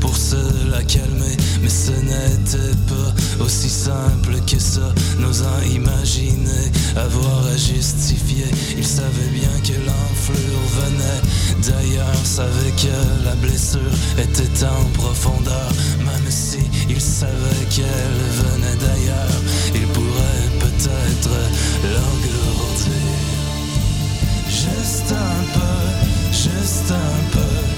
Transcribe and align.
pour 0.00 0.16
se 0.16 0.36
la 0.70 0.82
calmer. 0.82 1.36
Mais 1.62 1.68
ce 1.68 1.92
n'était 1.92 2.76
pas 2.88 3.44
aussi 3.44 3.68
simple 3.68 4.36
que 4.46 4.58
ça, 4.58 4.92
n'osant 5.18 5.60
imaginer 5.72 6.70
avoir 6.96 7.46
à 7.46 7.56
justifier. 7.56 8.46
Il 8.76 8.86
savait 8.86 9.30
bien 9.32 9.50
que 9.64 9.78
l'enflure 9.86 10.62
venait 10.80 11.22
d'ailleurs, 11.62 12.24
savait 12.24 12.72
que 12.76 13.24
la 13.24 13.34
blessure 13.36 13.80
était 14.18 14.64
en 14.64 14.84
profondeur. 14.94 15.70
Même 15.98 16.30
si 16.30 16.58
il 16.88 17.00
savait 17.00 17.66
qu'elle 17.70 18.20
venait 18.44 18.76
d'ailleurs, 18.80 19.40
il 19.74 19.86
pourrait 19.88 20.50
peut-être 20.60 21.34
l'engourdir. 21.84 22.90
Juste 24.48 25.12
un 25.12 25.44
peu, 25.54 26.32
juste 26.32 26.90
un 26.90 27.30
peu. 27.32 27.69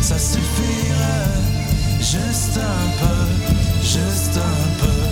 Ça 0.00 0.18
suffirait. 0.18 1.28
Juste 2.00 2.58
un 2.58 2.88
peu, 3.00 3.82
juste 3.82 4.36
un 4.36 4.84
peu. 4.84 5.02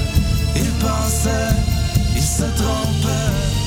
Il 0.57 0.71
pensait, 0.85 1.55
il 2.17 2.23
se 2.23 2.43
trompait. 2.43 3.60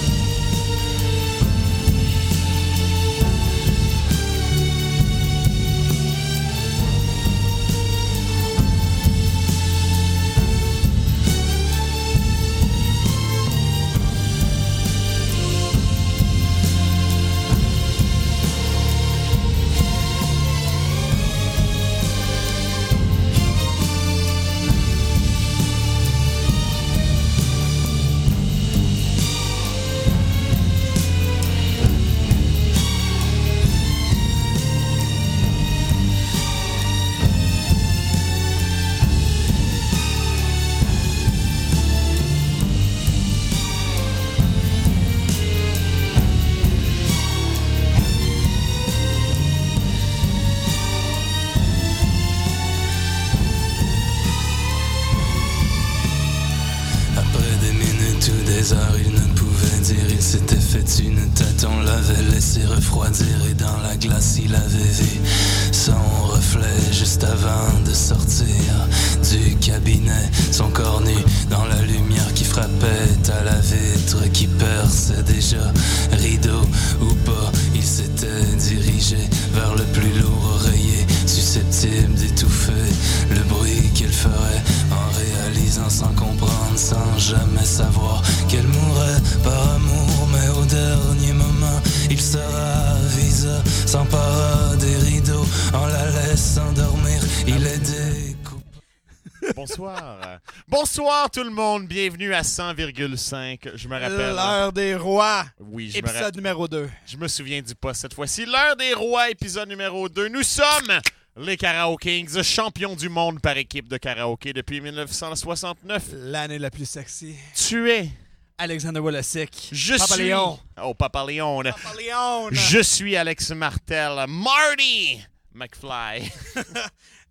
Bonsoir. 99.83 100.39
Bonsoir 100.69 101.30
tout 101.30 101.44
le 101.44 101.50
monde. 101.50 101.88
Bienvenue 101.89 102.33
à 102.33 102.41
100,5. 102.41 103.71
Je 103.75 103.88
me 103.89 103.94
rappelle. 104.00 104.33
L'heure 104.33 104.71
des 104.71 104.95
rois, 104.95 105.44
Oui, 105.59 105.89
je 105.89 105.95
me, 105.95 106.00
épisode 106.00 106.15
rappelle- 106.21 106.35
numéro 106.38 106.68
2. 106.69 106.89
je 107.06 107.18
me 107.18 107.27
souviens 107.27 107.62
du 107.62 107.75
poste 107.75 108.00
cette 108.00 108.13
fois-ci. 108.13 108.45
L'heure 108.45 108.77
des 108.77 108.94
rois, 108.94 109.30
épisode 109.30 109.68
numéro 109.68 110.07
2. 110.07 110.30
Nous 110.30 110.44
sommes 110.44 111.01
les 111.35 111.57
Karaoke 111.57 112.00
Kings, 112.03 112.41
champions 112.44 112.95
du 112.95 113.09
monde 113.09 113.41
par 113.41 113.57
équipe 113.57 113.89
de 113.89 113.97
karaoké 113.97 114.53
depuis 114.53 114.80
1969. 114.80 116.03
L'année 116.13 116.59
la 116.59 116.69
plus 116.71 116.86
sexy. 116.89 117.36
Tu 117.53 117.91
es. 117.91 118.09
Alexander 118.57 119.01
Wolosik. 119.01 119.68
Je 119.74 119.95
Papa 119.97 120.13
suis. 120.13 120.24
Léon. 120.24 120.57
Oh, 120.81 120.94
Papa 120.94 121.25
Léon. 121.25 121.62
Papa 121.62 121.94
Léon. 122.00 122.47
Je 122.51 122.79
suis 122.81 123.18
Alex 123.18 123.50
Martel. 123.51 124.13
Marty 124.29 125.19
McFly. 125.53 126.31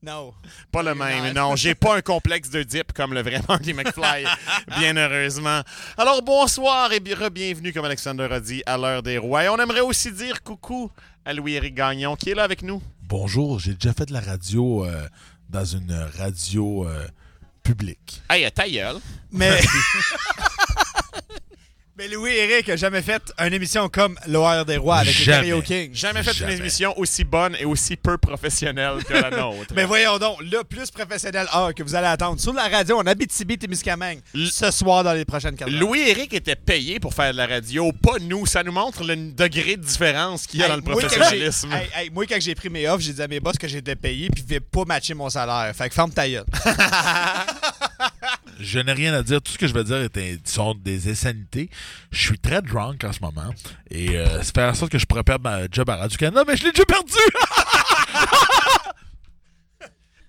Non. 0.04 0.34
Pas 0.72 0.82
le 0.82 0.96
même, 0.96 1.32
non. 1.32 1.54
J'ai 1.54 1.76
pas 1.76 1.96
un 1.96 2.00
complexe 2.00 2.50
de 2.50 2.64
dip 2.64 2.93
comme 2.93 3.14
le 3.14 3.22
vrai 3.22 3.40
Marty 3.49 3.72
McFly, 3.72 4.25
bien 4.78 4.96
heureusement. 4.96 5.60
Alors, 5.96 6.22
bonsoir 6.22 6.93
et 6.93 6.99
bi- 6.99 7.14
re-bienvenue, 7.14 7.72
comme 7.72 7.84
Alexander 7.84 8.26
a 8.31 8.40
dit, 8.40 8.62
à 8.66 8.76
l'heure 8.76 9.04
des 9.04 9.16
rois. 9.19 9.44
Et 9.44 9.49
on 9.49 9.56
aimerait 9.58 9.81
aussi 9.81 10.10
dire 10.10 10.43
coucou 10.43 10.90
à 11.25 11.32
Louis-Éric 11.32 11.75
Gagnon, 11.76 12.16
qui 12.16 12.31
est 12.31 12.34
là 12.34 12.43
avec 12.43 12.62
nous. 12.62 12.82
Bonjour, 13.02 13.60
j'ai 13.60 13.75
déjà 13.75 13.93
fait 13.93 14.06
de 14.06 14.12
la 14.12 14.20
radio 14.20 14.84
euh, 14.84 15.06
dans 15.49 15.64
une 15.64 15.93
radio 16.19 16.84
euh, 16.88 17.06
publique. 17.62 18.22
Hey, 18.28 18.50
ta 18.50 18.69
gueule. 18.69 18.96
Mais. 19.31 19.60
Mais 22.02 22.08
Louis-Éric 22.08 22.69
a 22.69 22.75
jamais 22.75 23.00
fait 23.00 23.22
une 23.38 23.52
émission 23.52 23.88
comme 23.88 24.19
L'heure 24.26 24.64
des 24.64 24.76
rois 24.76 24.96
avec 24.96 25.14
Jamais. 25.14 25.43
les 25.43 25.49
Karaoke. 25.50 25.90
Jamais 25.94 26.22
fait 26.25 26.32
Jamais. 26.32 26.54
une 26.54 26.58
émission 26.60 26.99
aussi 26.99 27.22
bonne 27.22 27.54
et 27.60 27.64
aussi 27.64 27.94
peu 27.94 28.19
professionnelle 28.19 29.04
que 29.06 29.12
la 29.12 29.31
nôtre. 29.31 29.72
Mais 29.76 29.84
voyons 29.84 30.19
donc, 30.19 30.40
le 30.40 30.64
plus 30.64 30.90
professionnel 30.90 31.46
que 31.76 31.82
vous 31.84 31.94
allez 31.94 32.08
attendre 32.08 32.40
sur 32.40 32.52
la 32.54 32.66
radio 32.66 32.99
en 32.99 33.06
Abitibi-Témiscamingue 33.06 34.19
L- 34.34 34.49
ce 34.50 34.72
soir 34.72 35.04
dans 35.04 35.12
les 35.12 35.25
prochaines 35.25 35.54
quatre 35.54 35.72
heures. 35.72 35.78
Louis-Éric 35.81 36.34
était 36.34 36.56
payé 36.56 36.99
pour 36.99 37.14
faire 37.14 37.31
de 37.31 37.37
la 37.37 37.46
radio, 37.46 37.93
pas 37.93 38.19
nous. 38.20 38.46
Ça 38.46 38.64
nous 38.64 38.72
montre 38.72 39.05
le 39.05 39.14
degré 39.14 39.76
de 39.76 39.82
différence 39.84 40.48
qu'il 40.48 40.58
y 40.58 40.64
a 40.64 40.69
dans 40.69 40.76
le 40.76 40.82
moi, 40.82 40.94
quand 40.94 41.00
j'ai- 41.02 41.06
professionnalisme. 41.16 41.72
hey, 41.72 41.88
hey, 41.94 42.10
moi, 42.10 42.25
quand 42.26 42.40
j'ai 42.40 42.56
pris 42.56 42.69
mes 42.69 42.88
offres, 42.88 43.05
j'ai 43.05 43.12
dit 43.12 43.22
à 43.22 43.28
mes 43.28 43.38
boss 43.38 43.56
que 43.56 43.69
j'étais 43.69 43.94
payé 43.94 44.28
puis 44.28 44.43
ils 44.48 44.55
ne 44.55 44.58
pas 44.58 44.84
matcher 44.87 45.14
mon 45.14 45.31
salaire. 45.31 45.72
Fait 45.76 45.88
que 45.88 45.94
ferme 45.94 46.10
ta 46.10 46.28
gueule. 46.28 46.44
Je 48.62 48.79
n'ai 48.79 48.93
rien 48.93 49.12
à 49.14 49.23
dire. 49.23 49.43
Tout 49.43 49.53
ce 49.53 49.59
que 49.59 49.67
je 49.67 49.75
veux 49.75 49.85
dire 49.85 49.97
est 49.97 50.17
un- 50.17 50.37
sont 50.44 50.75
des 50.75 51.11
insanités. 51.11 51.69
Je 52.11 52.20
suis 52.26 52.38
très 52.38 52.62
drunk 52.62 53.05
en 53.05 53.12
ce 53.12 53.20
moment. 53.20 53.53
Et 53.91 54.17
euh, 54.17 54.43
ça 54.43 54.53
fait 54.55 54.64
en 54.64 54.75
sorte 54.75 54.93
que 54.93 54.99
je 54.99 55.06
pourrais 55.06 55.25
perdre 55.25 55.43
ma 55.44 55.62
job 55.70 55.88
à 55.91 55.97
Radio-Canada, 55.97 56.44
mais 56.47 56.56
je 56.56 56.64
l'ai 56.64 56.70
déjà 56.73 56.85
perdu! 56.85 57.12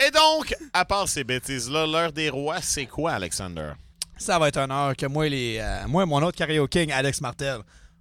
Et 0.05 0.11
donc, 0.11 0.53
à 0.73 0.83
part 0.85 1.07
ces 1.07 1.23
bêtises-là, 1.23 1.85
l'heure 1.87 2.11
des 2.11 2.29
rois, 2.29 2.61
c'est 2.61 2.85
quoi, 2.87 3.11
Alexander? 3.13 3.71
Ça 4.17 4.37
va 4.37 4.47
être 4.49 4.57
un 4.57 4.69
heure 4.69 4.95
que 4.95 5.05
moi, 5.05 5.29
les, 5.29 5.59
euh, 5.61 5.87
moi 5.87 6.03
et 6.03 6.05
mon 6.05 6.21
autre 6.23 6.37
karaoke 6.37 6.69
king, 6.71 6.91
Alex 6.91 7.21
Martel, 7.21 7.59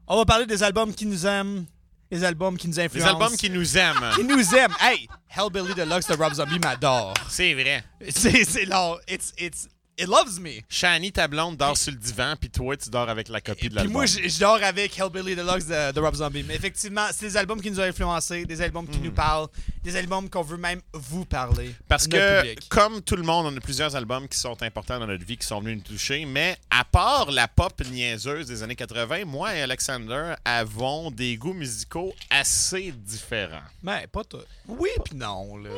on 0.08 0.16
va 0.16 0.24
parler 0.24 0.46
des 0.46 0.62
albums 0.62 0.92
qui 0.94 1.06
nous 1.06 1.26
aiment, 1.26 1.64
les 2.10 2.24
albums 2.24 2.56
qui 2.56 2.66
nous 2.68 2.74
Les 2.74 2.80
influencent. 2.84 3.08
albums 3.08 3.36
qui 3.36 3.50
nous 3.50 3.78
aiment. 3.78 4.10
qui 4.16 4.24
nous 4.24 4.54
aiment. 4.54 4.74
Hey, 4.80 5.08
Hellbilly 5.28 5.74
Deluxe 5.74 6.06
de 6.08 6.14
Rob 6.14 6.34
Zombie 6.34 6.58
m'adore. 6.58 7.14
C'est 7.28 7.54
vrai. 7.54 7.84
C'est, 8.10 8.44
c'est 8.44 8.64
long. 8.66 8.96
It's, 9.08 9.32
it's, 9.38 9.68
it 9.98 10.08
loves 10.08 10.38
me. 10.40 10.62
Shani, 10.68 11.12
ta 11.12 11.28
blonde, 11.28 11.56
dort 11.56 11.76
sur 11.76 11.92
le 11.92 11.98
divan, 11.98 12.34
puis 12.40 12.50
toi, 12.50 12.76
tu 12.76 12.90
dors 12.90 13.08
avec 13.08 13.28
la 13.28 13.40
copie 13.40 13.64
de 13.64 13.68
Puis 13.68 13.76
l'album. 13.76 13.92
moi, 13.92 14.06
je, 14.06 14.38
dors 14.38 14.62
avec 14.62 14.98
Hellbilly 14.98 15.36
Deluxe 15.36 15.66
de, 15.66 15.92
de 15.92 16.00
Rob 16.00 16.14
Zombie. 16.14 16.42
Mais 16.46 16.54
effectivement, 16.54 17.06
c'est 17.12 17.26
des 17.26 17.36
albums 17.36 17.60
qui 17.60 17.70
nous 17.70 17.78
ont 17.80 17.84
influencés, 17.84 18.44
des 18.44 18.60
albums 18.62 18.86
qui 18.88 18.98
nous 18.98 19.12
parlent, 19.12 19.48
des 19.82 19.96
albums 19.96 20.28
qu'on 20.28 20.42
veut 20.42 20.56
même 20.56 20.80
vous 20.92 21.24
parler. 21.24 21.74
Parce 21.88 22.06
que, 22.06 22.40
public. 22.42 22.68
comme 22.68 23.02
tout 23.02 23.16
le 23.16 23.22
monde, 23.22 23.46
on 23.46 23.56
a 23.56 23.60
plusieurs 23.60 23.94
albums 23.96 24.28
qui 24.28 24.38
sont 24.38 24.62
importants 24.62 24.98
dans 24.98 25.06
notre 25.06 25.24
vie, 25.24 25.36
qui 25.36 25.46
sont 25.46 25.60
venus 25.60 25.76
nous 25.78 25.94
toucher, 25.96 26.24
mais 26.24 26.56
à 26.70 26.84
part 26.84 27.30
la 27.30 27.48
pop 27.48 27.72
niaiseuse 27.90 28.46
des 28.46 28.62
années 28.62 28.76
80, 28.76 29.24
moi 29.26 29.54
et 29.54 29.62
Alexander 29.62 30.34
avons 30.44 31.10
des 31.10 31.36
goûts 31.36 31.52
musicaux 31.54 32.14
assez 32.30 32.92
différents. 32.92 33.62
Mais 33.82 34.06
pas 34.06 34.24
tout. 34.24 34.38
Oui, 34.68 34.90
puis 35.04 35.16
non, 35.16 35.56
là. 35.56 35.70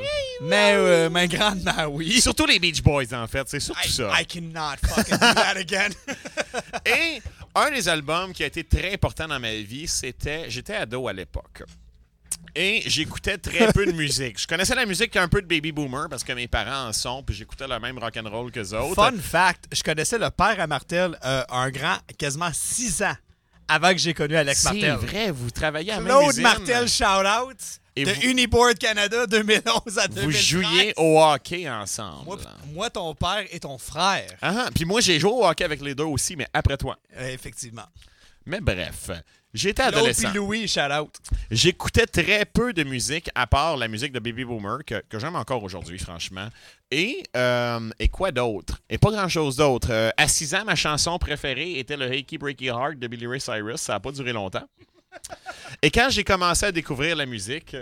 mais, 0.42 0.74
euh, 0.74 1.10
mais 1.10 1.26
grandement, 1.28 1.86
oui. 1.88 2.20
Surtout 2.20 2.46
les 2.46 2.58
Beach 2.58 2.82
Boys, 2.82 3.12
en 3.12 3.26
fait, 3.26 3.48
c'est 3.48 3.60
surtout 3.60 3.80
Hey, 3.84 3.90
ça. 3.90 4.10
I 4.20 4.24
cannot 4.26 4.76
fucking 4.86 5.16
do 5.18 5.34
that 5.34 5.56
again. 5.56 5.90
Et 6.86 7.20
un 7.54 7.70
des 7.70 7.88
albums 7.88 8.32
qui 8.32 8.42
a 8.42 8.46
été 8.46 8.64
très 8.64 8.94
important 8.94 9.28
dans 9.28 9.40
ma 9.40 9.52
vie, 9.54 9.86
c'était. 9.88 10.48
J'étais 10.50 10.74
ado 10.74 11.08
à 11.08 11.12
l'époque. 11.12 11.62
Et 12.56 12.82
j'écoutais 12.86 13.36
très 13.38 13.72
peu 13.72 13.84
de 13.84 13.92
musique. 13.96 14.40
Je 14.40 14.46
connaissais 14.46 14.74
la 14.76 14.86
musique 14.86 15.16
un 15.16 15.26
peu 15.26 15.42
de 15.42 15.46
Baby 15.46 15.72
Boomer 15.72 16.08
parce 16.08 16.22
que 16.22 16.32
mes 16.32 16.46
parents 16.46 16.88
en 16.88 16.92
sont, 16.92 17.22
puis 17.24 17.34
j'écoutais 17.34 17.66
le 17.66 17.80
même 17.80 17.98
rock'n'roll 17.98 18.52
que 18.52 18.60
autres. 18.74 18.94
Fun 18.94 19.12
fact, 19.20 19.64
je 19.72 19.82
connaissais 19.82 20.18
le 20.18 20.30
père 20.30 20.60
à 20.60 20.66
Martel 20.68 21.18
euh, 21.24 21.42
un 21.48 21.70
grand, 21.70 21.96
quasiment 22.16 22.50
6 22.52 23.02
ans 23.02 23.16
avant 23.66 23.90
que 23.92 23.98
j'ai 23.98 24.14
connu 24.14 24.36
Alex 24.36 24.60
C'est 24.60 24.72
Martel. 24.88 25.08
vrai, 25.08 25.30
vous 25.32 25.50
travaillez 25.50 25.90
à 25.92 25.96
la 25.96 26.00
même 26.02 26.12
Claude 26.12 26.30
usine. 26.30 26.42
Martel, 26.44 26.88
shout-out. 26.88 27.58
Et 27.96 28.04
de 28.04 28.10
vous- 28.12 28.22
Uniboard 28.22 28.76
Canada 28.78 29.26
2011 29.26 29.98
à 29.98 30.08
2013. 30.08 30.24
Vous 30.24 30.30
jouiez 30.32 30.92
au 30.96 31.20
hockey 31.22 31.68
ensemble. 31.70 32.24
Moi, 32.24 32.38
moi, 32.72 32.90
ton 32.90 33.14
père 33.14 33.44
et 33.50 33.60
ton 33.60 33.78
frère. 33.78 34.30
Ah, 34.42 34.68
puis 34.74 34.84
moi, 34.84 35.00
j'ai 35.00 35.20
joué 35.20 35.30
au 35.30 35.44
hockey 35.46 35.64
avec 35.64 35.80
les 35.80 35.94
deux 35.94 36.04
aussi, 36.04 36.34
mais 36.34 36.46
après 36.52 36.76
toi. 36.76 36.98
Euh, 37.16 37.28
effectivement. 37.32 37.84
Mais 38.46 38.60
bref, 38.60 39.10
j'étais 39.54 39.82
adolescent. 39.84 40.28
puis 40.28 40.36
Louis, 40.36 40.68
shout 40.68 40.80
out. 41.00 41.14
J'écoutais 41.50 42.06
très 42.06 42.44
peu 42.44 42.72
de 42.74 42.82
musique, 42.82 43.30
à 43.34 43.46
part 43.46 43.76
la 43.78 43.88
musique 43.88 44.12
de 44.12 44.18
Baby 44.18 44.44
Boomer, 44.44 44.78
que, 44.84 45.02
que 45.08 45.18
j'aime 45.18 45.36
encore 45.36 45.62
aujourd'hui, 45.62 45.98
franchement. 45.98 46.48
Et, 46.90 47.22
euh, 47.36 47.88
et 47.98 48.08
quoi 48.08 48.32
d'autre? 48.32 48.82
Et 48.90 48.98
pas 48.98 49.10
grand-chose 49.12 49.56
d'autre. 49.56 49.88
Euh, 49.90 50.10
à 50.16 50.28
6 50.28 50.54
ans, 50.56 50.64
ma 50.66 50.74
chanson 50.74 51.16
préférée 51.18 51.78
était 51.78 51.96
le 51.96 52.04
Hakey 52.10 52.36
Breaky 52.38 52.66
Heart 52.66 52.98
de 52.98 53.06
Billy 53.06 53.26
Ray 53.26 53.40
Cyrus. 53.40 53.80
Ça 53.80 53.94
n'a 53.94 54.00
pas 54.00 54.10
duré 54.12 54.32
longtemps. 54.32 54.64
Et 55.82 55.90
quand 55.90 56.08
j'ai 56.10 56.24
commencé 56.24 56.66
à 56.66 56.72
découvrir 56.72 57.16
la 57.16 57.26
musique... 57.26 57.76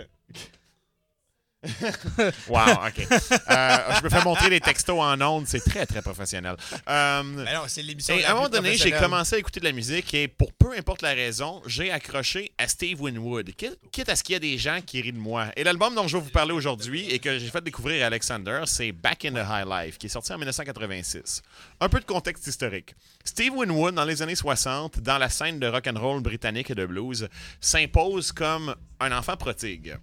wow, 2.49 2.87
OK. 2.87 3.07
Euh, 3.09 3.77
je 3.97 4.03
me 4.03 4.09
fais 4.09 4.23
montrer 4.23 4.49
les 4.49 4.59
textos 4.59 4.99
en 4.99 5.19
ondes. 5.21 5.47
C'est 5.47 5.63
très, 5.63 5.85
très 5.85 6.01
professionnel. 6.01 6.55
Euh, 6.89 7.23
Mais 7.23 7.53
non, 7.53 7.61
c'est 7.67 7.81
l'émission. 7.81 8.15
et 8.15 8.25
à 8.25 8.31
un 8.31 8.35
moment 8.35 8.49
donné, 8.49 8.75
j'ai 8.75 8.91
commencé 8.91 9.35
à 9.35 9.39
écouter 9.39 9.59
de 9.59 9.65
la 9.65 9.71
musique 9.71 10.13
et 10.13 10.27
pour 10.27 10.51
peu 10.53 10.77
importe 10.77 11.01
la 11.01 11.13
raison, 11.13 11.61
j'ai 11.65 11.91
accroché 11.91 12.51
à 12.57 12.67
Steve 12.67 13.01
Winwood. 13.01 13.51
Quitte 13.55 13.79
quitte 13.91 14.09
à 14.09 14.15
ce 14.15 14.23
qu'il 14.23 14.33
y 14.33 14.35
a 14.35 14.39
des 14.39 14.57
gens 14.57 14.79
qui 14.85 15.01
rient 15.01 15.13
de 15.13 15.17
moi. 15.17 15.47
Et 15.55 15.63
l'album 15.63 15.95
dont 15.95 16.07
je 16.07 16.17
vais 16.17 16.23
vous 16.23 16.29
parler 16.29 16.51
aujourd'hui 16.51 17.09
et 17.09 17.19
que 17.19 17.39
j'ai 17.39 17.47
fait 17.49 17.63
découvrir 17.63 18.03
à 18.03 18.07
Alexander, 18.07 18.61
c'est 18.65 18.91
Back 18.91 19.25
in 19.25 19.31
the 19.31 19.45
High 19.47 19.67
Life, 19.67 19.97
qui 19.97 20.07
est 20.07 20.09
sorti 20.09 20.33
en 20.33 20.37
1986. 20.37 21.41
Un 21.79 21.89
peu 21.89 21.99
de 21.99 22.05
contexte 22.05 22.45
historique. 22.47 22.93
Steve 23.23 23.53
Winwood, 23.53 23.95
dans 23.95 24.05
les 24.05 24.21
années 24.21 24.35
60, 24.35 24.99
dans 24.99 25.17
la 25.17 25.29
scène 25.29 25.59
de 25.59 25.67
rock 25.67 25.87
and 25.87 25.99
roll 25.99 26.21
britannique 26.21 26.71
et 26.71 26.75
de 26.75 26.85
blues, 26.85 27.29
s'impose 27.61 28.31
comme 28.31 28.75
un 28.99 29.11
enfant 29.17 29.37
prodigue. 29.37 29.97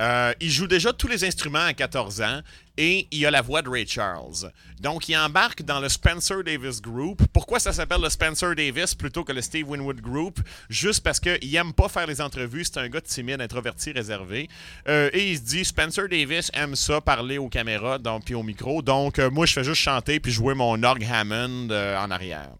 Euh, 0.00 0.32
il 0.40 0.50
joue 0.50 0.66
déjà 0.66 0.92
tous 0.92 1.08
les 1.08 1.24
instruments 1.24 1.64
à 1.64 1.72
14 1.72 2.22
ans 2.22 2.40
et 2.76 3.08
il 3.10 3.26
a 3.26 3.30
la 3.30 3.42
voix 3.42 3.62
de 3.62 3.68
Ray 3.68 3.86
Charles. 3.86 4.52
Donc, 4.80 5.08
il 5.08 5.16
embarque 5.16 5.62
dans 5.62 5.80
le 5.80 5.88
Spencer 5.88 6.44
Davis 6.44 6.80
Group. 6.80 7.22
Pourquoi 7.32 7.58
ça 7.58 7.72
s'appelle 7.72 8.00
le 8.00 8.08
Spencer 8.08 8.54
Davis 8.54 8.94
plutôt 8.94 9.24
que 9.24 9.32
le 9.32 9.42
Steve 9.42 9.68
Winwood 9.68 10.00
Group? 10.00 10.38
Juste 10.68 11.02
parce 11.02 11.18
qu'il 11.18 11.54
aime 11.56 11.72
pas 11.72 11.88
faire 11.88 12.06
les 12.06 12.20
entrevues. 12.20 12.64
C'est 12.64 12.78
un 12.78 12.88
gars 12.88 13.00
timide, 13.00 13.40
introverti, 13.40 13.90
réservé. 13.90 14.48
Euh, 14.88 15.10
et 15.12 15.32
il 15.32 15.36
se 15.36 15.42
dit, 15.42 15.64
Spencer 15.64 16.08
Davis 16.08 16.50
aime 16.54 16.76
ça, 16.76 17.00
parler 17.00 17.38
aux 17.38 17.48
caméras 17.48 17.98
puis 18.24 18.34
au 18.34 18.44
micro. 18.44 18.82
Donc, 18.82 19.18
euh, 19.18 19.30
moi, 19.30 19.46
je 19.46 19.52
fais 19.52 19.64
juste 19.64 19.82
chanter 19.82 20.20
puis 20.20 20.30
jouer 20.30 20.54
mon 20.54 20.80
org 20.84 21.04
Hammond 21.04 21.70
en 21.70 22.10
arrière. 22.10 22.50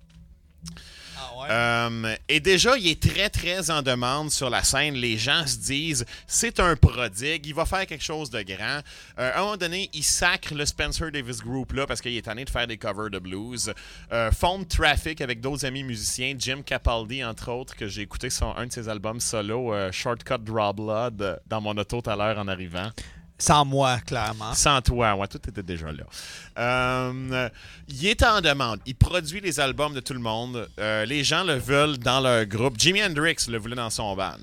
Euh, 1.48 2.14
et 2.28 2.40
déjà, 2.40 2.76
il 2.76 2.88
est 2.88 3.02
très, 3.02 3.30
très 3.30 3.70
en 3.70 3.82
demande 3.82 4.30
sur 4.30 4.50
la 4.50 4.62
scène. 4.62 4.94
Les 4.94 5.16
gens 5.16 5.46
se 5.46 5.56
disent, 5.56 6.04
c'est 6.26 6.60
un 6.60 6.76
prodigue, 6.76 7.46
il 7.46 7.54
va 7.54 7.64
faire 7.64 7.86
quelque 7.86 8.04
chose 8.04 8.30
de 8.30 8.42
grand. 8.42 8.80
Euh, 9.18 9.32
à 9.34 9.38
un 9.38 9.42
moment 9.42 9.56
donné, 9.56 9.90
il 9.92 10.04
sacre 10.04 10.54
le 10.54 10.66
Spencer 10.66 11.10
Davis 11.10 11.40
Group 11.40 11.72
là 11.72 11.86
parce 11.86 12.00
qu'il 12.00 12.16
est 12.16 12.22
tanné 12.22 12.44
de 12.44 12.50
faire 12.50 12.66
des 12.66 12.76
covers 12.76 13.10
de 13.10 13.18
blues. 13.18 13.72
Euh, 14.12 14.31
Traffic 14.69 15.20
avec 15.20 15.40
d'autres 15.40 15.64
amis 15.64 15.82
musiciens, 15.82 16.34
Jim 16.38 16.62
Capaldi 16.64 17.24
entre 17.24 17.50
autres, 17.50 17.76
que 17.76 17.88
j'ai 17.88 18.02
écouté 18.02 18.31
son, 18.31 18.55
un 18.56 18.67
de 18.67 18.72
ses 18.72 18.88
albums 18.88 19.20
solo, 19.20 19.72
euh, 19.72 19.90
Shortcut 19.93 20.38
Draw 20.40 20.72
Blood, 20.72 21.40
dans 21.46 21.60
mon 21.60 21.76
auto 21.76 22.00
tout 22.00 22.10
à 22.10 22.17
l'heure 22.17 22.38
en 22.38 22.48
arrivant. 22.48 22.90
Sans 23.38 23.64
moi, 23.64 23.98
clairement. 24.04 24.52
Sans 24.54 24.82
toi, 24.82 25.14
ouais, 25.14 25.28
tout 25.28 25.40
était 25.48 25.62
déjà 25.62 25.92
là. 25.92 26.04
Euh, 26.58 27.48
il 27.88 28.06
est 28.06 28.22
en 28.24 28.40
demande. 28.40 28.80
Il 28.84 28.96
produit 28.96 29.40
les 29.40 29.60
albums 29.60 29.94
de 29.94 30.00
tout 30.00 30.12
le 30.14 30.18
monde. 30.18 30.68
Euh, 30.80 31.04
les 31.04 31.22
gens 31.22 31.44
le 31.44 31.54
veulent 31.54 31.98
dans 31.98 32.20
leur 32.20 32.44
groupe. 32.46 32.74
Jimi 32.78 33.02
Hendrix 33.02 33.36
le 33.48 33.58
voulait 33.58 33.76
dans 33.76 33.90
son 33.90 34.16
band. 34.16 34.36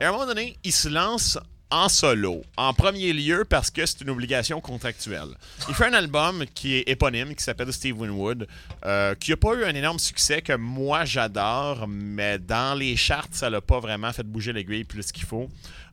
Et 0.00 0.04
à 0.04 0.08
un 0.08 0.12
moment 0.12 0.26
donné, 0.26 0.56
il 0.64 0.72
se 0.72 0.88
lance 0.88 1.38
en 1.70 1.88
solo. 1.88 2.42
En 2.56 2.74
premier 2.74 3.12
lieu, 3.12 3.44
parce 3.48 3.70
que 3.70 3.86
c'est 3.86 4.00
une 4.00 4.10
obligation 4.10 4.60
contractuelle. 4.60 5.28
Il 5.68 5.74
fait 5.74 5.86
un 5.86 5.92
album 5.92 6.44
qui 6.54 6.76
est 6.76 6.88
éponyme, 6.88 7.34
qui 7.34 7.44
s'appelle 7.44 7.72
Steve 7.72 7.98
Winwood, 8.00 8.48
euh, 8.84 9.14
qui 9.14 9.30
n'a 9.30 9.36
pas 9.36 9.54
eu 9.54 9.64
un 9.64 9.74
énorme 9.74 9.98
succès 9.98 10.42
que 10.42 10.54
moi 10.54 11.04
j'adore, 11.04 11.86
mais 11.86 12.38
dans 12.38 12.76
les 12.76 12.96
charts, 12.96 13.28
ça 13.30 13.48
l'a 13.48 13.60
pas 13.60 13.78
vraiment 13.78 14.12
fait 14.12 14.24
bouger 14.24 14.52
l'aiguille 14.52 14.84
plus 14.84 15.12
qu'il 15.12 15.24
faut. 15.24 15.48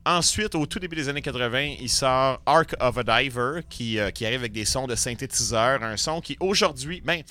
Ensuite, 0.07 0.55
au 0.55 0.65
tout 0.65 0.79
début 0.79 0.95
des 0.95 1.09
années 1.09 1.21
80, 1.21 1.75
il 1.81 1.89
sort 1.89 2.41
Ark 2.45 2.73
of 2.79 2.97
a 2.97 3.03
Diver, 3.03 3.59
qui, 3.69 3.99
euh, 3.99 4.09
qui 4.09 4.25
arrive 4.25 4.39
avec 4.39 4.53
des 4.53 4.63
sons 4.63 4.87
de 4.87 4.95
synthétiseur, 4.95 5.83
un 5.83 5.97
son 5.97 6.21
qui 6.21 6.37
aujourd'hui, 6.39 7.01
ben, 7.03 7.21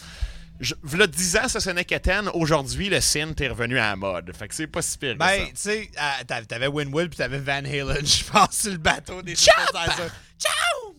je, 0.61 0.75
v'là 0.83 1.07
10 1.07 1.37
ans, 1.39 1.49
ça 1.49 1.61
sonnait 1.61 1.85
quétaine. 1.87 2.29
Aujourd'hui, 2.35 2.91
le 2.91 3.01
synth 3.01 3.41
est 3.41 3.49
revenu 3.49 3.79
à 3.79 3.91
la 3.91 3.97
mode. 3.97 4.31
Fait 4.37 4.47
que 4.49 4.55
c'est 4.55 4.67
pas 4.67 4.83
si 4.83 4.99
pire 4.99 5.15
que 5.15 5.19
Ben, 5.19 5.47
tu 5.47 5.53
sais, 5.55 5.91
euh, 5.99 6.43
t'avais- 6.47 6.67
Winwood 6.67 7.09
puis 7.09 7.17
t'avais 7.17 7.39
Van 7.39 7.65
Halen, 7.65 8.05
je 8.05 8.25
pense, 8.31 8.59
sur 8.61 8.73
le 8.73 8.79
bateau 8.79 9.23
des 9.23 9.37
synthesizers. 9.37 10.11
Ciao! 10.39 10.95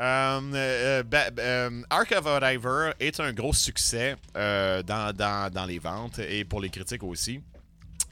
Euh, 0.00 0.40
euh, 0.54 1.02
euh, 1.40 1.82
Ark 1.90 2.14
of 2.16 2.26
a 2.26 2.50
Diver 2.52 2.92
est 3.00 3.20
un 3.20 3.32
gros 3.32 3.52
succès 3.52 4.16
euh, 4.36 4.82
dans, 4.82 5.12
dans- 5.14 5.52
dans 5.52 5.66
les 5.66 5.78
ventes 5.78 6.20
et 6.20 6.44
pour 6.44 6.60
les 6.60 6.70
critiques 6.70 7.02
aussi. 7.02 7.40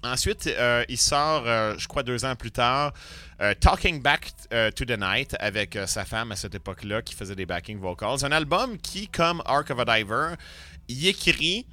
Ensuite, 0.03 0.47
euh, 0.47 0.85
il 0.89 0.97
sort, 0.97 1.43
euh, 1.47 1.75
je 1.77 1.89
crois, 1.89 2.05
deux 2.05 2.25
ans 2.25 2.37
plus 2.37 2.53
tard, 2.53 2.93
euh, 3.41 3.55
Talking 3.55 4.01
Back 4.01 4.31
to 4.51 4.85
the 4.85 4.99
Night 4.99 5.37
avec 5.41 5.79
sa 5.87 6.05
femme 6.05 6.33
à 6.33 6.37
cette 6.37 6.55
époque-là 6.55 7.03
qui 7.03 7.15
faisait 7.15 7.35
des 7.35 7.47
backing 7.47 7.79
vocals. 7.79 8.25
Un 8.25 8.33
album 8.33 8.79
qui, 8.79 9.09
comme 9.09 9.43
Ark 9.45 9.71
of 9.71 9.79
a 9.81 9.85
Diver, 9.85 10.35
il 10.89 11.07
écrit, 11.07 11.67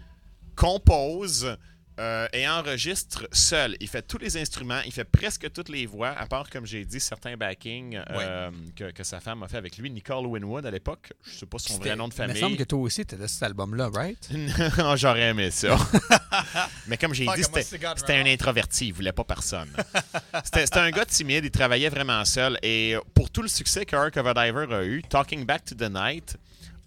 compose 0.55 1.57
euh, 1.99 2.27
et 2.33 2.47
enregistre 2.47 3.27
seul. 3.31 3.77
Il 3.79 3.87
fait 3.87 4.01
tous 4.01 4.17
les 4.17 4.37
instruments, 4.37 4.81
il 4.85 4.91
fait 4.91 5.05
presque 5.05 5.51
toutes 5.51 5.69
les 5.69 5.85
voix, 5.85 6.09
à 6.09 6.25
part, 6.25 6.49
comme 6.49 6.65
j'ai 6.65 6.83
dit, 6.85 6.99
certains 6.99 7.37
backings 7.37 7.99
euh, 8.09 8.51
que, 8.75 8.91
que 8.91 9.03
sa 9.03 9.19
femme 9.19 9.43
a 9.43 9.47
fait 9.47 9.57
avec 9.57 9.77
lui. 9.77 9.89
Nicole 9.89 10.25
Winwood 10.25 10.65
à 10.65 10.71
l'époque, 10.71 11.13
je 11.23 11.39
sais 11.39 11.45
pas 11.45 11.57
son 11.57 11.77
vrai 11.77 11.95
nom 11.95 12.07
de 12.07 12.13
Il 12.13 12.21
me 12.21 12.27
famille. 12.27 12.39
semble 12.41 12.57
que 12.57 12.63
toi 12.63 12.79
aussi, 12.79 13.05
t'étais 13.05 13.27
sur 13.27 13.35
cet 13.35 13.43
album-là, 13.43 13.89
right? 13.93 14.29
Non, 14.77 14.95
J'aurais 14.95 15.29
aimé 15.29 15.51
ça. 15.51 15.77
Mais 16.87 16.97
comme 16.97 17.13
j'ai 17.13 17.25
dit, 17.25 17.43
c'était 17.43 18.13
un 18.13 18.25
introverti. 18.25 18.87
Il 18.87 18.93
voulait 18.93 19.11
pas 19.13 19.23
personne. 19.23 19.69
C'était 20.43 20.65
c'était 20.65 20.79
un 20.79 20.91
gars 20.91 21.05
timide. 21.05 21.45
Il 21.45 21.51
travaillait 21.51 21.89
vraiment 21.89 22.23
seul. 22.25 22.57
Et 22.61 22.95
pour 23.13 23.29
tout 23.29 23.41
le 23.41 23.47
succès 23.47 23.85
que 23.85 23.95
Ark 23.95 24.17
of 24.17 24.25
a 24.27 24.33
Diver 24.33 24.73
a 24.73 24.83
eu, 24.83 25.01
Talking 25.03 25.45
Back 25.45 25.65
to 25.65 25.75
the 25.75 25.89
Night 25.89 26.37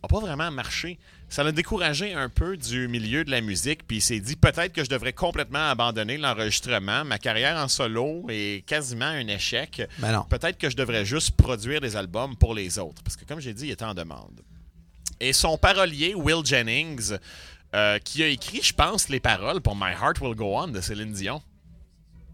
a 0.03 0.09
pas 0.09 0.21
vraiment 0.21 0.51
marché. 0.51 0.99
Ça 1.31 1.45
l'a 1.45 1.53
découragé 1.53 2.15
un 2.15 2.31
peu 2.31 2.57
du 2.57 2.89
milieu 2.89 3.23
de 3.25 3.31
la 3.31 3.41
musique. 3.43 3.87
Puis 3.87 3.99
il 3.99 4.01
s'est 4.01 4.19
dit 4.21 4.35
peut-être 4.35 4.73
que 4.73 4.83
je 4.83 4.89
devrais 4.89 5.13
complètement 5.13 5.69
abandonner 5.71 6.17
l'enregistrement. 6.17 7.05
Ma 7.05 7.19
carrière 7.19 7.57
en 7.59 7.69
solo 7.69 8.25
est 8.31 8.65
quasiment 8.67 9.05
un 9.07 9.29
échec. 9.29 9.83
Ben 9.99 10.13
non. 10.13 10.23
Peut-être 10.23 10.57
que 10.57 10.71
je 10.71 10.77
devrais 10.77 11.05
juste 11.05 11.33
produire 11.33 11.81
des 11.83 11.97
albums 11.97 12.35
pour 12.37 12.55
les 12.55 12.79
autres. 12.79 13.03
Parce 13.03 13.17
que 13.17 13.25
comme 13.27 13.41
j'ai 13.41 13.53
dit, 13.53 13.67
il 13.67 13.71
était 13.73 13.85
en 13.85 13.95
demande. 13.95 14.41
Et 15.21 15.33
son 15.35 15.59
parolier, 15.59 16.15
Will 16.15 16.45
Jennings, 16.47 17.13
euh, 17.75 17.99
qui 17.99 18.23
a 18.23 18.29
écrit, 18.29 18.63
je 18.63 18.73
pense, 18.73 19.11
les 19.11 19.21
paroles 19.21 19.61
pour 19.61 19.77
My 19.77 19.93
Heart 19.93 20.21
Will 20.23 20.35
Go 20.35 20.57
On 20.57 20.69
de 20.69 20.81
Céline 20.81 21.13
Dion. 21.13 21.43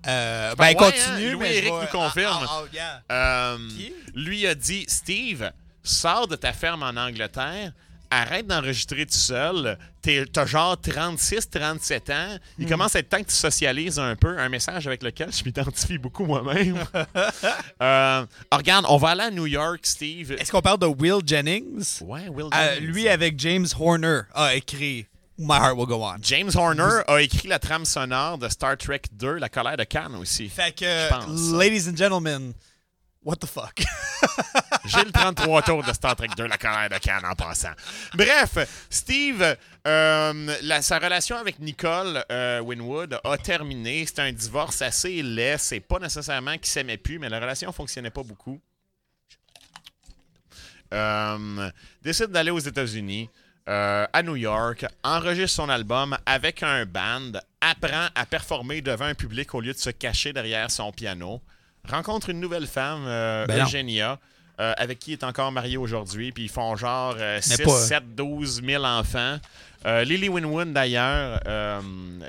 Euh, 0.07 0.51
Ben 0.51 0.57
ben, 0.57 0.67
ouais, 0.69 0.75
continue, 0.75 1.29
hein, 1.29 1.33
Louis 1.33 1.37
mais 1.41 1.61
vais- 1.63 1.71
nous 1.71 1.87
confirme. 1.91 2.45
Ah, 2.47 2.49
ah, 2.49 2.63
ah, 2.63 2.75
yeah. 2.75 3.03
Euh, 3.11 3.59
Qui? 3.71 3.93
lui 4.15 4.47
a 4.47 4.55
dit 4.55 4.85
Steve, 4.87 5.51
sors 5.83 6.29
de 6.29 6.37
ta 6.37 6.53
ferme 6.53 6.83
en 6.83 6.91
Angleterre, 7.01 7.73
arrête 8.23 8.47
d'enregistrer 8.47 9.07
tout 9.07 9.13
seul. 9.17 9.79
T'as 10.33 10.45
genre 10.47 10.79
36, 10.81 11.49
37 11.51 12.11
ans. 12.11 12.35
Hmm. 12.35 12.39
Il 12.63 12.67
commence 12.69 12.95
à 12.95 12.99
être 12.99 13.09
temps 13.09 13.23
que 13.23 13.29
tu 13.29 13.35
socialises 13.35 13.99
un 13.99 14.17
peu. 14.17 14.39
Un 14.39 14.49
message 14.49 14.87
avec 14.87 15.03
lequel 15.03 15.33
je 15.33 15.43
m'identifie 15.45 15.99
beaucoup 15.99 16.25
moi-même. 16.27 16.79
Euh, 17.83 18.25
regarde, 18.53 18.87
on 18.89 18.97
va 18.97 19.11
aller 19.11 19.23
à 19.23 19.31
New 19.31 19.47
York, 19.47 19.81
Steve. 19.83 20.33
Est-ce 20.33 20.51
qu'on 20.53 20.61
parle 20.63 20.79
de 20.79 20.87
Will 20.87 21.21
Jennings? 21.27 22.01
Ouais, 22.03 22.29
Will 22.29 22.47
Euh, 22.55 22.75
Jennings. 22.75 22.91
lui, 22.93 23.09
avec 23.09 23.39
James 23.39 23.67
Horner, 23.79 24.21
a 24.35 24.55
écrit 24.55 25.07
My 25.39 25.55
Heart 25.57 25.77
Will 25.77 25.87
Go 25.87 26.03
On. 26.03 26.15
James 26.23 26.51
Horner 26.55 27.03
a 27.09 27.21
écrit 27.21 27.49
la 27.49 27.59
trame 27.59 27.85
sonore 27.85 28.39
de 28.39 28.49
Star 28.49 28.77
Trek 28.77 29.03
2, 29.13 29.35
La 29.39 29.49
colère 29.49 29.77
de 29.77 29.85
Khan 29.85 30.13
aussi. 30.21 30.49
Fait 30.49 30.73
que, 30.75 31.59
ladies 31.59 31.89
and 31.91 31.97
gentlemen, 31.97 32.53
what 33.25 33.37
the 33.37 33.47
fuck? 33.47 33.81
J'ai 34.85 35.03
le 35.05 35.13
33 35.13 35.63
tours 35.63 35.83
de 35.83 35.93
Star 35.93 36.15
Trek 36.15 36.29
2, 36.37 36.47
La 36.47 36.59
colère 36.59 36.89
de 36.91 36.99
Khan 36.99 37.21
en 37.25 37.35
passant. 37.35 37.73
Bref, 38.15 38.59
Steve, 38.91 39.57
euh, 39.87 40.81
sa 40.83 40.99
relation 40.99 41.37
avec 41.37 41.59
Nicole 41.59 42.23
euh, 42.31 42.61
Winwood 42.61 43.19
a 43.25 43.39
terminé. 43.39 44.05
C'était 44.07 44.23
un 44.23 44.33
divorce 44.33 44.83
assez 44.83 45.23
laid. 45.23 45.57
C'est 45.59 45.81
pas 45.81 45.99
nécessairement 45.99 46.55
qu'ils 46.55 46.67
s'aimaient 46.67 46.99
plus, 46.99 47.19
mais 47.19 47.29
la 47.29 47.41
relation 47.41 47.73
fonctionnait 47.73 48.11
pas 48.11 48.23
beaucoup. 48.23 48.61
euh, 50.93 51.71
décide 52.03 52.27
d'aller 52.29 52.51
aux 52.51 52.59
États-Unis, 52.59 53.29
euh, 53.69 54.07
à 54.13 54.23
New 54.23 54.37
York, 54.37 54.85
enregistre 55.03 55.57
son 55.57 55.69
album 55.71 56.17
avec 56.27 56.63
un 56.63 56.85
band, 56.85 57.33
apprend 57.61 58.09
à 58.15 58.27
performer 58.27 58.83
devant 58.83 59.07
un 59.07 59.15
public 59.15 59.55
au 59.55 59.61
lieu 59.61 59.73
de 59.73 59.79
se 59.79 59.91
cacher 59.91 60.33
derrière 60.33 60.71
son 60.71 60.93
piano, 60.93 61.41
rencontre 61.89 62.31
une 62.31 62.41
nouvelle 62.41 62.67
femme, 62.67 63.05
euh, 63.07 63.47
Ben. 63.47 63.63
Eugenia, 63.65 64.19
euh, 64.61 64.73
avec 64.77 64.99
qui 65.01 65.11
il 65.11 65.15
est 65.15 65.25
encore 65.25 65.51
marié 65.53 65.77
aujourd'hui, 65.77 66.33
puis 66.33 66.45
ils 66.45 66.49
font 66.51 66.77
genre 66.77 67.15
euh, 67.19 67.41
6, 67.41 67.63
pas- 67.63 67.71
7, 67.81 68.15
12 68.15 68.63
000 68.65 68.85
enfants. 68.85 69.37
Euh, 69.87 70.05
Lily 70.05 70.29
Winwood, 70.29 70.73
d'ailleurs, 70.73 71.41
euh, 71.47 71.81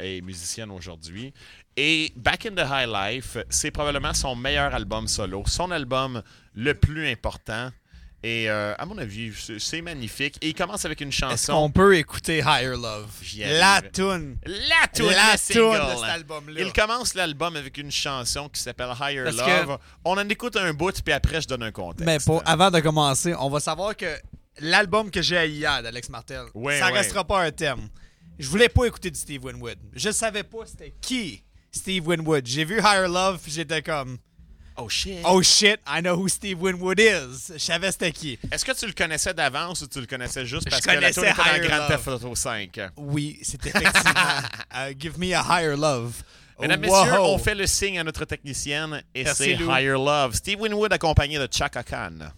est 0.02 0.22
musicienne 0.22 0.72
aujourd'hui. 0.72 1.34
Et 1.78 2.12
Back 2.16 2.46
in 2.46 2.52
the 2.56 2.66
High 2.68 2.88
Life, 2.90 3.38
c'est 3.50 3.72
probablement 3.72 4.14
son 4.14 4.36
meilleur 4.36 4.74
album 4.74 5.08
solo, 5.08 5.44
son 5.46 5.72
album 5.72 6.22
le 6.54 6.74
plus 6.74 7.10
important. 7.10 7.70
Et 8.28 8.50
euh, 8.50 8.74
à 8.80 8.88
mon 8.88 8.98
avis, 8.98 9.32
c'est- 9.60 9.82
magnifique. 9.84 10.38
Et 10.42 10.48
il 10.48 10.54
commence 10.56 10.84
avec 10.84 11.00
une 11.00 11.10
Est-ce 11.10 11.18
chanson. 11.20 11.54
qu'on 11.54 11.70
peut 11.70 11.96
écouter 11.96 12.40
Higher 12.40 12.76
Love? 12.76 13.08
La 13.38 13.82
tune. 13.84 14.38
La 14.46 14.88
tune, 14.92 15.06
La 15.06 15.38
tune 15.38 15.72
de 15.72 15.96
cet 15.96 16.10
album-là. 16.10 16.60
Il 16.62 16.74
commence 16.74 17.14
l'album 17.14 17.56
avec 17.56 17.78
une 17.78 17.92
chanson 17.92 18.50
qui 18.50 18.60
s'appelle 18.60 18.90
Higher 19.00 19.26
Parce 19.26 19.36
que- 19.36 19.66
Love. 19.68 19.78
On 20.04 20.18
en 20.18 20.28
écoute 20.28 20.56
un 20.56 20.74
bout, 20.74 21.00
puis 21.04 21.14
après, 21.14 21.40
je 21.42 21.48
donne 21.48 21.62
un 21.62 21.72
contexte. 21.72 22.04
Mais 22.06 22.18
pour, 22.18 22.42
avant 22.48 22.72
de 22.72 22.80
commencer, 22.80 23.36
on 23.38 23.50
va 23.52 23.60
savoir 23.60 23.96
que 23.96 24.08
l'album 24.60 25.12
que 25.12 25.22
j'ai 25.22 25.48
hier 25.48 25.84
d'Alex 25.84 26.10
Martel, 26.10 26.46
Ouais, 26.56 26.80
ça 26.80 26.88
ouais. 26.88 26.94
restera 26.98 27.24
pas 27.26 27.44
un 27.44 27.52
thème. 27.52 27.90
Je 28.40 28.50
voulais 28.50 28.70
pas 28.70 28.86
écouter 28.86 29.12
du 29.12 29.20
Steve 29.20 29.44
Winwood. 29.46 29.78
Je 29.94 30.10
savais 30.10 30.44
pas 30.44 30.66
c'était 30.66 30.94
qui 31.00 31.44
Steve 31.72 32.08
Winwood. 32.08 32.48
J'ai 32.48 32.66
vu 32.66 32.80
Higher 32.80 33.08
Love, 33.08 33.40
puis 33.44 33.52
j'étais 33.52 33.84
comme 33.84 34.18
Oh 34.78 34.90
shit. 34.90 35.20
Oh 35.24 35.42
shit, 35.42 35.80
I 35.88 36.02
know 36.02 36.16
who 36.16 36.28
Steve 36.28 36.62
Winwood 36.62 37.00
is. 37.00 37.52
Je 37.54 37.58
savais 37.58 37.92
c'était 37.92 38.12
qui. 38.12 38.38
Est-ce 38.52 38.66
que 38.66 38.74
tu 38.74 38.86
le 38.86 38.94
connaissais 38.94 39.34
d'avance 39.34 39.82
ou 39.82 39.88
tu 39.88 40.02
le 40.02 40.06
connaissais 40.06 40.46
juste 40.46 40.66
Je 40.66 40.70
parce 40.70 40.82
que 40.82 40.90
la 40.90 40.96
connaissais 40.96 41.22
tune 41.22 41.30
était 41.30 41.70
dans 41.70 41.78
Grand. 41.78 41.88
Theft 41.88 42.08
Auto 42.08 42.36
5? 42.36 42.80
Oui, 42.98 43.40
c'est 43.42 43.66
effectivement 43.66 44.12
uh, 44.74 44.94
Give 44.98 45.18
Me 45.18 45.34
a 45.34 45.42
Higher 45.42 45.78
Love. 45.78 46.14
Mesdames, 46.60 46.80
messieurs, 46.82 47.20
on 47.20 47.38
fait 47.38 47.56
le 47.56 47.68
signe 47.68 48.00
à 48.00 48.04
notre 48.04 48.26
technicienne 48.26 49.02
et 49.14 49.26
c'est. 49.26 49.54
Higher 49.54 49.98
Love. 49.98 50.36
Steve 50.36 50.60
Winwood 50.60 50.92
accompagné 50.92 51.38
de 51.40 51.48
Chaka 51.52 51.84
Khan. 51.84 52.32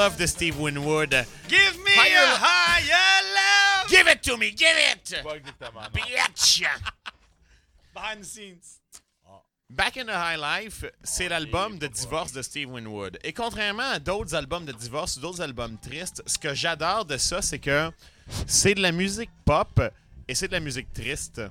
Love 0.00 0.16
de 0.16 0.26
Steve 0.26 0.58
Winwood. 0.58 1.10
Give 1.46 1.76
me 1.84 1.90
Higher 1.90 2.24
a 2.24 2.38
higher 2.40 3.22
love. 3.34 3.90
Give 3.90 4.08
it 4.08 4.22
to 4.22 4.38
me, 4.38 4.50
give 4.50 4.74
it! 4.92 5.22
Bitch! 5.92 6.64
Behind 7.92 8.22
the 8.22 8.24
scenes. 8.24 8.80
Back 9.68 9.98
in 9.98 10.06
the 10.06 10.14
High 10.16 10.38
Life, 10.38 10.86
c'est 11.04 11.28
l'album 11.28 11.78
de 11.78 11.86
divorce 11.86 12.32
de 12.32 12.40
Steve 12.40 12.70
Winwood. 12.70 13.18
Et 13.22 13.34
contrairement 13.34 13.90
à 13.90 13.98
d'autres 13.98 14.34
albums 14.34 14.64
de 14.64 14.72
divorce 14.72 15.18
ou 15.18 15.20
d'autres 15.20 15.42
albums 15.42 15.76
tristes, 15.76 16.22
ce 16.24 16.38
que 16.38 16.54
j'adore 16.54 17.04
de 17.04 17.18
ça, 17.18 17.42
c'est 17.42 17.58
que 17.58 17.92
c'est 18.46 18.72
de 18.72 18.80
la 18.80 18.92
musique 18.92 19.30
pop 19.44 19.82
et 20.26 20.34
c'est 20.34 20.48
de 20.48 20.52
la 20.52 20.60
musique 20.60 20.90
triste. 20.94 21.42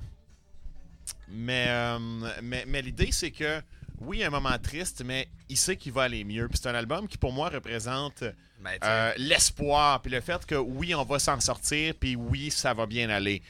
Mais, 1.28 1.66
euh, 1.68 1.98
mais, 2.42 2.64
mais 2.66 2.82
l'idée, 2.82 3.12
c'est 3.12 3.30
que 3.30 3.62
oui, 4.00 4.24
un 4.24 4.30
moment 4.30 4.56
triste, 4.58 5.02
mais 5.04 5.28
il 5.48 5.56
sait 5.56 5.76
qu'il 5.76 5.92
va 5.92 6.02
aller 6.02 6.24
mieux. 6.24 6.48
Puis 6.48 6.58
c'est 6.60 6.68
un 6.68 6.74
album 6.74 7.06
qui, 7.06 7.18
pour 7.18 7.32
moi, 7.32 7.50
représente 7.50 8.24
Ben, 8.60 8.78
euh, 8.82 9.12
l'espoir, 9.16 10.00
puis 10.00 10.10
le 10.10 10.20
fait 10.20 10.44
que 10.46 10.54
oui, 10.54 10.94
on 10.94 11.04
va 11.04 11.18
s'en 11.18 11.38
sortir, 11.40 11.94
puis 11.98 12.16
oui, 12.16 12.50
ça 12.50 12.74
va 12.74 12.86
bien 12.86 13.10
aller. 13.10 13.42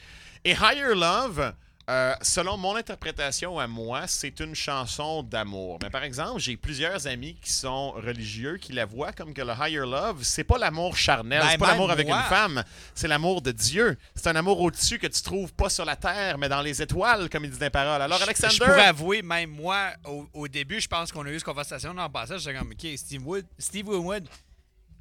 Et 0.43 0.51
Higher 0.51 0.95
Love, 0.95 1.53
euh, 1.89 2.13
selon 2.21 2.57
mon 2.57 2.75
interprétation 2.75 3.59
à 3.59 3.67
moi, 3.67 4.07
c'est 4.07 4.39
une 4.39 4.53
chanson 4.55 5.23
d'amour. 5.23 5.79
Mais 5.81 5.89
par 5.89 6.03
exemple, 6.03 6.39
j'ai 6.39 6.55
plusieurs 6.55 7.07
amis 7.07 7.35
qui 7.41 7.51
sont 7.51 7.91
religieux 7.91 8.57
qui 8.57 8.71
la 8.71 8.85
voient 8.85 9.11
comme 9.11 9.33
que 9.33 9.41
le 9.41 9.51
Higher 9.59 9.79
Love, 9.85 10.19
c'est 10.23 10.43
pas 10.43 10.57
l'amour 10.57 10.95
charnel, 10.95 11.41
Ben, 11.41 11.49
c'est 11.51 11.57
pas 11.57 11.67
l'amour 11.71 11.91
avec 11.91 12.07
moi. 12.07 12.17
une 12.19 12.23
femme, 12.29 12.63
c'est 12.95 13.07
l'amour 13.07 13.41
de 13.41 13.51
Dieu. 13.51 13.97
C'est 14.15 14.27
un 14.27 14.35
amour 14.35 14.61
au-dessus 14.61 14.99
que 14.99 15.07
tu 15.07 15.21
trouves 15.21 15.51
pas 15.53 15.69
sur 15.69 15.83
la 15.83 15.95
terre, 15.95 16.37
mais 16.37 16.47
dans 16.47 16.61
les 16.61 16.81
étoiles, 16.81 17.29
comme 17.29 17.45
il 17.45 17.51
dit 17.51 17.57
dans 17.57 17.65
les 17.65 17.69
paroles. 17.71 18.01
Alors, 18.01 18.21
Alexander. 18.21 18.53
Je 18.53 18.59
pourrais 18.63 18.85
avouer, 18.85 19.21
même 19.21 19.49
moi, 19.49 19.89
au, 20.05 20.27
au 20.33 20.47
début, 20.47 20.79
je 20.79 20.87
pense 20.87 21.11
qu'on 21.11 21.25
a 21.25 21.29
eu 21.29 21.35
cette 21.39 21.43
conversation 21.43 21.93
dans 21.93 22.03
le 22.05 22.11
passage. 22.11 22.41
J'étais 22.41 22.57
comme, 22.59 22.71
OK, 22.71 22.87
Steve 22.97 23.27
Wood, 23.27 23.45
Steve 23.57 23.87
Winwood, 23.89 24.27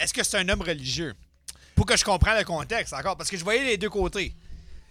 est-ce 0.01 0.15
que 0.15 0.25
c'est 0.25 0.39
un 0.39 0.49
homme 0.49 0.63
religieux? 0.63 1.15
Pour 1.77 1.85
que 1.87 1.97
je 1.97 2.05
comprenne 2.05 2.39
le 2.39 2.45
contexte 2.45 2.93
encore, 2.95 3.17
parce 3.17 3.31
que 3.31 3.37
je 3.37 3.45
voyais 3.45 3.65
les 3.65 3.77
deux 3.77 3.91
côtés. 3.91 4.35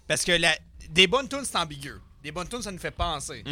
Parce 0.07 0.23
que 0.23 0.31
la- 0.31 0.57
des 0.89 1.07
bonnes 1.07 1.27
tunes, 1.29 1.45
c'est 1.45 1.57
ambigu. 1.57 1.93
Des 2.23 2.31
bonnes 2.31 2.47
tunes, 2.47 2.61
ça 2.61 2.71
nous 2.71 2.79
fait 2.79 2.91
penser. 2.91 3.43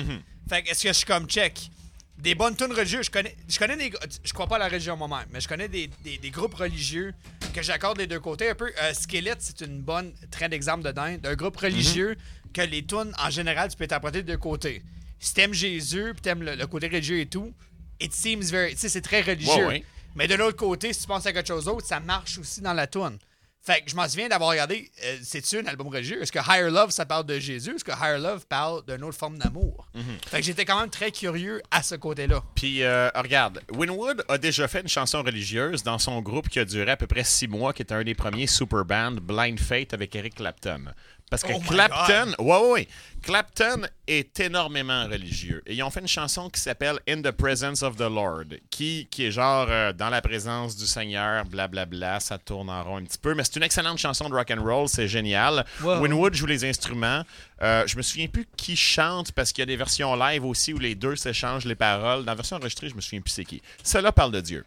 Fait 0.50 0.64
que 0.64 0.70
est-ce 0.70 0.84
que 0.84 0.90
je 0.90 0.94
suis 0.94 1.06
comme 1.06 1.28
check? 1.28 1.70
Des 2.18 2.34
bonnes 2.36 2.56
tunes 2.56 2.72
religieuses, 2.74 3.06
je 3.06 3.12
connais, 3.12 3.36
je 3.48 3.60
connais 3.60 3.78
des, 3.78 3.94
je 4.24 4.34
crois 4.34 4.48
pas 4.48 4.56
à 4.56 4.60
la 4.60 4.68
religion 4.70 4.98
moi-même, 4.98 5.28
mais 5.32 5.40
je 5.40 5.48
connais 5.48 5.68
des, 5.68 5.88
des- 6.04 6.18
des 6.18 6.30
groupes 6.32 6.56
religieux 6.56 7.14
que 7.54 7.62
j'accorde 7.62 8.00
les 8.00 8.08
deux 8.08 8.20
côtés. 8.20 8.50
Un 8.50 8.56
peu, 8.56 8.72
euh, 8.82 8.94
Skelet, 8.94 9.36
c'est 9.38 9.62
une 9.62 9.82
bonne 9.82 10.12
train 10.32 10.50
d'exemple 10.50 10.84
dedans, 10.84 11.16
d'un 11.22 11.36
groupe 11.36 11.58
religieux 11.58 12.18
que 12.54 12.62
les 12.62 12.84
tunes, 12.84 13.14
en 13.20 13.30
général, 13.30 13.70
tu 13.70 13.78
peux 13.78 13.84
interpréter 13.84 14.24
de 14.24 14.28
deux 14.32 14.38
côtés. 14.38 14.82
Si 15.20 15.34
t'aimes 15.36 15.54
Jésus, 15.54 16.12
puis 16.14 16.22
t'aimes 16.22 16.42
le, 16.42 16.56
le 16.56 16.66
côté 16.68 16.88
religieux 16.88 17.20
et 17.20 17.28
tout, 17.28 17.54
it 18.00 18.12
seems 18.14 18.42
very, 18.50 18.72
tu 18.74 18.80
sais, 18.80 18.90
c'est 18.90 19.02
très 19.02 19.22
religieux. 19.22 19.54
Ouais, 19.54 19.66
ouais. 19.68 19.84
Mais 20.16 20.28
de 20.28 20.34
l'autre 20.34 20.58
côté, 20.58 20.94
si 20.94 21.02
tu 21.02 21.08
penses 21.08 21.28
à 21.28 21.34
quelque 21.34 21.48
chose 21.48 21.66
d'autre, 21.66 21.86
ça 21.86 22.00
marche 22.00 22.40
aussi 22.40 22.62
dans 22.62 22.74
la 22.74 22.88
tune. 22.88 23.20
Fait 23.68 23.82
que 23.82 23.92
je 23.92 23.98
m'en 23.98 24.08
souviens 24.08 24.30
d'avoir 24.30 24.52
regardé, 24.52 24.90
euh, 25.04 25.18
c'est-tu 25.22 25.60
un 25.60 25.66
album 25.66 25.90
religieux? 25.90 26.22
Est-ce 26.22 26.32
que 26.32 26.40
Higher 26.40 26.70
Love, 26.70 26.92
ça 26.92 27.06
parle 27.06 27.26
de 27.26 27.38
Jésus? 27.38 27.76
Est-ce 27.76 27.84
que 27.84 27.92
Higher 27.92 28.18
Love 28.18 28.46
parle 28.48 28.82
d'une 28.86 29.04
autre 29.04 29.18
forme 29.18 29.38
d'amour? 29.38 29.90
Fait 30.26 30.38
que 30.38 30.46
j'étais 30.46 30.64
quand 30.64 30.80
même 30.80 30.90
très 30.90 31.12
curieux 31.12 31.62
à 31.70 31.84
ce 31.84 31.96
côté-là. 31.96 32.42
Puis, 32.56 32.82
euh, 32.84 33.10
regarde, 33.14 33.60
Winwood 33.74 34.24
a 34.30 34.38
déjà 34.38 34.70
fait 34.70 34.80
une 34.80 34.88
chanson 34.88 35.22
religieuse 35.22 35.84
dans 35.84 36.00
son 36.00 36.22
groupe 36.22 36.48
qui 36.48 36.60
a 36.60 36.64
duré 36.64 36.92
à 36.92 36.96
peu 36.96 37.08
près 37.08 37.26
six 37.26 37.50
mois, 37.50 37.74
qui 37.74 37.82
était 37.82 37.94
un 37.94 38.06
des 38.06 38.16
premiers 38.16 38.48
super 38.48 38.86
bands, 38.86 39.12
Blind 39.22 39.60
Fate, 39.60 39.94
avec 39.94 40.16
Eric 40.16 40.36
Clapton. 40.36 40.86
Parce 41.30 41.44
que 41.44 41.52
Oh 41.54 41.60
Clapton, 41.60 42.34
ouais, 42.40 42.46
ouais, 42.46 42.72
ouais, 42.72 42.88
Clapton 43.22 43.82
est 44.08 44.40
énormément 44.40 45.06
religieux. 45.08 45.62
Et 45.66 45.74
ils 45.74 45.84
ont 45.84 45.90
fait 45.90 46.00
une 46.00 46.08
chanson 46.08 46.50
qui 46.50 46.62
s'appelle 46.62 47.00
In 47.10 47.22
the 47.22 47.32
Presence 47.32 47.84
of 47.84 47.98
the 47.98 48.10
Lord, 48.10 48.46
qui, 48.70 49.08
qui 49.12 49.26
est 49.26 49.32
genre 49.32 49.68
euh, 49.70 49.92
dans 49.92 50.10
la 50.10 50.22
présence 50.22 50.78
du 50.78 50.86
Seigneur, 50.88 51.44
blablabla, 51.44 52.22
ça 52.22 52.38
tourne 52.38 52.70
en 52.70 52.82
rond 52.84 52.98
un 52.98 53.04
petit 53.04 53.18
peu. 53.18 53.34
Mais 53.34 53.44
c'est 53.44 53.58
une 53.58 53.64
excellente 53.64 53.98
chanson 53.98 54.30
de 54.30 54.34
rock 54.34 54.52
and 54.52 54.64
roll, 54.64 54.88
c'est 54.88 55.10
génial. 55.10 55.66
Wow. 55.82 56.00
Winwood 56.00 56.34
joue 56.34 56.46
les 56.46 56.64
instruments. 56.64 57.24
Euh, 57.62 57.86
je 57.86 57.98
me 57.98 58.02
souviens 58.02 58.28
plus 58.28 58.48
qui 58.56 58.78
chante 58.78 59.34
parce 59.34 59.52
qu'il 59.52 59.62
y 59.62 59.64
a 59.64 59.66
des 59.66 59.76
versions 59.76 60.16
live 60.16 60.46
aussi 60.46 60.74
où 60.74 60.80
les 60.80 60.96
deux 60.96 61.18
s'échangent 61.18 61.66
les 61.66 61.76
paroles. 61.76 62.24
Dans 62.24 62.32
la 62.32 62.36
version 62.36 62.56
enregistrée, 62.56 62.88
je 62.88 62.96
me 62.96 63.02
souviens 63.02 63.20
plus 63.20 63.32
c'est 63.32 63.46
qui. 63.46 63.62
Celle-là 63.84 64.14
parle 64.14 64.32
de 64.32 64.40
Dieu. 64.40 64.64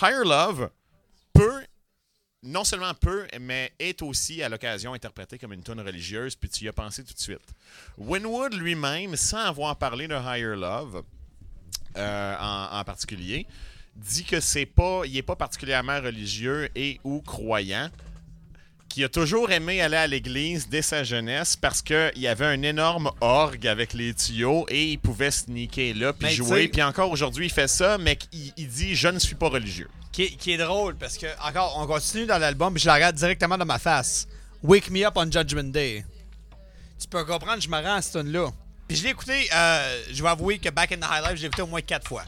Higher 0.00 0.24
Love 0.24 0.70
peut, 1.34 1.60
non 2.42 2.64
seulement 2.64 2.94
peut, 2.94 3.26
mais 3.40 3.72
est 3.78 4.02
aussi 4.02 4.42
à 4.42 4.48
l'occasion 4.48 4.94
interprété 4.94 5.38
comme 5.38 5.52
une 5.52 5.62
tune 5.62 5.80
religieuse, 5.80 6.36
puis 6.36 6.48
tu 6.48 6.64
y 6.64 6.68
as 6.68 6.72
pensé 6.72 7.02
tout 7.04 7.14
de 7.14 7.18
suite. 7.18 7.54
Winwood 7.96 8.54
lui-même, 8.54 9.16
sans 9.16 9.44
avoir 9.44 9.76
parlé 9.76 10.06
de 10.06 10.14
Higher 10.14 10.56
Love 10.56 11.02
euh, 11.96 12.36
en, 12.38 12.78
en 12.78 12.84
particulier, 12.84 13.46
dit 13.96 14.24
que 14.24 14.40
c'est 14.40 14.66
pas, 14.66 15.02
il 15.04 15.16
est 15.16 15.22
pas 15.22 15.36
particulièrement 15.36 16.00
religieux 16.00 16.68
et 16.76 17.00
ou 17.02 17.20
croyant, 17.22 17.90
qui 18.88 19.04
a 19.04 19.08
toujours 19.08 19.50
aimé 19.50 19.80
aller 19.82 19.96
à 19.96 20.06
l'église 20.06 20.68
dès 20.68 20.82
sa 20.82 21.04
jeunesse 21.04 21.56
parce 21.56 21.82
qu'il 21.82 22.12
y 22.16 22.26
avait 22.26 22.46
un 22.46 22.62
énorme 22.62 23.10
orgue 23.20 23.66
avec 23.66 23.92
les 23.92 24.14
tuyaux 24.14 24.64
et 24.68 24.92
il 24.92 24.98
pouvait 24.98 25.30
sneaker 25.30 25.94
là 25.94 26.12
puis 26.12 26.26
Mais 26.26 26.30
tu 26.30 26.36
jouer. 26.36 26.68
Puis 26.68 26.82
encore 26.82 27.10
aujourd'hui, 27.10 27.46
il 27.46 27.52
fait 27.52 27.68
ça, 27.68 27.98
mais 27.98 28.18
il, 28.32 28.52
il 28.56 28.68
dit 28.68 28.94
Je 28.94 29.08
ne 29.08 29.18
suis 29.18 29.34
pas 29.34 29.48
religieux. 29.48 29.88
Qui 30.12 30.24
est, 30.24 30.30
qui 30.30 30.52
est 30.52 30.56
drôle 30.56 30.96
parce 30.96 31.16
que, 31.18 31.26
encore, 31.46 31.76
on 31.78 31.86
continue 31.86 32.26
dans 32.26 32.38
l'album, 32.38 32.76
je 32.78 32.86
la 32.86 32.94
regarde 32.94 33.16
directement 33.16 33.56
dans 33.58 33.66
ma 33.66 33.78
face. 33.78 34.26
Wake 34.62 34.90
Me 34.90 35.04
Up 35.04 35.14
on 35.16 35.30
Judgment 35.30 35.70
Day. 35.70 36.04
Tu 37.00 37.06
peux 37.06 37.24
comprendre, 37.24 37.62
je 37.62 37.68
me 37.68 37.76
rends 37.76 37.96
à 37.96 38.02
cette 38.02 38.20
tune-là. 38.22 38.48
Puis 38.88 38.96
je 38.96 39.04
l'ai 39.04 39.10
écouté, 39.10 39.48
euh, 39.54 40.02
je 40.10 40.22
vais 40.22 40.28
avouer 40.28 40.58
que 40.58 40.70
Back 40.70 40.92
in 40.92 40.96
the 40.96 41.04
High 41.04 41.22
Life, 41.22 41.36
je 41.36 41.42
l'ai 41.42 41.46
écouté 41.46 41.62
au 41.62 41.66
moins 41.66 41.82
quatre 41.82 42.08
fois. 42.08 42.24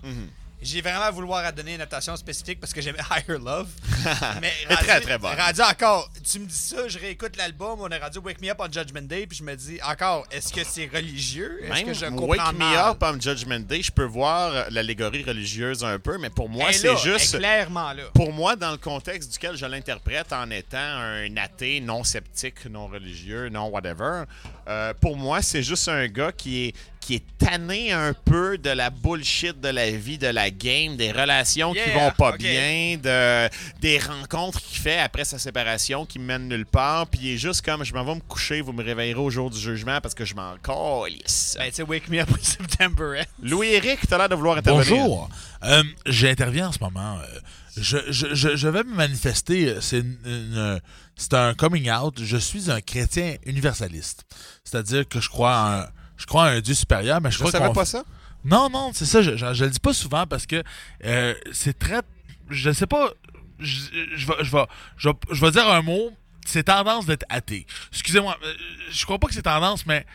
J'ai 0.62 0.82
vraiment 0.82 1.10
vouloir 1.10 1.42
à 1.44 1.52
donner 1.52 1.72
une 1.72 1.78
notation 1.78 2.14
spécifique 2.16 2.60
parce 2.60 2.74
que 2.74 2.82
j'aimais 2.82 2.98
Higher 3.10 3.38
Love. 3.38 3.68
Mais 4.42 4.52
est 4.68 4.76
très, 4.76 5.00
très 5.00 5.18
bonne. 5.18 5.34
Rendu 5.34 5.62
encore, 5.62 6.09
tu 6.30 6.38
me 6.38 6.46
dis 6.46 6.54
ça, 6.54 6.86
je 6.86 6.98
réécoute 6.98 7.36
l'album, 7.36 7.80
on 7.80 7.90
a 7.90 7.98
rendu 7.98 8.18
Wake 8.18 8.40
Me 8.40 8.50
Up 8.50 8.58
on 8.60 8.70
Judgment 8.70 9.02
Day, 9.02 9.26
puis 9.26 9.38
je 9.38 9.42
me 9.42 9.56
dis 9.56 9.80
encore, 9.82 10.26
est-ce 10.30 10.52
que 10.52 10.62
c'est 10.64 10.86
religieux? 10.86 11.58
Est-ce 11.62 11.72
Même 11.72 11.86
que 11.86 11.94
je 11.94 12.06
comprends 12.06 12.26
Wake 12.26 12.52
Me? 12.54 12.76
Up 12.76 13.02
on 13.02 13.20
Judgment 13.20 13.60
Day, 13.60 13.82
je 13.82 13.90
peux 13.90 14.04
voir 14.04 14.70
l'allégorie 14.70 15.24
religieuse 15.24 15.82
un 15.82 15.98
peu, 15.98 16.18
mais 16.18 16.30
pour 16.30 16.48
moi, 16.48 16.72
c'est 16.72 16.96
juste. 16.98 17.38
clairement 17.38 17.92
là. 17.92 18.04
Pour 18.14 18.32
moi, 18.32 18.54
dans 18.54 18.70
le 18.70 18.76
contexte 18.76 19.32
duquel 19.32 19.56
je 19.56 19.66
l'interprète 19.66 20.32
en 20.32 20.50
étant 20.50 20.78
un 20.78 21.36
athée 21.36 21.80
non 21.80 22.04
sceptique, 22.04 22.66
non 22.66 22.86
religieux, 22.86 23.48
non 23.48 23.68
whatever, 23.68 24.24
euh, 24.68 24.94
pour 25.00 25.16
moi, 25.16 25.42
c'est 25.42 25.62
juste 25.62 25.88
un 25.88 26.06
gars 26.06 26.32
qui 26.32 26.66
est, 26.68 26.74
qui 27.00 27.14
est 27.16 27.24
tanné 27.38 27.92
un 27.92 28.12
peu 28.12 28.58
de 28.58 28.68
la 28.70 28.90
bullshit 28.90 29.58
de 29.60 29.68
la 29.68 29.90
vie, 29.90 30.18
de 30.18 30.26
la 30.26 30.50
game, 30.50 30.96
des 30.96 31.10
relations 31.12 31.72
qui 31.72 31.78
Yeah, 31.78 31.94
vont 31.98 32.10
pas 32.12 32.36
bien, 32.36 32.98
de, 33.02 33.48
des 33.80 33.98
rencontres 33.98 34.60
qu'il 34.60 34.78
fait 34.78 34.98
après 34.98 35.24
sa 35.24 35.38
séparation 35.38 36.04
qui 36.04 36.18
mènent 36.18 36.48
nulle 36.48 36.66
part, 36.66 37.06
puis 37.06 37.20
il 37.22 37.34
est 37.34 37.38
juste 37.38 37.62
comme 37.62 37.84
je 37.84 37.94
m'en 37.94 38.04
vais 38.04 38.14
me 38.16 38.20
coucher, 38.20 38.60
vous 38.60 38.72
me 38.72 38.84
réveillerez 38.84 39.18
au 39.20 39.30
jour 39.30 39.50
du 39.50 39.58
jugement 39.58 40.00
parce 40.02 40.14
que 40.14 40.24
je 40.26 40.34
m'en 40.34 40.56
calisse. 40.58 41.56
Ben, 41.58 41.68
tu 41.70 41.76
sais, 41.76 41.82
Wake 41.82 42.08
Me 42.08 42.20
Up 42.20 42.28
on 42.38 42.42
September. 42.44 43.22
Louis-Éric, 43.42 44.06
t'as 44.06 44.18
l'air 44.18 44.28
de 44.28 44.34
vouloir 44.34 44.58
intervenir. 44.58 44.96
Bonjour. 44.96 45.30
Euh, 45.64 45.82
J'interviens 46.06 46.68
en 46.68 46.72
ce 46.72 46.78
moment. 46.80 47.18
euh, 47.18 47.40
Je, 47.76 47.96
je, 48.10 48.34
je, 48.34 48.56
je 48.56 48.68
vais 48.68 48.82
me 48.84 48.94
manifester. 48.94 49.68
euh, 49.68 49.80
C'est 49.80 49.98
une- 50.00 50.18
une- 50.26 50.80
c'est 51.16 51.34
un 51.34 51.54
coming 51.54 51.90
out. 51.90 52.18
Je 52.22 52.36
suis 52.36 52.70
un 52.70 52.80
chrétien 52.80 53.36
universaliste. 53.46 54.24
C'est-à-dire 54.64 55.06
que 55.08 55.20
je 55.20 55.28
crois 55.28 55.54
en 55.56 55.80
un, 55.80 55.86
je 56.20 56.26
crois 56.26 56.42
en 56.42 56.46
un 56.46 56.60
Dieu 56.60 56.74
supérieur, 56.74 57.20
mais 57.20 57.30
je, 57.30 57.34
Je 57.36 57.40
crois 57.40 57.50
savais 57.50 57.66
qu'on- 57.66 57.72
pas 57.72 57.84
ça. 57.84 58.04
Non, 58.44 58.68
non, 58.70 58.92
c'est 58.94 59.04
ça. 59.06 59.20
Je, 59.22 59.36
je, 59.36 59.52
je 59.54 59.64
le 59.64 59.70
dis 59.70 59.80
pas 59.80 59.92
souvent 59.92 60.26
parce 60.26 60.46
que 60.46 60.62
euh, 61.04 61.34
c'est 61.52 61.78
très. 61.78 62.00
Je 62.48 62.70
sais 62.70 62.86
pas. 62.86 63.10
Je, 63.58 63.80
je, 64.14 64.26
vais, 64.26 64.34
je, 64.42 64.50
vais, 64.56 64.64
je, 64.96 65.08
vais, 65.08 65.14
je 65.32 65.40
vais 65.44 65.50
dire 65.50 65.68
un 65.68 65.82
mot. 65.82 66.12
C'est 66.46 66.64
tendance 66.64 67.04
d'être 67.06 67.26
athée. 67.28 67.66
Excusez-moi. 67.92 68.36
euh, 68.42 68.54
Je 68.90 69.04
crois 69.04 69.18
pas 69.18 69.26
que 69.28 69.34
c'est 69.34 69.42
tendance, 69.42 69.84
mais. 69.86 70.06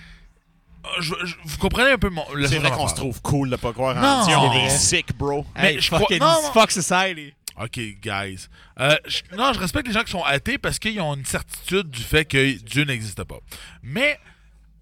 euh, 0.86 0.88
je- 1.02 1.14
je- 1.24 1.36
vous 1.44 1.58
comprenez 1.60 1.92
un 1.92 1.98
peu 2.00 2.10
mon. 2.10 2.26
C'est 2.48 2.58
vrai 2.60 2.72
qu'on 2.72 2.88
se 2.88 2.96
trouve 2.96 3.22
cool 3.22 3.50
de 3.52 3.56
pas 3.58 3.74
croire 3.74 3.96
Non, 3.96 4.02
en 4.08 4.26
Dieu. 4.26 4.36
On 4.36 4.52
c'est 4.54 4.66
est 4.66 4.70
sick, 4.78 5.18
bro. 5.18 5.46
Mais 5.56 5.76
Hey, 5.76 5.82
je 5.82 5.88
crois- 5.92 6.08
non, 6.20 6.42
non. 6.42 6.52
Fuck 6.52 6.72
Society. 6.72 7.34
OK, 7.62 7.80
guys. 8.02 8.48
Euh, 8.80 8.98
je- 9.08 9.22
non, 9.38 9.54
je 9.54 9.60
respecte 9.60 9.88
les 9.88 9.94
gens 9.94 10.04
qui 10.04 10.12
sont 10.12 10.24
athées 10.24 10.58
parce 10.58 10.78
qu'ils 10.80 11.00
ont 11.00 11.16
une 11.16 11.24
certitude 11.26 11.90
du 11.90 12.02
fait 12.02 12.26
que 12.26 12.54
Dieu 12.64 12.84
n'existe 12.84 13.24
pas. 13.24 13.38
Mais, 13.84 14.20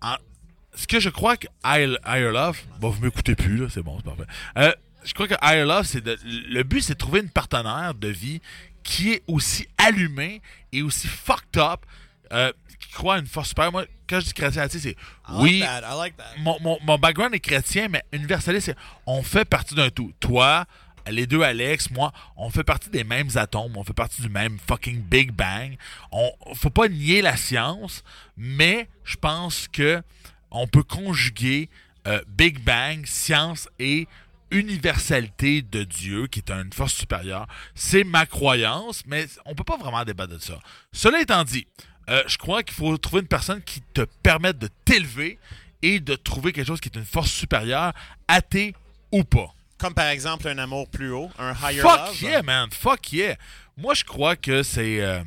en- 0.01 0.15
ce 0.75 0.87
que 0.87 0.99
je 0.99 1.09
crois 1.09 1.37
que 1.37 1.47
Higher 1.63 2.31
Love, 2.31 2.59
bon, 2.79 2.89
vous 2.89 3.01
m'écoutez 3.03 3.35
plus, 3.35 3.57
là, 3.57 3.67
c'est 3.69 3.83
bon, 3.83 3.97
c'est 3.97 4.05
parfait. 4.05 4.31
Euh, 4.57 4.73
je 5.03 5.13
crois 5.13 5.27
que 5.27 5.35
Higher 5.41 5.65
Love, 5.65 5.85
c'est 5.85 6.01
de, 6.01 6.17
le 6.23 6.63
but, 6.63 6.81
c'est 6.81 6.93
de 6.93 6.97
trouver 6.97 7.19
une 7.19 7.29
partenaire 7.29 7.93
de 7.93 8.07
vie 8.07 8.41
qui 8.83 9.11
est 9.13 9.23
aussi 9.27 9.67
allumé 9.77 10.41
et 10.71 10.81
aussi 10.81 11.07
fucked 11.07 11.57
up, 11.57 11.81
euh, 12.31 12.51
qui 12.79 12.89
croit 12.89 13.15
à 13.15 13.19
une 13.19 13.27
force 13.27 13.49
supérieure. 13.49 13.71
Moi, 13.71 13.85
quand 14.07 14.19
je 14.19 14.25
dis 14.25 14.33
chrétien 14.33 14.67
c'est 14.69 14.89
I 14.89 14.95
oui, 15.39 15.59
like 15.59 15.69
that, 15.69 15.81
I 15.81 15.97
like 15.97 16.17
that. 16.17 16.23
mon, 16.39 16.57
mon, 16.61 16.77
mon 16.83 16.97
background 16.97 17.33
est 17.33 17.39
chrétien, 17.39 17.87
mais 17.87 18.03
universaliste, 18.11 18.67
c'est 18.67 18.75
on 19.05 19.23
fait 19.23 19.45
partie 19.45 19.75
d'un 19.75 19.89
tout. 19.89 20.11
Toi, 20.19 20.65
les 21.09 21.27
deux 21.27 21.41
Alex, 21.41 21.91
moi, 21.91 22.11
on 22.35 22.49
fait 22.49 22.63
partie 22.63 22.89
des 22.89 23.03
mêmes 23.03 23.29
atomes, 23.35 23.75
on 23.75 23.83
fait 23.83 23.93
partie 23.93 24.21
du 24.21 24.29
même 24.29 24.57
fucking 24.67 25.01
Big 25.01 25.31
Bang. 25.31 25.77
On 26.11 26.31
faut 26.55 26.69
pas 26.69 26.87
nier 26.87 27.21
la 27.21 27.37
science, 27.37 28.03
mais 28.37 28.87
je 29.03 29.15
pense 29.15 29.67
que 29.67 30.01
on 30.53 30.67
peut 30.67 30.83
conjuguer 30.83 31.69
euh, 32.07 32.21
Big 32.27 32.59
Bang, 32.63 33.05
science 33.05 33.67
et 33.79 34.07
universalité 34.51 35.61
de 35.61 35.83
Dieu, 35.83 36.27
qui 36.27 36.39
est 36.39 36.51
une 36.51 36.71
force 36.73 36.93
supérieure. 36.93 37.47
C'est 37.75 38.03
ma 38.03 38.25
croyance, 38.25 39.03
mais 39.05 39.27
on 39.45 39.55
peut 39.55 39.63
pas 39.63 39.77
vraiment 39.77 40.03
débattre 40.03 40.33
de 40.33 40.39
ça. 40.39 40.59
Cela 40.91 41.21
étant 41.21 41.43
dit, 41.43 41.67
euh, 42.09 42.23
je 42.27 42.37
crois 42.37 42.63
qu'il 42.63 42.73
faut 42.75 42.97
trouver 42.97 43.21
une 43.21 43.27
personne 43.27 43.61
qui 43.61 43.81
te 43.93 44.01
permette 44.21 44.57
de 44.59 44.69
t'élever 44.85 45.39
et 45.81 45.99
de 45.99 46.15
trouver 46.15 46.51
quelque 46.53 46.67
chose 46.67 46.79
qui 46.81 46.89
est 46.89 46.97
une 46.97 47.05
force 47.05 47.31
supérieure, 47.31 47.93
athée 48.27 48.73
ou 49.11 49.23
pas. 49.23 49.53
Comme 49.77 49.93
par 49.93 50.07
exemple 50.07 50.47
un 50.47 50.57
amour 50.57 50.87
plus 50.89 51.11
haut, 51.11 51.29
un 51.37 51.53
higher 51.61 51.81
Fuck 51.81 51.97
love. 52.07 52.21
yeah, 52.21 52.41
man. 52.41 52.69
Fuck 52.71 53.11
yeah. 53.11 53.35
Moi, 53.75 53.93
je 53.95 54.03
crois 54.03 54.35
que 54.35 54.61
c'est. 54.63 55.01
euh, 55.01 55.21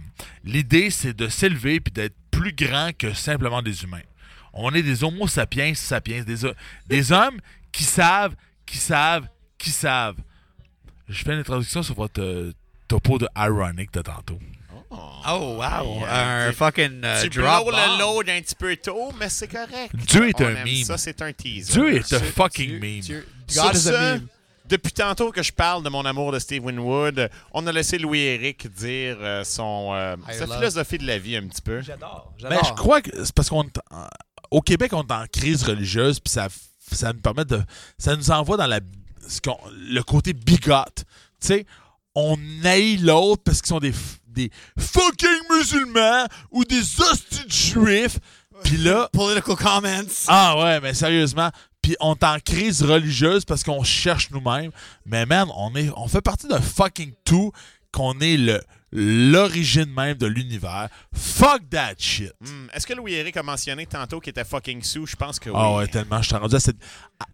L'idée, 0.45 0.91
c'est 0.91 1.15
de 1.15 1.29
s'élever 1.29 1.81
puis 1.81 1.93
d'être 1.93 2.15
plus 2.31 2.53
grand 2.53 2.97
que 2.97 3.12
simplement 3.12 3.61
des 3.61 3.83
humains. 3.83 4.01
On 4.59 4.73
est 4.75 4.83
des 4.83 5.05
homo 5.05 5.27
sapiens 5.29 5.75
sapiens, 5.75 6.23
des, 6.23 6.37
des 6.87 7.12
hommes 7.12 7.38
qui 7.73 7.85
savent, 7.85 8.35
qui 8.64 8.79
savent, 8.79 9.27
qui 9.59 9.71
savent. 9.71 10.16
Je 11.09 11.23
fais 11.23 11.33
une 11.35 11.40
introduction 11.40 11.83
sur 11.83 11.95
votre 11.95 12.21
euh, 12.21 12.53
topo 12.88 13.19
de 13.19 13.29
ironic 13.37 13.92
de 13.92 14.03
tantôt. 14.03 14.38
Oh, 14.90 15.57
wow. 15.59 15.99
Yeah, 16.01 16.47
un 16.47 16.51
tu- 16.51 16.57
fucking 16.57 17.01
euh, 17.05 17.23
tu 17.23 17.29
drop 17.40 17.66
blows 17.66 17.77
le 17.77 17.99
load 17.99 18.31
un 18.31 18.40
petit 18.40 18.55
peu 18.55 18.75
tôt, 18.77 19.12
mais 19.19 19.29
c'est 19.29 19.49
correct. 19.49 19.95
Dieu 19.95 20.29
est 20.29 20.40
On 20.40 20.45
un 20.47 20.51
aime 20.57 20.64
meme. 20.64 20.85
Ça, 20.85 20.97
c'est 20.97 21.21
un 21.23 21.33
teaser. 21.33 21.73
Dieu 21.73 21.95
est 21.97 22.12
un 22.12 22.21
fucking 22.21 22.69
Dieu- 22.69 22.79
meme. 22.81 23.01
Dieu- 23.01 23.29
Sur 23.49 23.62
God 23.64 23.75
is 23.75 23.81
ce, 23.81 23.88
a 23.90 24.14
meme. 24.14 24.27
Depuis 24.69 24.92
tantôt 24.92 25.31
que 25.33 25.42
je 25.42 25.53
parle 25.53 25.83
de 25.85 25.88
mon 25.88 26.05
amour 26.05 26.33
de 26.33 26.38
Steve 26.38 26.64
Winwood, 26.64 27.31
on 27.53 27.66
a 27.66 27.73
laissé 27.73 27.99
Louis-Éric 27.99 28.66
dire 28.75 29.16
euh, 29.21 29.45
son, 29.45 29.90
euh, 29.95 30.16
sa 30.33 30.47
love. 30.47 30.57
philosophie 30.57 30.99
de 30.99 31.07
la 31.07 31.19
vie 31.19 31.37
un 31.37 31.47
petit 31.47 31.62
peu. 31.62 31.83
J'adore. 31.83 32.33
Ben, 32.42 32.49
J'adore. 32.51 32.64
je 32.64 32.73
crois 32.73 33.01
que 33.03 33.25
c'est 33.25 33.35
parce 33.35 33.49
qu'on 33.49 33.64
au 34.51 34.61
Québec 34.61 34.93
on 34.93 35.03
est 35.03 35.13
en 35.13 35.27
crise 35.27 35.63
religieuse 35.63 36.21
puis 36.21 36.33
ça 36.33 36.49
ça 36.93 37.13
nous 37.13 37.21
permet 37.21 37.45
de 37.45 37.61
ça 37.99 38.17
nous 38.17 38.31
envoie 38.31 38.57
dans 38.57 38.67
la 38.67 38.81
ce 39.29 39.41
le 39.91 40.03
côté 40.03 40.33
bigot. 40.33 40.85
Tu 40.97 41.05
sais, 41.41 41.67
on 42.15 42.39
haït 42.65 42.99
l'autre 42.99 43.43
parce 43.45 43.61
qu'ils 43.61 43.69
sont 43.69 43.81
des 43.81 43.93
des 44.29 44.51
fucking 44.79 45.41
musulmans 45.51 46.27
ou 46.51 46.65
des 46.65 46.81
hosties 47.01 47.47
de 47.47 47.51
juifs. 47.51 48.19
Puis 48.63 48.77
là, 48.77 49.09
Political 49.13 49.57
comments. 49.57 50.13
ah 50.29 50.59
ouais, 50.59 50.81
mais 50.81 50.95
sérieusement, 50.95 51.51
puis 51.83 51.97
on 52.01 52.15
est 52.15 52.25
en 52.25 52.39
crise 52.39 52.83
religieuse 52.83 53.45
parce 53.45 53.63
qu'on 53.63 53.83
cherche 53.85 54.31
nous-mêmes. 54.31 54.71
Mais 55.05 55.27
man, 55.27 55.49
on 55.57 55.75
est 55.75 55.91
on 55.97 56.09
fait 56.09 56.21
partie 56.23 56.49
d'un 56.49 56.61
fucking 56.61 57.13
tout 57.25 57.53
qu'on 57.93 58.19
est 58.21 58.37
le 58.37 58.63
l'origine 58.92 59.92
même 59.92 60.14
de 60.16 60.27
l'univers. 60.27 60.88
Fuck 61.14 61.68
that 61.70 61.94
shit. 61.99 62.33
Hmm, 62.40 62.66
Est-ce 62.72 62.87
que 62.87 62.94
Louis-Éric 62.94 63.37
a 63.37 63.42
mentionné 63.42 63.87
tantôt 63.87 64.20
qu'il 64.20 64.31
était 64.31 64.44
fucking 64.44 64.83
sous? 64.83 65.07
Je 65.07 65.16
pense 65.16 65.38
que 65.38 65.51
oui. 65.51 65.57
Ah 65.59 65.75
ouais, 65.77 65.87
tellement. 65.88 66.22
Je 66.22 66.29
suis 66.29 66.37
rendu 66.37 66.55
à 66.55 66.61
cette, 66.61 66.77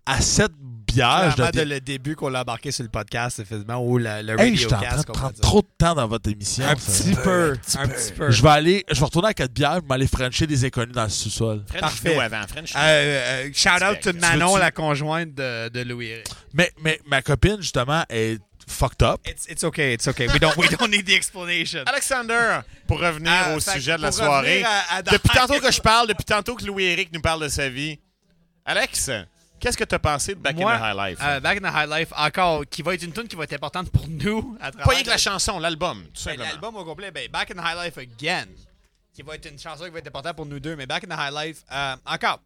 à, 0.07 0.13
à 0.15 0.21
cette 0.21 0.53
bière. 0.57 1.35
dois 1.37 1.53
de 1.53 1.63
le 1.63 1.81
début 1.81 2.17
qu'on 2.17 2.29
l'a 2.29 2.43
embarqué 2.43 2.73
sur 2.73 2.83
le 2.83 2.89
podcast, 2.91 3.39
effectivement, 3.39 3.85
ou 3.85 3.99
le, 3.99 4.23
le 4.23 4.41
Hey, 4.41 4.55
je 4.57 4.61
suis 4.63 4.67
en 4.67 4.71
train 4.71 4.79
radiocast, 4.79 5.07
de 5.09 5.13
qu'on 5.13 5.13
va 5.13 5.19
prendre 5.21 5.41
trop 5.41 5.63
de 5.63 5.69
temps 5.79 5.95
dans 5.95 6.09
votre 6.09 6.31
émission. 6.31 6.65
Un 6.65 6.77
ça. 6.77 7.03
petit 7.05 7.15
peu. 7.17 7.57
Un 7.79 7.89
petit 7.89 8.13
peu. 8.13 8.31
Je 8.31 8.43
vais 8.43 8.49
aller, 8.49 8.85
je 8.91 8.99
vais 8.99 9.05
retourner 9.05 9.29
à 9.29 9.35
quatre 9.35 9.53
bières, 9.53 9.81
je 9.83 9.89
vais 9.89 9.95
aller 9.95 10.07
frencher 10.07 10.47
des 10.47 10.65
inconnus 10.65 10.95
dans 10.95 11.05
le 11.05 11.11
sous-sol. 11.11 11.65
French 11.69 11.81
Parfait. 11.81 12.19
avant. 12.19 12.47
French 12.49 12.73
Euh, 12.77 12.79
euh, 13.47 13.51
shout 13.55 13.69
out 13.85 14.01
to 14.01 14.13
Manon, 14.19 14.57
la 14.57 14.71
conjointe 14.71 15.35
de, 15.35 15.69
de 15.69 15.81
Louis. 15.83 16.13
Mais, 16.55 16.71
mais 16.83 17.01
ma 17.07 17.23
copine, 17.23 17.57
justement, 17.61 18.05
est 18.11 18.39
fucked 18.73 19.03
up. 19.03 19.21
It's, 19.27 19.47
it's 19.49 19.63
okay, 19.65 19.93
it's 19.95 20.09
okay. 20.09 20.27
We 20.29 20.39
don't, 20.41 20.57
we 20.57 20.69
don't 20.69 20.91
need 20.91 21.07
the 21.07 21.15
explanation. 21.15 21.85
Alexander, 21.87 22.63
pour 22.89 22.99
revenir 23.01 23.31
Ah, 23.33 23.55
au 23.55 23.61
sujet 23.61 23.97
de 23.97 24.03
la 24.03 24.11
soirée. 24.13 24.63
revenir 24.65 24.69
à- 24.91 24.97
à- 24.97 25.03
Depuis 25.03 25.29
tantôt 25.31 25.61
que 25.61 25.71
je 25.71 25.81
parle, 25.81 26.09
depuis 26.09 26.25
tantôt 26.25 26.57
que 26.57 26.65
Louis-Éric 26.65 27.13
nous 27.13 27.21
parle 27.21 27.43
de 27.43 27.49
sa 27.49 27.69
vie. 27.69 27.99
Alex, 28.65 29.11
qu'est-ce 29.61 29.77
que 29.77 29.85
tu 29.85 29.95
as 29.95 29.99
pensé 29.99 30.35
de 30.35 30.41
Back 30.41 30.57
Moi, 30.57 30.73
in 30.73 30.79
the 30.79 30.83
High 30.83 31.11
Life? 31.11 31.19
euh, 31.23 31.41
Back 31.41 31.59
in 31.63 31.71
the 31.71 31.75
High 31.75 31.89
Life, 32.01 32.13
encore, 32.17 32.63
qui 32.71 32.83
va 32.83 32.95
être 32.95 33.03
une 33.03 33.13
tune 33.13 33.29
qui 33.29 33.37
va 33.37 33.45
être 33.45 33.53
importante 33.55 33.91
pour 33.91 34.07
nous 34.09 34.57
à 34.61 34.71
travers 34.71 34.87
Pas 34.87 34.95
rien 34.95 35.03
que 35.05 35.11
la 35.11 35.19
chanson, 35.19 35.59
l'album, 35.59 36.03
tout 36.05 36.11
Ben, 36.15 36.21
simplement. 36.33 36.45
L'album 36.51 36.77
au 36.77 36.85
complet, 36.85 37.11
ben, 37.11 37.29
Back 37.29 37.51
in 37.51 37.55
the 37.55 37.65
High 37.65 37.85
Life 37.87 37.99
Again, 37.99 38.47
qui 39.15 39.23
va 39.23 39.35
être 39.35 39.47
une 39.51 39.59
chanson 39.59 39.85
qui 39.85 39.91
va 39.91 39.99
être 39.99 40.07
importante 40.09 40.37
pour 40.37 40.47
nous 40.47 40.61
deux, 40.61 40.77
mais 40.77 40.87
Back 40.87 41.05
in 41.05 41.09
the 41.15 41.19
High 41.19 41.47
Life, 41.49 41.59
euh, 41.73 41.97
encore, 42.07 42.41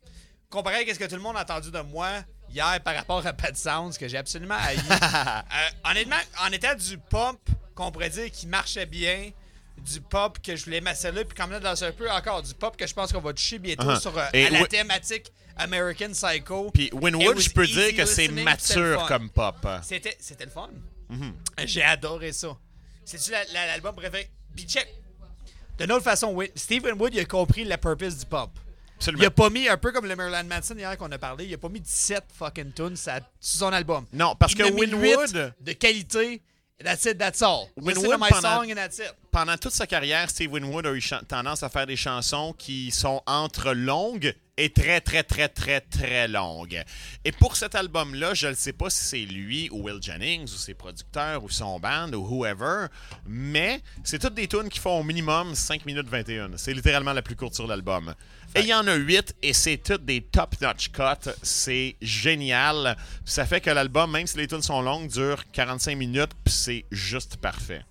comparé 0.50 0.88
à 0.88 0.94
ce 0.94 0.98
que 0.98 1.04
tout 1.04 1.16
le 1.16 1.20
monde 1.22 1.36
a 1.36 1.42
entendu 1.42 1.70
de 1.70 1.80
moi 1.80 2.08
hier 2.56 2.80
par 2.82 2.94
rapport 2.94 3.24
à 3.26 3.32
Bad 3.32 3.56
Sounds, 3.56 3.98
que 3.98 4.08
j'ai 4.08 4.16
absolument 4.16 4.56
haï. 4.58 4.76
euh, 4.90 5.90
honnêtement, 5.90 6.16
en 6.40 6.50
étant 6.52 6.74
du 6.74 6.98
pop 6.98 7.38
qu'on 7.74 7.92
pourrait 7.92 8.10
dire 8.10 8.30
qui 8.30 8.46
marchait 8.46 8.86
bien, 8.86 9.30
du 9.78 10.00
pop 10.00 10.38
que 10.42 10.56
je 10.56 10.64
voulais 10.64 10.80
là 10.80 10.94
puis 10.94 11.34
quand 11.36 11.46
même 11.46 11.60
dans 11.60 11.84
un 11.84 11.92
peu 11.92 12.10
encore 12.10 12.42
du 12.42 12.54
pop 12.54 12.76
que 12.76 12.86
je 12.86 12.94
pense 12.94 13.12
qu'on 13.12 13.20
va 13.20 13.32
toucher 13.34 13.58
bientôt 13.58 13.84
Uh-huh. 13.86 14.00
sur 14.00 14.16
euh, 14.16 14.24
à 14.32 14.50
la 14.50 14.66
thématique 14.66 15.30
American 15.58 16.10
Psycho. 16.12 16.70
Puis 16.72 16.90
Winwood, 16.92 17.38
je 17.38 17.50
peux 17.50 17.66
dire 17.66 17.94
que 17.94 18.04
c'est 18.06 18.28
mature 18.28 19.06
comme 19.06 19.28
pop. 19.30 19.56
C'était, 19.82 20.16
le 20.44 20.50
fun. 20.50 20.70
Mm-hmm. 21.10 21.66
J'ai 21.66 21.82
adoré 21.82 22.32
ça. 22.32 22.56
C'est-tu 23.04 23.30
la- 23.30 23.44
la- 23.52 23.66
l'album 23.66 23.94
préféré? 23.94 24.30
Puis 24.54 24.64
check. 24.66 24.88
D'une 25.78 25.92
autre 25.92 26.04
façon, 26.04 26.36
Stephen 26.54 26.94
Wood, 26.98 27.12
il 27.14 27.20
a 27.20 27.24
compris 27.26 27.64
la 27.64 27.76
purpose 27.78 28.16
du 28.18 28.24
pop. 28.26 28.50
Absolument. 28.96 29.22
Il 29.22 29.26
a 29.26 29.30
pas 29.30 29.50
mis, 29.50 29.68
un 29.68 29.76
peu 29.76 29.92
comme 29.92 30.06
le 30.06 30.16
Marilyn 30.16 30.44
Manson 30.44 30.74
hier 30.76 30.96
qu'on 30.96 31.10
a 31.12 31.18
parlé, 31.18 31.44
il 31.46 31.54
a 31.54 31.58
pas 31.58 31.68
mis 31.68 31.80
17 31.80 32.24
fucking 32.38 32.72
tunes 32.72 32.96
sur 32.96 33.12
son 33.40 33.72
album. 33.72 34.06
Non, 34.12 34.34
parce 34.38 34.52
Il 34.52 34.58
que 34.58 34.64
Winwood- 34.72 35.52
de 35.60 35.72
qualité, 35.72 36.42
that's 36.82 37.04
it, 37.04 37.18
that's 37.18 37.42
all. 37.42 37.66
Winwood, 37.76 38.18
my 38.20 38.28
pendant- 38.30 38.40
song 38.62 38.70
and 38.72 38.74
that's 38.76 38.98
it. 38.98 39.12
Pendant 39.30 39.56
toute 39.58 39.72
sa 39.72 39.86
carrière, 39.86 40.30
Steve 40.30 40.50
Winwood 40.52 40.86
a 40.86 40.92
eu 40.92 41.02
tendance 41.28 41.62
à 41.62 41.68
faire 41.68 41.86
des 41.86 41.96
chansons 41.96 42.54
qui 42.56 42.90
sont 42.90 43.20
entre 43.26 43.74
longues 43.74 44.34
et 44.56 44.70
très, 44.70 45.02
très, 45.02 45.22
très, 45.22 45.50
très, 45.50 45.82
très 45.82 46.26
longues. 46.26 46.82
Et 47.22 47.32
pour 47.32 47.54
cet 47.56 47.74
album-là, 47.74 48.32
je 48.32 48.46
ne 48.46 48.54
sais 48.54 48.72
pas 48.72 48.88
si 48.88 49.04
c'est 49.04 49.18
lui 49.26 49.68
ou 49.70 49.82
Will 49.82 49.98
Jennings 50.02 50.44
ou 50.44 50.56
ses 50.56 50.72
producteurs 50.72 51.44
ou 51.44 51.50
son 51.50 51.78
band 51.78 52.10
ou 52.14 52.26
whoever, 52.26 52.86
mais 53.26 53.82
c'est 54.04 54.18
toutes 54.18 54.32
des 54.32 54.48
tunes 54.48 54.70
qui 54.70 54.78
font 54.78 55.00
au 55.00 55.02
minimum 55.02 55.54
5 55.54 55.84
minutes 55.84 56.08
21. 56.08 56.52
C'est 56.56 56.72
littéralement 56.72 57.12
la 57.12 57.20
plus 57.20 57.36
courte 57.36 57.54
sur 57.54 57.66
l'album. 57.66 58.14
Et 58.56 58.60
il 58.60 58.68
y 58.68 58.74
en 58.74 58.86
a 58.86 58.94
8 58.94 59.36
et 59.42 59.52
c'est 59.52 59.76
toutes 59.76 60.06
des 60.06 60.22
top-notch 60.22 60.90
cuts. 60.90 61.30
C'est 61.42 61.94
génial. 62.00 62.96
Puis 63.22 63.34
ça 63.34 63.44
fait 63.44 63.60
que 63.60 63.68
l'album, 63.68 64.10
même 64.10 64.26
si 64.26 64.38
les 64.38 64.46
tunes 64.46 64.62
sont 64.62 64.80
longues, 64.80 65.08
dure 65.08 65.44
45 65.52 65.94
minutes, 65.96 66.30
puis 66.42 66.54
c'est 66.54 66.84
juste 66.90 67.36
parfait. 67.36 67.84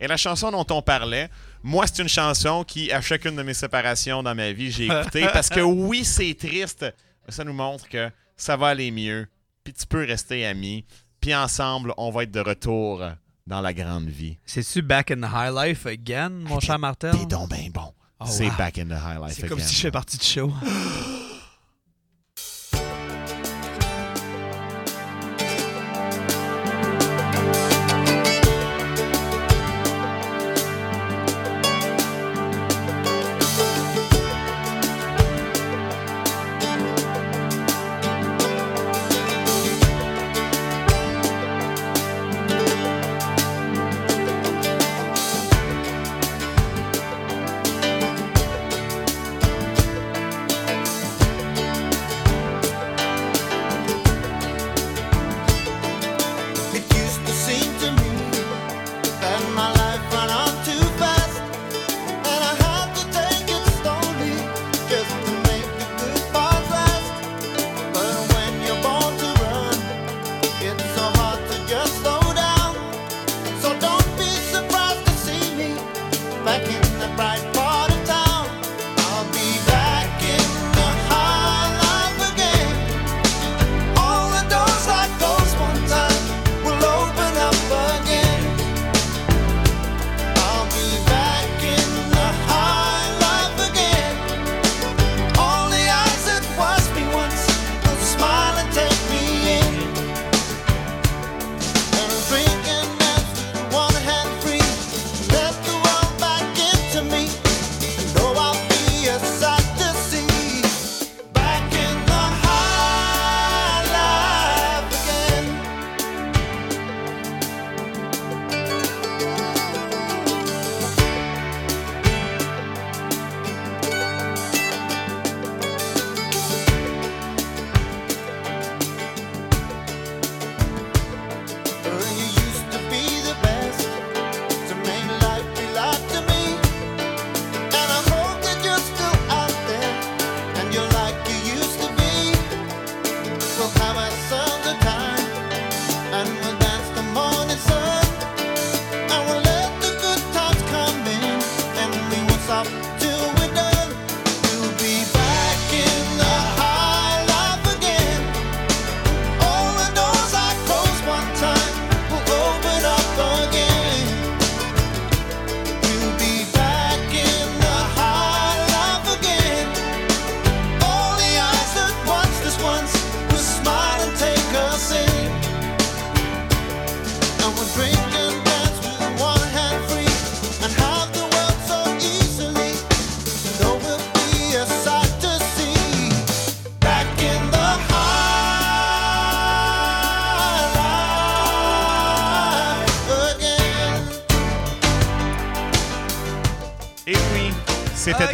Et 0.00 0.06
la 0.06 0.16
chanson 0.16 0.50
dont 0.50 0.66
on 0.70 0.80
parlait, 0.80 1.28
moi, 1.62 1.86
c'est 1.86 2.00
une 2.00 2.08
chanson 2.08 2.64
qui, 2.64 2.90
à 2.90 3.02
chacune 3.02 3.36
de 3.36 3.42
mes 3.42 3.52
séparations 3.52 4.22
dans 4.22 4.34
ma 4.34 4.52
vie, 4.52 4.70
j'ai 4.70 4.86
écouté 4.86 5.26
parce 5.32 5.50
que 5.50 5.60
oui, 5.60 6.04
c'est 6.04 6.34
triste, 6.34 6.86
mais 7.26 7.32
ça 7.32 7.44
nous 7.44 7.52
montre 7.52 7.86
que 7.88 8.10
ça 8.36 8.56
va 8.56 8.68
aller 8.68 8.90
mieux, 8.90 9.26
puis 9.62 9.74
tu 9.74 9.86
peux 9.86 10.06
rester 10.06 10.46
amis, 10.46 10.84
puis 11.20 11.34
ensemble, 11.34 11.92
on 11.98 12.10
va 12.10 12.22
être 12.22 12.30
de 12.30 12.40
retour 12.40 13.02
dans 13.46 13.60
la 13.60 13.74
grande 13.74 14.08
vie. 14.08 14.38
C'est-tu 14.46 14.82
Back 14.82 15.10
in 15.10 15.20
the 15.20 15.30
High 15.30 15.52
Life 15.52 15.84
again, 15.86 16.30
mon 16.30 16.60
cher 16.60 16.78
Martin? 16.78 17.10
T'es 17.10 17.26
donc 17.26 17.50
bien 17.50 17.68
bon. 17.72 17.92
Oh, 18.20 18.24
c'est 18.28 18.48
wow. 18.48 18.56
Back 18.58 18.78
in 18.78 18.86
the 18.86 18.92
High 18.92 19.20
Life 19.22 19.38
C'est 19.40 19.48
comme 19.48 19.60
si 19.60 19.74
je 19.74 19.80
fais 19.80 19.90
partie 19.90 20.18
du 20.18 20.24
show. 20.24 20.52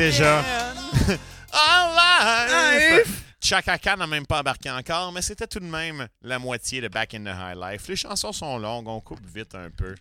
déjà! 0.04 0.42
Live! 1.52 3.22
Chaka 3.40 3.78
Khan 3.78 3.96
n'a 3.96 4.06
même 4.06 4.26
pas 4.26 4.40
embarqué 4.40 4.70
encore, 4.70 5.12
mais 5.12 5.22
c'était 5.22 5.46
tout 5.46 5.60
de 5.60 5.64
même 5.64 6.08
la 6.22 6.38
moitié 6.38 6.80
de 6.82 6.88
Back 6.88 7.14
in 7.14 7.24
the 7.24 7.28
High 7.34 7.56
Life. 7.56 7.88
Les 7.88 7.96
chansons 7.96 8.32
sont 8.32 8.58
longues, 8.58 8.86
on 8.88 9.00
coupe 9.00 9.24
vite 9.26 9.54
un 9.54 9.70
peu. 9.70 9.94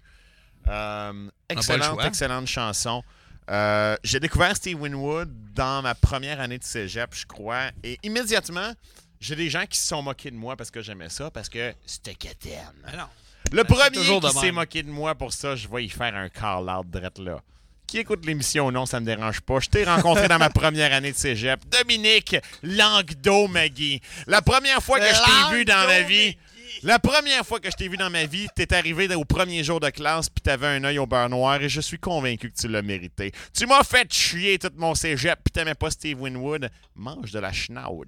Euh, 0.67 1.29
excellente, 1.49 2.03
excellente 2.03 2.47
chanson. 2.47 3.01
Euh, 3.49 3.95
J'ai 4.03 4.19
découvert 4.19 4.55
Steve 4.55 4.81
Winwood 4.81 5.29
dans 5.53 5.81
ma 5.81 5.95
première 5.95 6.39
année 6.41 6.57
de 6.57 6.63
cégep, 6.63 7.13
je 7.13 7.25
crois, 7.25 7.71
et 7.83 7.97
immédiatement, 8.03 8.73
j'ai 9.21 9.35
des 9.37 9.49
gens 9.49 9.65
qui 9.65 9.77
se 9.77 9.87
sont 9.87 10.01
moqués 10.01 10.31
de 10.31 10.37
moi 10.37 10.57
parce 10.57 10.71
que 10.71 10.81
j'aimais 10.81 11.09
ça, 11.09 11.31
parce 11.31 11.47
que 11.49 11.73
c'était 11.85 12.15
quétaine. 12.15 12.73
Non. 12.93 13.05
Le 13.51 13.63
Ben, 13.63 13.75
premier 13.75 14.19
qui 14.19 14.39
s'est 14.39 14.51
moqué 14.51 14.83
de 14.83 14.89
moi 14.89 15.15
pour 15.15 15.31
ça, 15.31 15.55
je 15.55 15.67
vais 15.67 15.85
y 15.85 15.89
faire 15.89 16.15
un 16.15 16.27
call-out 16.27 16.89
drette 16.89 17.19
là. 17.19 17.41
Qui 17.87 17.99
écoute 17.99 18.25
l'émission? 18.25 18.67
Ou 18.67 18.71
non, 18.71 18.85
ça 18.85 18.99
me 18.99 19.05
dérange 19.05 19.41
pas. 19.41 19.59
Je 19.59 19.69
t'ai 19.69 19.83
rencontré 19.83 20.27
dans 20.27 20.39
ma 20.39 20.49
première 20.51 20.93
année 20.93 21.11
de 21.11 21.17
cégep. 21.17 21.59
Dominique 21.69 22.35
Langdo-Magui. 22.63 24.01
La 24.27 24.41
première 24.41 24.81
fois 24.81 24.99
que 24.99 25.05
je 25.05 25.11
t'ai 25.23 25.55
vu 25.55 25.65
dans 25.65 25.87
ma 25.87 26.01
vie, 26.01 26.37
la 26.81 26.99
première 26.99 27.45
fois 27.45 27.59
que 27.59 27.69
je 27.69 27.75
t'ai 27.75 27.87
vu 27.87 27.97
dans 27.97 28.09
ma 28.09 28.25
vie, 28.25 28.47
t'es 28.55 28.73
arrivé 28.73 29.13
au 29.15 29.25
premier 29.25 29.63
jour 29.63 29.79
de 29.79 29.89
classe 29.89 30.29
puis 30.29 30.41
t'avais 30.41 30.67
un 30.67 30.83
œil 30.83 30.97
au 30.99 31.05
beurre 31.05 31.29
noir 31.29 31.61
et 31.61 31.69
je 31.69 31.81
suis 31.81 31.99
convaincu 31.99 32.51
que 32.51 32.59
tu 32.59 32.67
l'as 32.67 32.81
mérité. 32.81 33.31
Tu 33.55 33.67
m'as 33.67 33.83
fait 33.83 34.11
chier 34.11 34.57
tout 34.57 34.71
mon 34.75 34.95
cégep 34.95 35.39
puis 35.43 35.51
t'aimais 35.51 35.75
pas 35.75 35.91
Steve 35.91 36.19
Winwood. 36.21 36.69
Mange 36.95 37.31
de 37.31 37.39
la 37.39 37.53
schnaut. 37.53 38.05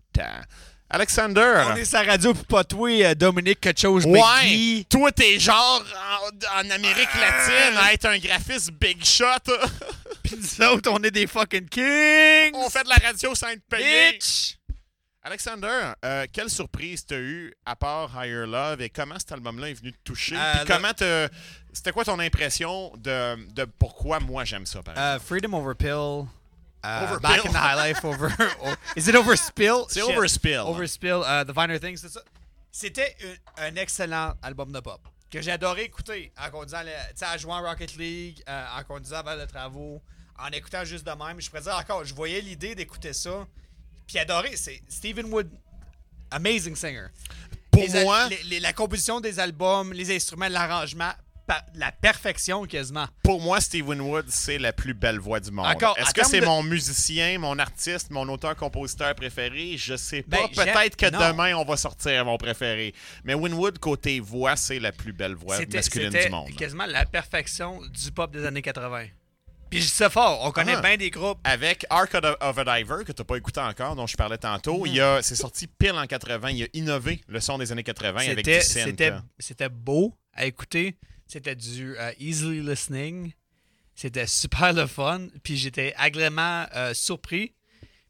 Alexander. 0.89 1.63
On 1.71 1.75
est 1.75 1.85
sa 1.85 2.03
radio 2.03 2.33
pour 2.33 2.45
pas 2.45 2.63
toi, 2.63 2.89
euh, 2.89 3.15
Dominique 3.15 3.59
quelque 3.59 3.79
chose 3.81 4.05
Ouais, 4.05 4.85
toi 4.87 5.11
t'es 5.11 5.39
genre 5.39 5.83
en, 6.21 6.59
en 6.61 6.69
Amérique 6.69 7.13
latine 7.19 7.77
à 7.77 7.93
être 7.93 8.05
un 8.05 8.17
graphiste 8.19 8.71
big 8.71 9.03
shot. 9.03 9.25
Puis 10.23 10.35
nous 10.37 10.65
autres, 10.67 10.89
on 10.91 11.01
est 11.03 11.11
des 11.11 11.27
fucking 11.27 11.67
kings. 11.67 12.53
On 12.55 12.69
fait 12.69 12.83
de 12.83 12.89
la 12.89 12.95
radio 13.03 13.33
sans 13.35 13.47
être 13.47 13.63
payé. 13.69 14.13
Bitch! 14.13 14.57
Alexander, 15.23 15.93
euh, 16.03 16.27
quelle 16.31 16.51
surprise 16.51 17.03
t'as 17.03 17.17
eu 17.17 17.51
à 17.65 17.75
part 17.75 18.11
Higher 18.15 18.45
Love 18.45 18.79
et 18.81 18.89
comment 18.89 19.17
cet 19.17 19.31
album-là 19.31 19.69
est 19.69 19.73
venu 19.73 19.91
te 19.91 19.97
toucher? 20.03 20.35
Euh, 20.37 20.53
Puis 20.57 20.65
comment 20.67 20.93
te... 20.93 21.27
C'était 21.73 21.91
quoi 21.91 22.05
ton 22.05 22.19
impression 22.19 22.93
de, 22.97 23.51
de 23.51 23.65
pourquoi 23.79 24.19
moi 24.19 24.45
j'aime 24.45 24.67
ça, 24.67 24.83
par 24.83 24.93
exemple? 24.93 25.23
Uh, 25.23 25.25
freedom 25.27 25.53
over 25.55 25.73
pill. 25.73 26.27
Uh, 26.85 27.03
Over 27.09 27.19
back 27.19 27.43
in 27.45 27.51
the 27.51 27.57
high 27.57 27.75
life 27.75 28.05
over. 28.05 28.31
o- 28.63 28.75
is 28.95 29.07
it 29.07 29.15
over 29.15 29.35
spill? 29.35 29.85
C'est. 29.89 30.01
Overspill. 30.03 30.67
Overspill. 30.67 31.23
Uh, 31.25 31.43
the 31.43 31.53
Finer 31.53 31.79
Things, 31.79 31.97
c'est 32.01 32.09
ça. 32.09 32.21
C'était 32.71 33.15
un, 33.57 33.69
un 33.69 33.75
excellent 33.77 34.33
album 34.43 34.71
de 34.71 34.79
pop 34.81 35.01
que 35.31 35.41
j'ai 35.41 35.51
adoré 35.51 35.83
écouter 35.85 36.31
en 36.37 36.49
conduisant, 36.51 36.81
le- 36.83 36.91
tu 37.09 37.15
sais, 37.15 37.25
en 37.25 37.37
jouant 37.37 37.61
Rocket 37.61 37.95
League, 37.95 38.43
euh, 38.47 38.65
en 38.77 38.83
conduisant 38.83 39.23
vers 39.23 39.35
le 39.37 39.47
travaux, 39.47 40.01
en 40.37 40.47
écoutant 40.49 40.83
juste 40.85 41.05
de 41.05 41.11
même. 41.11 41.41
Je 41.41 41.49
pourrais 41.49 41.61
dire 41.63 41.75
encore, 41.75 42.05
je 42.05 42.13
voyais 42.13 42.41
l'idée 42.41 42.75
d'écouter 42.75 43.13
ça, 43.13 43.47
puis 44.05 44.19
adorer. 44.19 44.55
C'est 44.55 44.81
Stephen 44.87 45.25
Wood, 45.33 45.49
amazing 46.31 46.75
singer. 46.75 47.07
Pour 47.71 47.81
Les 47.83 48.03
moi, 48.03 48.27
les- 48.29 48.43
les- 48.43 48.59
la 48.59 48.73
composition 48.73 49.19
des 49.19 49.39
albums, 49.39 49.91
les 49.91 50.15
instruments, 50.15 50.47
l'arrangement, 50.49 51.11
la 51.75 51.91
perfection 51.91 52.63
quasiment. 52.65 53.05
pour 53.23 53.39
moi, 53.41 53.61
Steve 53.61 53.87
Winwood, 53.87 54.25
c'est 54.29 54.57
la 54.57 54.73
plus 54.73 54.93
belle 54.93 55.19
voix 55.19 55.39
du 55.39 55.51
monde. 55.51 55.65
Encore, 55.67 55.97
Est-ce 55.97 56.13
que 56.13 56.25
c'est 56.25 56.39
de- 56.41 56.45
mon 56.45 56.63
musicien, 56.63 57.37
mon 57.39 57.59
artiste, 57.59 58.09
mon 58.11 58.27
auteur-compositeur 58.29 59.13
préféré? 59.15 59.75
Je 59.77 59.95
sais 59.95 60.21
pas. 60.23 60.37
Ben, 60.37 60.47
j'ai- 60.51 60.71
Peut-être 60.71 60.95
que 60.95 61.09
non. 61.11 61.19
demain, 61.19 61.53
on 61.55 61.63
va 61.65 61.77
sortir 61.77 62.25
mon 62.25 62.37
préféré. 62.37 62.93
Mais 63.23 63.33
Winwood, 63.35 63.79
côté 63.79 64.19
voix, 64.19 64.55
c'est 64.55 64.79
la 64.79 64.91
plus 64.91 65.13
belle 65.13 65.35
voix 65.35 65.57
C'était 65.57 65.77
masculine 65.77 66.11
c'était 66.11 66.25
du 66.25 66.31
monde. 66.31 66.55
quasiment 66.55 66.85
la 66.85 67.05
perfection 67.05 67.81
du 67.87 68.11
pop 68.11 68.31
des 68.31 68.45
années 68.45 68.61
80. 68.61 69.07
Puis 69.69 69.79
je 69.81 69.85
dis 69.85 69.91
ça 69.91 70.09
fort, 70.11 70.41
on 70.43 70.51
connaît 70.51 70.75
Ah. 70.77 70.81
bien 70.81 70.95
des 70.95 71.09
groupes. 71.09 71.39
Avec 71.43 71.85
Ark 71.89 72.13
of 72.39 72.57
a 72.57 72.63
Diver, 72.77 73.03
que 73.05 73.11
tu 73.11 73.19
n'as 73.21 73.25
pas 73.25 73.35
écouté 73.35 73.59
encore, 73.59 73.95
dont 73.95 74.05
je 74.07 74.15
parlais 74.15 74.37
tantôt, 74.37 74.85
il 74.85 75.01
a- 75.01 75.21
c'est 75.23 75.35
sorti 75.35 75.67
pile 75.67 75.93
en 75.93 76.05
80. 76.05 76.51
Il 76.51 76.63
a 76.63 76.67
innové 76.73 77.21
le 77.27 77.39
son 77.39 77.57
des 77.57 77.71
années 77.71 77.83
80 77.83 78.21
avec 78.31 78.37
C'était 78.45 78.59
du 78.59 78.63
c'était 78.65 79.13
c'était 79.39 79.69
beau 79.69 80.13
à 80.33 80.45
écouter, 80.45 80.95
c'était 81.35 81.55
du 81.55 81.97
euh, 81.97 82.13
easily 82.17 82.61
listening, 82.61 83.33
c'était 83.93 84.25
super 84.25 84.71
le 84.71 84.87
fun, 84.87 85.27
puis 85.43 85.57
j'étais 85.57 85.93
agréablement 85.97 86.65
euh, 86.73 86.93
surpris. 86.93 87.53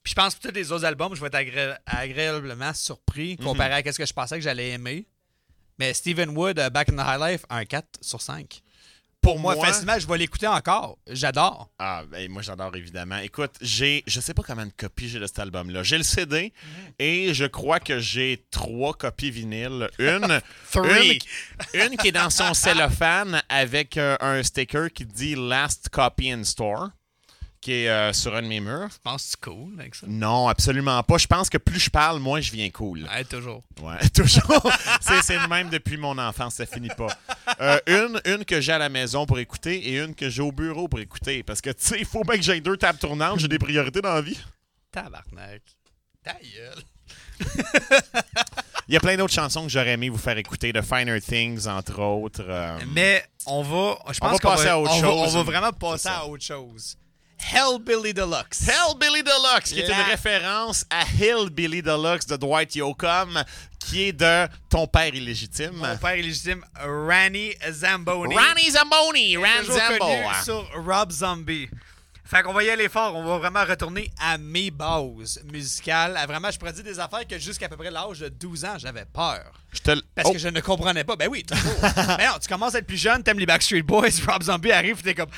Puis 0.04 0.12
je 0.12 0.14
pense 0.14 0.36
que 0.36 0.48
tous 0.48 0.54
les 0.54 0.72
autres 0.72 0.86
albums, 0.86 1.16
je 1.16 1.22
vais 1.22 1.26
être 1.28 1.34
agré- 1.34 1.76
agréablement 1.88 2.72
surpris 2.76 3.36
comparé 3.38 3.74
à 3.74 3.92
ce 3.92 3.98
que 3.98 4.06
je 4.06 4.14
pensais 4.14 4.36
que 4.36 4.44
j'allais 4.44 4.70
aimer. 4.70 5.08
Mais 5.80 5.92
Stephen 5.96 6.38
Wood, 6.38 6.60
euh, 6.60 6.70
Back 6.70 6.90
in 6.90 6.98
the 6.98 7.00
High 7.04 7.32
Life, 7.32 7.46
un 7.50 7.66
4 7.66 7.98
sur 8.02 8.22
5. 8.22 8.62
Pour 9.26 9.40
Moi, 9.40 9.56
moi, 9.56 9.66
facilement, 9.66 9.98
je 9.98 10.08
vais 10.08 10.20
l'écouter 10.20 10.46
encore. 10.46 11.00
J'adore. 11.10 11.72
Ah, 11.80 12.04
ben, 12.08 12.30
moi 12.30 12.44
j'adore 12.44 12.76
évidemment. 12.76 13.18
Écoute, 13.18 13.56
j'ai, 13.60 14.04
je 14.06 14.20
sais 14.20 14.36
pas 14.36 14.44
combien 14.44 14.68
de 14.68 14.72
copies 14.78 15.10
j'ai 15.10 15.20
de 15.20 15.26
cet 15.26 15.40
album-là. 15.40 15.82
J'ai 15.82 15.98
le 15.98 16.04
CD 16.04 16.54
et 17.00 17.34
je 17.34 17.46
crois 17.46 17.80
que 17.80 18.00
j'ai 18.00 18.46
trois 18.52 18.94
copies 18.94 19.32
vinyles. 19.32 19.90
Une, 20.00 20.42
Three. 20.72 21.20
une, 21.74 21.82
une 21.82 21.98
qui 21.98 22.10
est 22.10 22.12
dans 22.12 22.30
son 22.30 22.54
cellophane 22.54 23.42
avec 23.50 23.98
euh, 23.98 24.16
un 24.20 24.44
sticker 24.44 24.92
qui 24.94 25.06
dit 25.06 25.34
Last 25.36 25.90
Copy 25.90 26.32
in 26.32 26.44
Store, 26.44 26.90
qui 27.66 27.72
est 27.74 27.90
euh, 27.90 28.14
sur 28.14 28.36
un 28.36 28.44
de 28.44 28.48
mes 28.48 28.60
murs. 28.60 28.90
Je 28.92 28.98
pense 29.02 29.24
que 29.24 29.30
c'est 29.32 29.40
cool 29.42 29.74
avec 29.80 29.96
ça? 29.96 30.06
Non, 30.08 30.48
absolument 30.48 31.02
pas. 31.02 31.18
Je 31.18 31.26
pense 31.26 31.50
que 31.50 31.58
plus 31.58 31.80
je 31.80 31.90
parle, 31.90 32.20
moins 32.20 32.40
je 32.40 32.52
viens 32.52 32.70
cool. 32.70 33.04
Ouais, 33.12 33.24
toujours. 33.24 33.64
Ouais, 33.82 34.08
toujours. 34.14 34.72
c'est, 35.02 35.40
le 35.40 35.48
même 35.48 35.70
depuis 35.70 35.98
mon 35.98 36.16
enfance, 36.20 36.54
ça 36.56 36.68
finit 36.68 36.90
pas. 36.90 37.08
Euh, 37.62 37.80
une, 37.88 38.22
une 38.26 38.46
que 38.46 38.62
j'ai 38.62 38.72
à 38.74 38.78
la 38.78 38.90
maison 38.90 39.26
pour 39.26 39.40
écouter 39.40 39.78
et 39.90 39.98
une 40.00 40.14
que 40.14 40.30
j'ai 40.30 40.44
au 40.44 40.52
bureau 40.52 40.88
pour 40.88 41.00
écouter. 41.00 41.42
Parce 41.42 41.60
que, 41.60 41.72
tu 41.72 41.84
sais, 41.84 41.96
il 41.98 42.06
faut 42.06 42.24
bien 42.24 42.36
que 42.38 42.44
j'aie 42.44 42.62
deux 42.62 42.78
tables 42.78 43.00
tournantes, 43.00 43.40
j'ai 43.40 43.48
des 43.48 43.58
priorités 43.58 44.00
dans 44.02 44.14
la 44.14 44.22
vie. 44.22 44.38
Tabarnak. 44.92 45.64
Ta 46.24 46.34
gueule. 46.34 46.84
Il 48.88 48.94
y 48.94 48.98
a 48.98 49.00
plein 49.00 49.18
d'autres 49.18 49.34
chansons 49.34 49.64
que 49.64 49.70
j'aurais 49.70 49.94
aimé 49.94 50.10
vous 50.10 50.18
faire 50.20 50.38
écouter, 50.38 50.72
de 50.72 50.82
Finer 50.82 51.20
Things, 51.20 51.68
entre 51.68 52.00
autres. 52.00 52.46
euh, 52.48 52.78
Mais 52.94 53.24
on 53.48 53.64
va. 53.64 53.98
Je 54.14 54.20
pense 54.20 54.34
va 54.34 54.38
passer 54.52 54.68
à 54.68 54.80
autre 54.80 54.92
on 54.94 55.02
va- 55.02 55.08
chose. 55.08 55.36
on 55.36 55.38
va 55.40 55.44
vraiment 55.52 55.72
passer 55.74 56.10
à 56.10 56.26
autre 56.28 56.44
chose. 56.44 56.96
Hellbilly 57.40 58.14
Deluxe. 58.14 58.68
Hellbilly 58.68 59.24
Deluxe, 59.24 59.72
qui 59.72 59.80
est 59.80 59.88
La- 59.88 59.96
une 60.02 60.06
référence 60.10 60.86
à 60.90 61.04
Hillbilly 61.04 61.82
Deluxe 61.82 62.26
de 62.26 62.38
Dwight 62.38 62.76
Yoakam, 62.76 63.44
qui 63.80 64.04
est 64.10 64.14
de 64.14 64.48
Ton 64.70 64.88
père 64.88 65.14
illégitime. 65.14 65.74
Mon 65.76 65.98
père 65.98 66.16
illégitime, 66.16 66.64
Ranny 66.80 67.54
Zamboni. 67.72 68.36
Ranny 68.36 68.72
Zamboni, 68.72 69.38
Ran 69.38 69.44
toujours 69.60 69.76
Zambo. 69.78 70.00
connu 70.00 70.24
sur 70.44 70.70
Rob 70.86 71.12
Zombie. 71.12 71.70
Fait 72.28 72.42
qu'on 72.42 72.54
va 72.54 72.64
y 72.64 72.70
aller 72.72 72.90
fort. 72.90 73.16
On 73.16 73.24
va 73.24 73.38
vraiment 73.38 73.64
retourner 73.64 74.10
à 74.20 74.40
mes 74.40 74.72
bases 74.72 75.40
musicales. 75.54 76.18
À 76.18 76.26
vraiment, 76.26 76.50
je 76.50 76.58
dire 76.58 76.84
des 76.84 77.00
affaires 77.00 77.28
que 77.28 77.38
jusqu'à 77.38 77.70
peu 77.70 77.78
près 77.78 77.92
l'âge 77.92 78.18
de 78.22 78.30
12 78.30 78.66
ans, 78.66 78.78
j'avais 78.80 79.06
peur. 79.06 79.44
Je 79.72 79.80
te 79.80 79.92
l- 79.92 80.02
Parce 80.16 80.30
Oh, 80.30 80.34
que 80.34 80.40
je 80.40 80.48
ne 80.48 80.60
comprenais 80.60 81.04
pas. 81.04 81.16
Ben 81.16 81.28
oui, 81.30 81.44
toujours. 81.44 81.72
Mais 82.18 82.26
non, 82.26 82.34
tu 82.42 82.48
commences 82.48 82.74
à 82.74 82.80
être 82.80 82.88
plus 82.88 82.98
jeune, 82.98 83.22
t'aimes 83.22 83.38
les 83.38 83.46
Backstreet 83.46 83.84
Boys, 83.84 84.08
Rob 84.28 84.42
Zombie 84.42 84.72
arrive, 84.72 85.04
t'es 85.04 85.14
comme. 85.14 85.30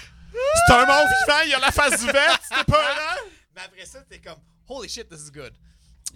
C'est 0.68 0.74
un 0.74 0.86
mort 0.86 1.04
vivant, 1.04 1.42
il 1.46 1.54
a 1.56 1.60
la 1.60 1.72
face 1.72 2.02
ouverte, 2.02 2.42
c'était 2.48 2.64
pas 2.72 2.82
là. 2.82 3.16
Mais 3.56 3.62
après 3.64 3.86
ça, 3.86 4.00
t'es 4.10 4.20
comme, 4.20 4.40
holy 4.68 4.90
shit, 4.90 5.08
this 5.10 5.28
is 5.28 5.32
good. 5.32 5.54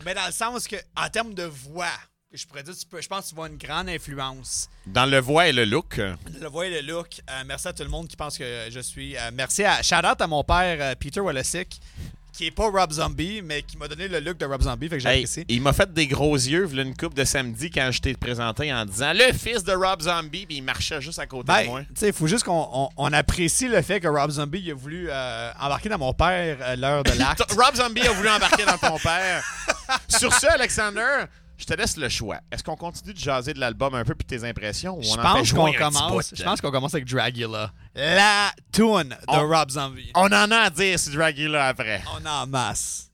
Mais 0.06 0.14
dans 0.14 0.26
le 0.26 0.32
sens 0.32 0.68
que, 0.68 0.76
en 0.96 1.10
termes 1.10 1.34
de 1.34 1.44
voix, 1.44 1.88
je 2.32 2.46
pourrais 2.46 2.64
dire, 2.64 2.74
tu 2.78 2.86
peux, 2.86 3.02
je 3.02 3.08
pense 3.08 3.26
que 3.26 3.30
tu 3.30 3.36
vois 3.36 3.48
une 3.48 3.58
grande 3.58 3.90
influence. 3.90 4.70
Dans 4.86 5.06
le 5.06 5.20
voix 5.20 5.48
et 5.48 5.52
le 5.52 5.66
look. 5.66 5.98
Le 5.98 6.48
voix 6.48 6.66
et 6.68 6.82
le 6.82 6.88
look. 6.88 7.22
Euh, 7.30 7.44
merci 7.46 7.68
à 7.68 7.74
tout 7.74 7.84
le 7.84 7.90
monde 7.90 8.08
qui 8.08 8.16
pense 8.16 8.38
que 8.38 8.68
je 8.70 8.80
suis. 8.80 9.18
euh, 9.18 9.32
merci 9.34 9.64
à. 9.66 9.82
Shout 9.84 10.06
out 10.06 10.22
à 10.22 10.28
mon 10.28 10.44
père, 10.44 10.78
euh, 10.80 10.96
Peter 10.96 11.20
Wallasick, 11.20 11.80
qui 12.34 12.46
est 12.48 12.52
pas 12.52 12.70
Rob 12.70 12.92
Zombie, 12.92 13.42
mais 13.44 13.62
qui 13.62 13.78
m'a 13.78 13.88
donné 13.88 14.08
le 14.08 14.20
look 14.20 14.38
de 14.38 14.46
Rob 14.46 14.62
Zombie. 14.62 14.88
Fait 14.88 14.98
que 15.00 15.08
Hey, 15.08 15.22
j'apprécie. 15.22 15.46
il 15.50 15.62
m'a 15.62 15.74
fait 15.74 15.92
des 15.94 16.08
gros 16.08 16.36
yeux 16.36 16.66
v'là 16.66 16.84
une 16.84 16.96
coupe 16.96 17.14
de 17.14 17.24
samedi 17.26 17.70
quand 17.70 17.90
je 17.92 18.00
t'ai 18.00 18.14
présenté 18.14 18.74
en 18.74 18.86
disant 18.86 19.12
le 19.14 19.34
fils 19.34 19.64
de 19.64 19.74
Rob 19.74 20.02
Zombie, 20.02 20.46
puis 20.46 20.58
il 20.58 20.62
marchait 20.64 21.02
juste 21.02 21.20
à 21.20 21.26
côté 21.28 21.52
de 21.52 21.68
moi. 21.68 21.80
Ben, 21.82 21.86
tu 21.88 21.92
sais, 22.00 22.08
il 22.08 22.14
faut 22.14 22.28
juste 22.28 22.44
qu'on 22.46 22.68
on, 22.72 22.90
on 22.96 23.14
apprécie 23.14 23.68
le 23.68 23.82
fait 23.82 24.00
que 24.00 24.08
Rob 24.08 24.32
Zombie 24.32 24.62
il 24.64 24.72
a 24.72 24.76
voulu 24.76 25.08
euh, 25.10 25.52
embarquer 25.60 25.90
dans 25.90 25.98
mon 25.98 26.14
père 26.14 26.58
euh, 26.62 26.76
l'heure 26.76 27.04
de 27.04 27.12
l'acte. 27.20 27.44
Rob 27.52 27.76
Zombie 27.76 28.02
a 28.08 28.12
voulu 28.12 28.30
embarquer 28.30 28.64
dans 28.66 28.78
ton 28.78 28.98
père. 28.98 29.44
Sur 30.08 30.34
ce, 30.34 30.48
Alexander, 30.48 31.26
je 31.58 31.66
te 31.66 31.74
laisse 31.74 31.98
le 31.98 32.08
choix. 32.10 32.38
Est-ce 32.52 32.64
qu'on 32.64 32.76
continue 32.78 33.14
de 33.14 33.20
jaser 33.20 33.54
de 33.54 33.60
l'album 33.60 33.94
un 33.94 34.04
peu 34.06 34.16
puis 34.16 34.26
tes 34.26 34.48
impressions 34.48 34.98
ou 34.98 35.04
Je 35.04 35.10
on 35.10 35.14
en 35.14 35.16
fait 35.18 35.22
pense 35.40 35.54
qu'on 35.54 35.74
commence. 35.74 36.34
Je 36.34 36.44
pense 36.44 36.62
qu'on 36.62 36.72
commence 36.72 36.94
avec 36.94 37.06
Dragula. 37.08 37.72
La 37.96 38.52
tune 38.72 39.10
de 39.10 39.16
On- 39.28 39.48
Rob 39.48 39.70
Zombie. 39.70 40.12
On 40.16 40.28
en 40.32 40.50
a 40.52 40.58
à 40.58 40.70
dire 40.70 40.98
sur 40.98 41.14
Dragula 41.14 41.68
après. 41.68 42.02
On 42.18 42.26
en 42.26 42.48
masse. 42.48 43.11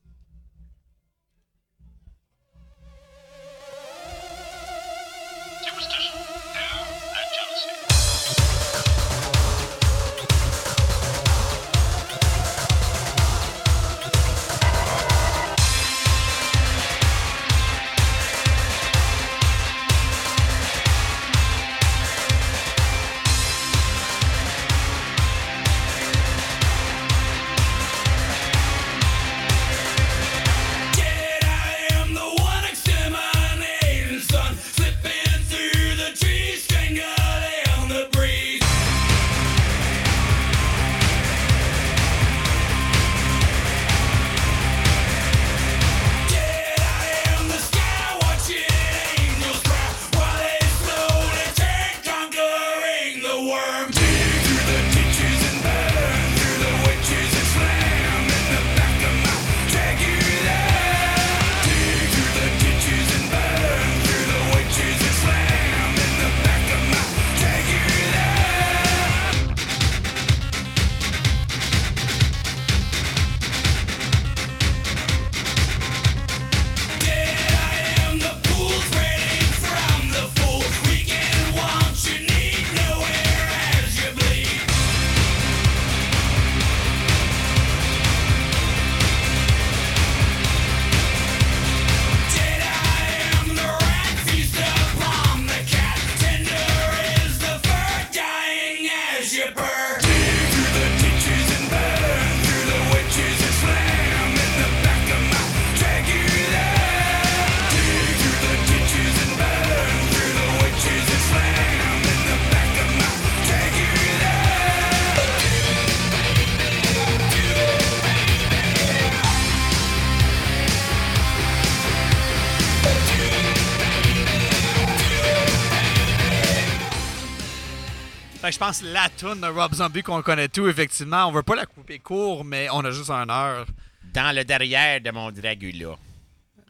Je 128.57 128.65
pense 128.65 128.81
la 128.81 129.07
tune 129.15 129.39
de 129.39 129.45
Rob 129.45 129.71
Zombie 129.75 130.01
qu'on 130.01 130.23
connaît 130.23 130.47
tout, 130.47 130.67
effectivement. 130.67 131.27
On 131.27 131.31
veut 131.31 131.43
pas 131.43 131.55
la 131.55 131.67
couper 131.67 131.99
court, 131.99 132.43
mais 132.43 132.67
on 132.71 132.79
a 132.79 132.89
juste 132.89 133.11
un 133.11 133.29
heure. 133.29 133.67
Dans 134.15 134.35
le 134.35 134.43
derrière 134.43 134.99
de 134.99 135.11
mon 135.11 135.31
Dragula. 135.31 135.95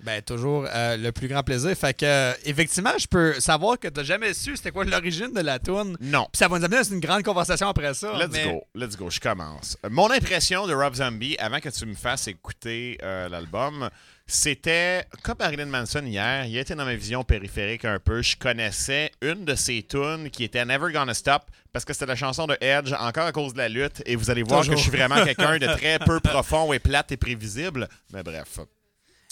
Ben, 0.08 0.22
toujours 0.22 0.66
euh, 0.74 0.96
le 0.96 1.12
plus 1.12 1.28
grand 1.28 1.44
plaisir. 1.44 1.76
Fait 1.76 1.94
que, 1.94 2.06
euh, 2.06 2.34
effectivement, 2.46 2.94
je 2.98 3.08
peux 3.08 3.38
savoir 3.42 3.78
que 3.78 3.90
t'as 3.90 4.04
jamais 4.04 4.34
su 4.34 4.56
c'était 4.56 4.72
quoi 4.72 4.86
l'origine 4.86 5.34
de 5.34 5.42
la 5.42 5.60
tune. 5.60 5.98
Non. 6.00 6.28
Puis 6.32 6.40
ça 6.40 6.48
va 6.48 6.58
nous 6.58 6.64
amener 6.64 6.78
dans 6.78 6.94
une 6.94 7.02
grande 7.02 7.24
conversation 7.24 7.68
après 7.68 7.94
ça. 7.94 8.14
Let's 8.18 8.30
mais- 8.32 8.46
go, 8.46 8.64
let's 8.74 8.96
go, 8.96 9.10
je 9.10 9.20
commence. 9.20 9.78
Mon 9.90 10.10
impression 10.10 10.66
de 10.66 10.74
Rob 10.74 10.96
Zombie, 10.96 11.36
avant 11.40 11.60
que 11.60 11.68
tu 11.68 11.86
me 11.86 11.94
fasses 11.94 12.30
écouter 12.30 12.98
euh, 13.04 13.28
l'album, 13.28 13.90
c'était 14.26 15.04
comme 15.24 15.36
Marilyn 15.40 15.66
Manson 15.66 16.06
hier, 16.06 16.46
il 16.46 16.58
était 16.58 16.76
dans 16.76 16.86
ma 16.86 16.96
vision 16.96 17.26
périphérique 17.26 17.84
un 17.84 18.00
peu. 18.00 18.22
Je 18.22 18.38
connaissais 18.38 19.12
une 19.22 19.44
de 19.44 19.56
ses 19.56 19.84
tunes 19.84 20.30
qui 20.30 20.46
était 20.46 20.64
Never 20.64 20.94
Gonna 20.94 21.14
Stop 21.14 21.42
parce 21.74 21.84
que 21.84 21.92
c'était 21.92 22.06
la 22.06 22.16
chanson 22.16 22.48
de 22.48 22.58
Edge, 22.62 22.94
encore 22.98 23.26
à 23.26 23.34
cause 23.34 23.52
de 23.52 23.58
la 23.58 23.68
lutte, 23.68 24.02
et 24.06 24.16
vous 24.16 24.30
allez 24.30 24.44
voir 24.44 24.62
Toujours. 24.62 24.76
que 24.76 24.80
je 24.80 24.88
suis 24.90 24.98
vraiment 24.98 25.22
quelqu'un 25.26 25.58
de 25.58 25.68
très 25.68 26.00
peu 26.06 26.22
profond 26.22 26.72
et 26.72 26.80
plate 26.80 27.12
et 27.12 27.18
prévisible. 27.18 27.90
Mais 28.14 28.24
bref. 28.24 28.60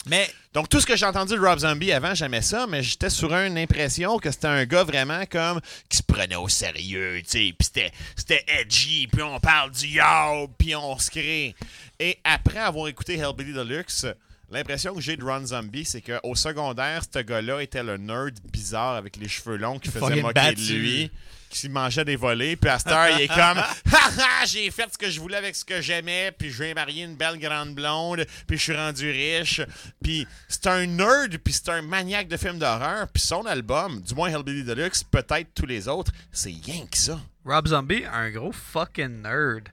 Mais 0.08 0.30
Donc, 0.54 0.70
tout 0.70 0.80
ce 0.80 0.86
que 0.86 0.96
j'ai 0.96 1.06
entendu 1.06 1.34
de 1.34 1.40
Rob 1.40 1.60
Zombie 1.60 1.92
avant, 1.92 2.16
j'aimais 2.16 2.42
ça, 2.42 2.66
mais 2.68 2.82
j'étais 2.82 3.10
sur 3.10 3.34
une 3.34 3.58
impression 3.58 4.18
que 4.20 4.32
c'était 4.32 4.48
un 4.48 4.66
gars 4.66 4.84
vraiment 4.84 5.26
comme 5.30 5.60
qui 5.90 5.98
se 5.98 6.04
prenait 6.04 6.36
au 6.36 6.48
sérieux, 6.48 7.22
tu 7.24 7.30
sais, 7.30 7.54
puis 7.58 7.66
c'était, 7.66 7.92
c'était 8.16 8.44
edgy, 8.48 9.08
puis 9.08 9.22
on 9.22 9.40
parle 9.40 9.72
du 9.72 9.88
yo, 9.88 10.48
puis 10.58 10.76
on 10.76 10.98
se 10.98 11.12
crée. 11.12 11.56
Et 12.00 12.18
après 12.24 12.60
avoir 12.60 12.88
écouté 12.88 13.18
Hellbilly 13.18 13.52
Deluxe, 13.54 14.06
l'impression 14.50 14.94
que 14.94 15.02
j'ai 15.02 15.18
de 15.18 15.24
Ron 15.24 15.46
Zombie, 15.48 15.86
c'est 15.86 16.02
qu'au 16.02 16.36
secondaire, 16.36 17.02
ce 17.12 17.20
gars-là 17.20 17.62
était 17.62 17.84
le 17.84 17.98
nerd 17.98 18.36
bizarre 18.54 18.96
avec 18.96 19.18
les 19.18 19.28
cheveux 19.28 19.58
longs 19.58 19.80
qui 19.80 19.90
faisait 19.90 20.22
moquer 20.22 20.54
de 20.54 20.62
lui. 20.74 21.12
Qui 21.56 21.70
mangeait 21.70 22.04
des 22.04 22.18
volets, 22.18 22.58
puis 22.58 22.70
à 22.70 22.78
cette 22.78 22.92
heure, 22.92 23.08
il 23.18 23.22
est 23.22 23.28
comme 23.30 23.38
Haha, 23.94 24.46
j'ai 24.46 24.70
fait 24.72 24.92
ce 24.92 24.98
que 24.98 25.10
je 25.10 25.22
voulais 25.22 25.38
avec 25.38 25.56
ce 25.56 25.64
que 25.64 25.80
j'aimais, 25.80 26.34
puis 26.38 26.52
je 26.52 26.60
vais 26.60 26.74
marier 26.74 27.06
une 27.06 27.16
belle 27.16 27.40
grande 27.40 27.74
blonde, 27.74 28.26
puis 28.46 28.58
je 28.58 28.64
suis 28.64 28.76
rendu 28.76 29.10
riche. 29.10 29.62
Puis 30.04 30.28
c'est 30.50 30.68
un 30.68 30.86
nerd, 30.86 31.38
puis 31.38 31.54
c'est 31.54 31.70
un 31.70 31.82
maniaque 31.82 32.28
de 32.28 32.36
films 32.36 32.60
d'horreur, 32.60 33.08
puis 33.08 33.24
son 33.24 33.46
album, 33.46 34.02
du 34.02 34.14
moins 34.14 34.30
Hellbilly 34.30 34.66
Deluxe, 34.66 35.06
peut-être 35.06 35.48
tous 35.56 35.66
les 35.66 35.88
autres, 35.88 36.12
c'est 36.30 36.54
rien 36.66 36.86
que 36.92 36.98
ça. 36.98 37.22
Rob 37.46 37.68
Zombie, 37.70 38.04
un 38.12 38.32
gros 38.32 38.52
fucking 38.52 39.22
nerd. 39.22 39.70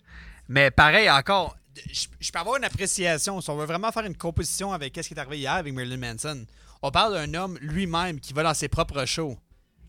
Mais 0.48 0.70
pareil, 0.70 1.10
encore, 1.10 1.56
je, 1.92 2.06
je 2.20 2.30
peux 2.30 2.38
avoir 2.38 2.58
une 2.58 2.64
appréciation. 2.64 3.40
Si 3.40 3.50
on 3.50 3.56
veut 3.56 3.66
vraiment 3.66 3.90
faire 3.90 4.06
une 4.06 4.16
composition 4.16 4.72
avec 4.72 4.96
ce 4.96 5.08
qui 5.08 5.14
est 5.14 5.18
arrivé 5.18 5.38
hier 5.38 5.54
avec 5.54 5.74
Marilyn 5.74 5.96
Manson, 5.96 6.46
on 6.80 6.92
parle 6.92 7.14
d'un 7.14 7.34
homme 7.34 7.58
lui-même 7.60 8.20
qui 8.20 8.32
va 8.32 8.44
dans 8.44 8.54
ses 8.54 8.68
propres 8.68 9.04
shows. 9.04 9.36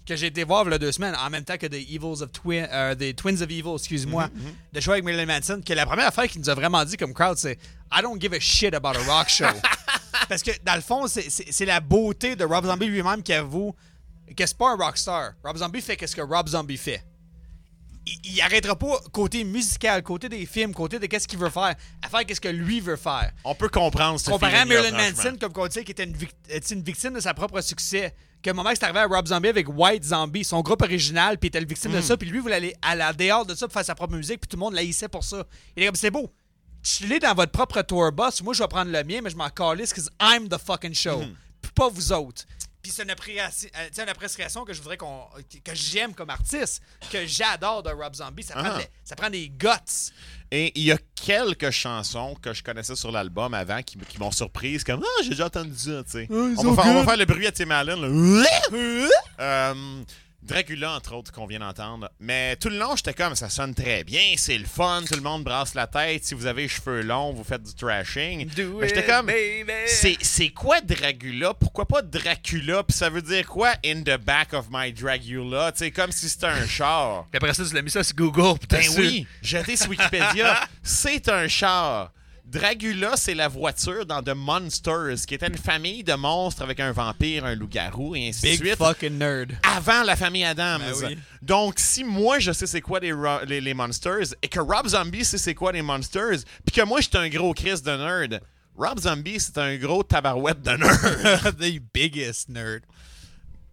Que 0.06 0.16
j'ai 0.18 0.28
été 0.28 0.44
voir 0.44 0.66
il 0.66 0.72
y 0.72 0.74
a 0.74 0.78
deux 0.78 0.92
semaines, 0.92 1.16
en 1.16 1.30
même 1.30 1.46
temps 1.46 1.58
que 1.58 1.66
The 1.68 1.76
Evils 1.76 2.22
of 2.22 2.32
Twin, 2.34 2.68
euh, 2.72 2.94
The 2.94 3.16
Twins 3.16 3.42
of 3.42 3.50
Evil, 3.50 3.76
excuse-moi, 3.76 4.30
de 4.74 4.80
show 4.82 4.92
avec 4.92 5.04
Marilyn 5.06 5.26
Manson, 5.26 5.62
que 5.66 5.74
la 5.74 5.86
première 5.86 6.08
affaire 6.08 6.28
qu'il 6.28 6.42
nous 6.42 6.50
a 6.50 6.56
vraiment 6.56 6.84
dit 6.84 6.98
comme 6.98 7.14
crowd, 7.14 7.38
c'est 7.38 7.58
I 7.92 8.02
don't 8.02 8.20
give 8.20 8.34
a 8.34 8.40
shit 8.40 8.74
about 8.74 8.98
a 8.98 9.04
rock 9.04 9.30
show. 9.30 9.46
Parce 10.30 10.44
que 10.44 10.52
dans 10.64 10.76
le 10.76 10.82
fond, 10.82 11.08
c'est- 11.08 11.66
la 11.66 11.80
beauté 11.80 12.36
de 12.36 12.44
Rob 12.44 12.66
Zombie 12.66 12.88
lui-même 12.88 13.24
qui 13.24 13.32
avoue 13.34 13.74
que 14.36 14.46
c'est 14.46 14.58
pas 14.58 14.72
un 14.72 14.76
rockstar. 14.76 15.34
Rob 15.44 15.58
Zombie 15.58 15.82
fait 15.82 16.06
ce 16.06 16.16
que 16.16 16.22
Rob 16.22 16.50
Zombie 16.50 16.78
fait 16.78 17.04
il, 18.06 18.20
il 18.34 18.42
arrêtera 18.42 18.76
pas 18.78 19.00
côté 19.12 19.44
musical, 19.44 20.04
côté 20.04 20.30
des 20.30 20.46
films, 20.46 20.74
côté 20.74 21.00
de 21.00 21.06
qu'est-ce 21.06 21.28
qu'il 21.28 21.40
veut 21.40 21.50
faire, 21.50 21.76
à 22.02 22.10
faire 22.10 22.26
qu'est-ce 22.26 22.42
que 22.42 22.50
lui 22.50 22.80
veut 22.80 22.96
faire. 22.96 23.32
On 23.44 23.56
peut 23.56 23.70
comprendre 23.70 24.20
ce 24.20 24.30
Comparé 24.30 24.58
à 24.58 24.66
Marilyn. 24.66 24.92
Manson, 25.12 25.38
comme 25.40 25.54
on 25.56 25.68
dit, 25.68 25.84
qui 25.84 25.92
était 25.92 26.04
une, 26.04 26.16
euh, 26.52 26.60
une 26.72 26.84
victime 26.84 27.14
de 27.14 27.20
sa 27.20 27.34
propre 27.34 27.62
succès. 27.62 28.14
Que 28.44 28.52
moment 28.52 28.70
que 28.72 28.76
c'est 28.78 28.84
arrivé 28.84 29.00
à 29.00 29.08
Rob 29.08 29.26
Zombie 29.26 29.48
avec 29.48 29.68
White 29.70 30.04
Zombie, 30.04 30.44
son 30.44 30.62
groupe 30.62 30.82
original, 30.82 31.38
puis 31.38 31.48
il 31.48 31.50
était 31.50 31.62
le 31.62 31.66
victime 31.66 31.94
de 31.94 32.00
Mm. 32.00 32.02
ça, 32.02 32.18
puis 32.18 32.30
lui 32.30 32.40
voulait 32.40 32.56
aller 32.56 32.76
à 32.82 32.94
la 32.94 33.14
dehors 33.14 33.46
de 33.46 33.56
ça 33.56 33.68
pour 33.68 33.74
faire 33.74 33.86
sa 33.86 33.96
propre 33.96 34.14
musique, 34.16 34.42
puis 34.42 34.50
tout 34.50 34.58
le 34.58 34.60
monde 34.60 34.74
l'haïssait 34.74 35.08
pour 35.08 35.24
ça. 35.24 35.46
Il 35.78 35.84
est 35.84 35.86
comme, 35.86 35.96
c'est 35.96 36.12
beau. 36.12 36.30
Chillez 36.84 37.20
dans 37.20 37.34
votre 37.34 37.54
propre 37.54 37.82
tour 37.84 38.12
bus, 38.12 38.44
moi 38.44 38.54
je 38.54 38.62
vais 38.62 38.68
prendre 38.68 38.92
le 38.92 39.04
mien, 39.06 39.22
mais 39.24 39.30
je 39.30 39.38
m'en 39.38 39.50
calisse, 39.50 39.92
because 39.92 40.10
I'm 40.22 40.50
the 40.50 40.58
fucking 40.58 40.94
show. 40.94 41.20
Mm. 41.22 41.36
Puis 41.62 41.72
pas 41.74 41.88
vous 41.88 42.12
autres. 42.12 42.44
Puis 42.84 42.92
c'est 42.92 43.04
une, 43.04 43.10
appréciation- 43.12 43.70
euh, 43.78 44.04
une 44.04 44.10
appréciation 44.10 44.66
que 44.66 44.74
je 44.74 44.80
voudrais 44.82 44.98
qu'on. 44.98 45.24
que 45.64 45.74
j'aime 45.74 46.14
comme 46.14 46.30
artiste, 46.30 46.84
que 47.10 47.26
j'adore 47.26 47.82
de 47.82 47.90
Rob 47.90 48.14
Zombie. 48.14 48.44
Ça 48.44 48.56
prend, 48.56 48.72
Ah. 48.76 48.78
des, 48.78 48.86
ça 49.06 49.16
prend 49.16 49.30
des 49.30 49.48
guts. 49.50 50.12
Et 50.52 50.72
il 50.78 50.84
y 50.84 50.92
a 50.92 50.98
quelques 51.16 51.72
chansons 51.72 52.36
que 52.42 52.54
je 52.54 52.62
connaissais 52.62 52.96
sur 52.98 53.10
l'album 53.12 53.54
avant 53.54 53.82
qui, 53.82 53.98
qui 53.98 54.20
m'ont 54.20 54.32
surprise, 54.32 54.84
comme 54.84 55.02
Ah, 55.04 55.24
j'ai 55.24 55.30
déjà 55.30 55.46
entendu 55.46 55.74
ça, 55.78 56.04
tu 56.04 56.12
sais. 56.12 56.28
on, 56.30 56.54
va 56.54 56.56
faire- 56.56 56.68
on 56.68 56.74
va 56.76 57.00
good. 57.00 57.06
faire 57.06 57.18
le 57.18 57.26
bruit 57.26 57.48
à 57.48 57.52
Tim 57.54 57.72
Allen. 57.72 58.02
là. 58.02 58.46
Euh, 59.40 60.04
Dracula, 60.44 60.96
entre 60.96 61.16
autres, 61.16 61.32
qu'on 61.32 61.46
vient 61.46 61.60
d'entendre. 61.60 62.10
Mais 62.20 62.56
tout 62.58 62.70
le 62.70 62.78
long, 62.78 62.96
j'étais 62.96 63.14
comme 63.14 63.36
ça 63.36 63.50
sonne 63.50 63.74
très 63.74 64.04
bien, 64.04 64.34
c'est 64.38 64.58
le 64.58 64.66
fun, 64.66 65.04
tout 65.08 65.16
le 65.16 65.22
monde 65.22 65.44
brasse 65.44 65.74
la 65.74 65.88
tête. 65.88 66.26
Si 66.26 66.34
vous 66.34 66.46
avez 66.46 66.64
les 66.64 66.68
cheveux 66.68 67.02
longs, 67.02 67.34
vous 67.34 67.44
faites 67.44 67.64
du 67.64 67.74
trashing. 67.74 68.50
Mais 68.80 68.88
j'étais 68.88 69.06
comme. 69.06 69.32
C'est, 69.88 70.18
c'est 70.22 70.50
quoi 70.50 70.82
Dracula? 70.82 71.54
Pourquoi 71.54 71.88
pas 71.88 72.02
Dracula? 72.02 72.84
Puis 72.84 72.98
ça 72.98 73.10
veut 73.10 73.22
dire 73.22 73.48
quoi 73.48 73.74
in 73.86 74.02
the 74.02 74.18
back 74.18 74.54
of 74.54 74.68
my 74.70 74.92
Dracula? 74.92 75.72
Tu 75.72 75.80
sais, 75.80 75.92
comme 75.92 76.12
si 76.12 76.28
c'était 76.28 76.48
un 76.48 76.68
char. 76.68 77.28
Puis 77.32 77.38
après 77.38 77.54
ça, 77.54 77.64
tu 77.66 77.74
l'as 77.74 77.82
mis 77.82 77.92
ça 77.92 78.04
sur 78.04 78.16
Google. 78.16 78.60
Ben 78.70 78.84
oui, 78.98 79.26
jeté 79.42 79.76
sur 79.78 79.90
Wikipédia. 79.90 80.68
c'est 80.84 81.30
un 81.30 81.48
char. 81.48 82.12
Dracula, 82.46 83.16
c'est 83.16 83.36
la 83.36 83.48
voiture 83.48 84.06
dans 84.06 84.22
The 84.22 84.36
Monsters, 84.36 85.26
qui 85.26 85.36
était 85.36 85.48
une 85.48 85.58
famille 85.58 86.04
de 86.04 86.14
monstres 86.14 86.62
avec 86.62 86.80
un 86.80 86.92
vampire, 86.92 87.46
un 87.46 87.56
loup-garou 87.56 88.16
et 88.16 88.28
ainsi 88.28 88.52
de 88.52 88.56
suite. 88.58 88.76
fucking 88.76 89.18
nerd. 89.18 89.58
Avant 89.64 90.04
la 90.04 90.16
famille 90.16 90.44
Adams. 90.44 90.82
Ben 90.82 91.08
oui. 91.08 91.18
Donc, 91.42 91.76
si 91.78 92.04
moi, 92.04 92.40
je 92.40 92.52
sais 92.52 92.68
c'est 92.68 92.82
quoi 92.82 93.00
les, 93.00 93.62
les 93.62 93.74
Monsters, 93.74 94.36
et 94.42 94.48
que 94.50 94.60
Rob 94.60 94.88
Zombie 94.88 95.24
sait 95.24 95.38
c'est 95.38 95.56
quoi 95.56 95.72
les 95.72 95.82
Monsters, 95.82 96.40
puis 96.66 96.76
que 96.76 96.86
moi, 96.86 97.00
je 97.00 97.08
suis 97.08 97.18
un 97.18 97.30
gros 97.30 97.54
Chris 97.54 97.82
de 97.82 97.92
nerd, 97.96 98.42
Rob 98.76 99.00
Zombie, 99.00 99.40
c'est 99.40 99.58
un 99.58 99.78
gros 99.78 100.04
tabarouette 100.04 100.62
de 100.62 100.72
nerd. 100.72 101.58
the 101.60 101.80
biggest 101.94 102.50
nerd. 102.50 102.82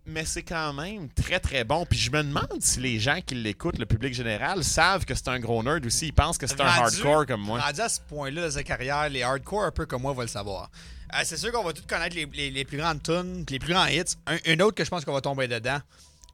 Mais 0.07 0.25
c'est 0.25 0.43
quand 0.43 0.73
même 0.73 1.09
très 1.11 1.39
très 1.41 1.65
bon. 1.65 1.87
Puis 1.87 1.99
je 1.99 2.11
me 2.11 2.23
demande 2.23 2.59
si 2.61 2.81
les 2.81 2.99
gens 2.99 3.21
qui 3.25 3.35
l'écoutent, 3.35 3.79
le 3.79 3.87
public 3.87 4.13
général, 4.15 4.65
savent 4.65 5.05
que 5.05 5.15
c'est 5.15 5.29
un 5.29 5.39
gros 5.39 5.63
nerd 5.63 5.85
aussi. 5.87 6.07
Ils 6.09 6.13
pensent 6.13 6.39
que 6.39 6.47
c'est 6.47 6.61
un 6.61 6.65
hardcore 6.85 7.27
comme 7.27 7.41
moi. 7.43 7.61
Rendu 7.61 7.81
à 7.81 7.89
ce 7.89 8.01
point-là 8.01 8.45
de 8.47 8.51
sa 8.51 8.63
carrière, 8.63 9.09
les 9.09 9.23
hardcore 9.23 9.65
un 9.65 9.71
peu 9.71 9.87
comme 9.87 10.03
moi 10.03 10.13
vont 10.13 10.23
le 10.23 10.27
savoir. 10.27 10.71
Euh, 11.15 11.19
c'est 11.25 11.37
sûr 11.37 11.51
qu'on 11.53 11.65
va 11.65 11.73
tous 11.73 11.83
connaître 11.87 12.15
les, 12.17 12.27
les- 12.27 12.51
les 12.51 12.65
plus 12.65 12.79
grandes 12.79 13.03
tunes, 13.03 13.45
les 13.51 13.59
plus 13.59 13.73
grands 13.73 13.87
hits. 13.87 14.15
Un, 14.27 14.37
une 14.47 14.63
autre 14.63 14.77
que 14.77 14.85
je 14.85 14.91
pense 14.91 15.05
qu'on 15.05 15.13
va 15.13 15.21
tomber 15.21 15.49
dedans. 15.49 15.81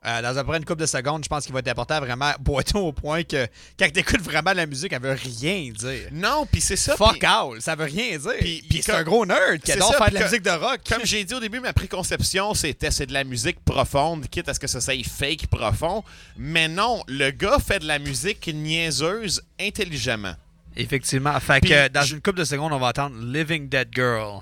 Euh, 0.06 0.22
dans 0.22 0.36
à 0.36 0.42
peu 0.42 0.48
près 0.48 0.58
une 0.58 0.64
couple 0.64 0.80
de 0.82 0.86
secondes, 0.86 1.24
je 1.24 1.28
pense 1.28 1.44
qu'il 1.44 1.52
va 1.52 1.58
être 1.60 1.68
important 1.68 1.94
à 1.96 2.00
vraiment 2.00 2.32
boiter 2.40 2.78
au 2.78 2.92
point 2.92 3.24
que 3.24 3.46
quand 3.78 3.88
tu 3.92 4.00
écoutes 4.00 4.20
vraiment 4.22 4.52
la 4.52 4.66
musique, 4.66 4.92
elle 4.92 5.02
veut 5.02 5.12
rien 5.20 5.70
dire. 5.72 6.08
Non, 6.12 6.46
puis 6.50 6.60
c'est 6.60 6.76
ça. 6.76 6.96
Fuck 6.96 7.18
puis- 7.18 7.26
all, 7.26 7.60
ça 7.60 7.74
veut 7.74 7.84
rien 7.84 8.16
dire. 8.18 8.32
Puis- 8.40 8.64
c'est 8.70 8.86
comme- 8.92 8.94
un 9.00 9.02
gros 9.04 9.26
nerd 9.26 9.58
qui 9.64 9.72
adore 9.72 9.92
ça, 9.92 9.98
faire 9.98 10.08
de 10.10 10.14
la 10.14 10.20
que- 10.20 10.24
musique 10.26 10.42
de 10.42 10.50
rock. 10.50 10.80
Comme 10.88 11.04
j'ai 11.04 11.24
dit 11.24 11.34
au 11.34 11.40
début, 11.40 11.60
ma 11.60 11.72
préconception, 11.72 12.54
c'était 12.54 12.90
c'est 12.90 13.06
de 13.06 13.12
la 13.12 13.24
musique 13.24 13.58
profonde, 13.64 14.28
quitte 14.28 14.48
à 14.48 14.54
ce 14.54 14.60
que 14.60 14.66
ça 14.68 14.80
soit 14.80 15.02
fake 15.04 15.48
profond. 15.48 16.04
Mais 16.36 16.68
non, 16.68 17.02
le 17.08 17.30
gars 17.30 17.58
fait 17.58 17.80
de 17.80 17.86
la 17.86 17.98
musique 17.98 18.48
niaiseuse 18.52 19.42
intelligemment. 19.60 20.34
Effectivement. 20.76 21.38
Fait 21.40 21.60
que 21.60 21.88
dans 21.88 22.02
une 22.04 22.20
couple 22.20 22.38
de 22.40 22.44
secondes, 22.44 22.72
on 22.72 22.78
va 22.78 22.88
entendre 22.88 23.16
Living 23.20 23.68
Dead 23.68 23.88
Girl. 23.94 24.40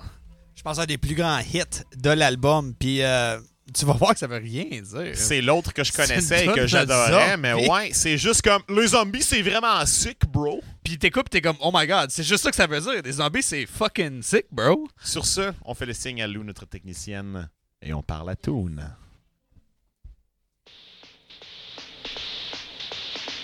Je 0.56 0.62
pense 0.62 0.78
à 0.78 0.82
un 0.82 0.86
des 0.86 0.98
plus 0.98 1.14
grands 1.14 1.38
hits 1.38 1.62
de 1.96 2.10
l'album. 2.10 2.74
Puis 2.78 3.02
euh, 3.02 3.38
tu 3.75 3.85
vas 3.85 3.95
voir 3.95 4.12
que 4.12 4.18
ça 4.18 4.27
veut 4.27 4.39
rien 4.39 4.81
dire. 4.81 5.12
C'est 5.14 5.41
l'autre 5.41 5.72
que 5.72 5.85
je 5.85 5.93
connaissais 5.93 6.47
et 6.47 6.49
que 6.49 6.66
j'adorais, 6.66 7.37
mais 7.37 7.68
ouais, 7.68 7.91
c'est 7.93 8.16
juste 8.16 8.43
comme 8.43 8.62
les 8.68 8.89
zombies, 8.89 9.22
c'est 9.22 9.43
vraiment 9.43 9.85
sick, 9.87 10.27
bro. 10.27 10.62
Puis 10.83 10.99
t'écoutes, 10.99 11.31
t'es 11.31 11.41
comme, 11.41 11.57
oh 11.61 11.70
my 11.72 11.87
god, 11.87 12.11
c'est 12.11 12.22
juste 12.22 12.45
ça 12.45 12.51
que 12.51 12.57
ça 12.57 12.66
veut 12.66 12.81
dire. 12.81 13.03
Des 13.03 13.12
zombies, 13.12 13.43
c'est 13.43 13.66
fucking 13.66 14.22
sick, 14.22 14.47
bro. 14.53 14.87
Sur 15.03 15.25
ce, 15.27 15.53
on 15.64 15.75
fait 15.75 15.87
le 15.87 15.95
signe 15.95 16.22
à 16.22 16.27
Lou, 16.27 16.45
notre 16.45 16.66
technicienne, 16.66 17.49
et 17.83 17.93
on 17.93 18.03
parle 18.03 18.31
à 18.31 18.37
Toon. 18.37 18.77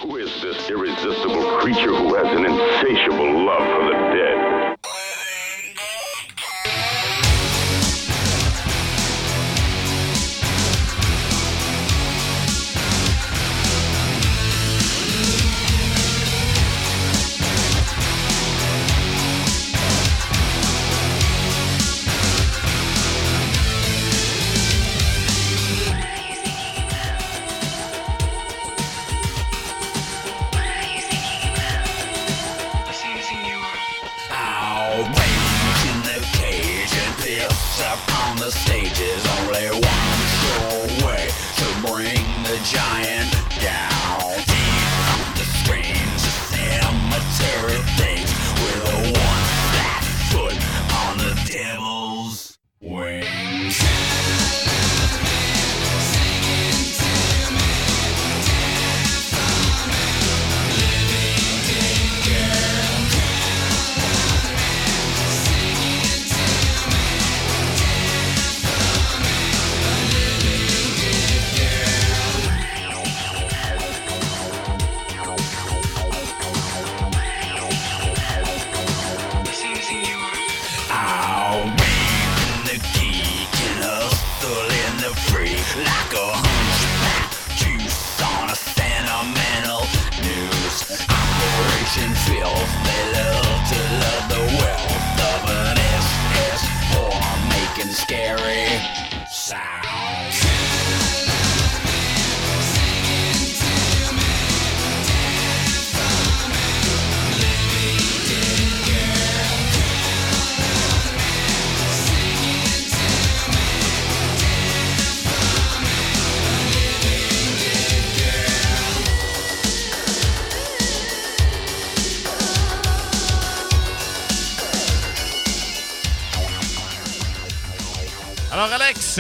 Who 0.02 0.16
is 0.16 0.30
this 0.40 0.70
irresistible 0.70 1.58
creature 1.60 1.94
who 1.94 2.14
has 2.14 2.26
an 2.34 2.46
insatiable 2.46 3.44
love 3.44 3.66
for 3.68 3.84
the 3.84 3.96
dead? 4.14 4.19
The 38.40 38.50
stages. 38.50 39.19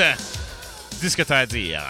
Alex, 0.00 0.22
dis 1.00 1.10
ce 1.10 1.16
que 1.16 1.22
tu 1.22 1.32
as 1.32 1.38
à 1.38 1.46
dire. 1.46 1.82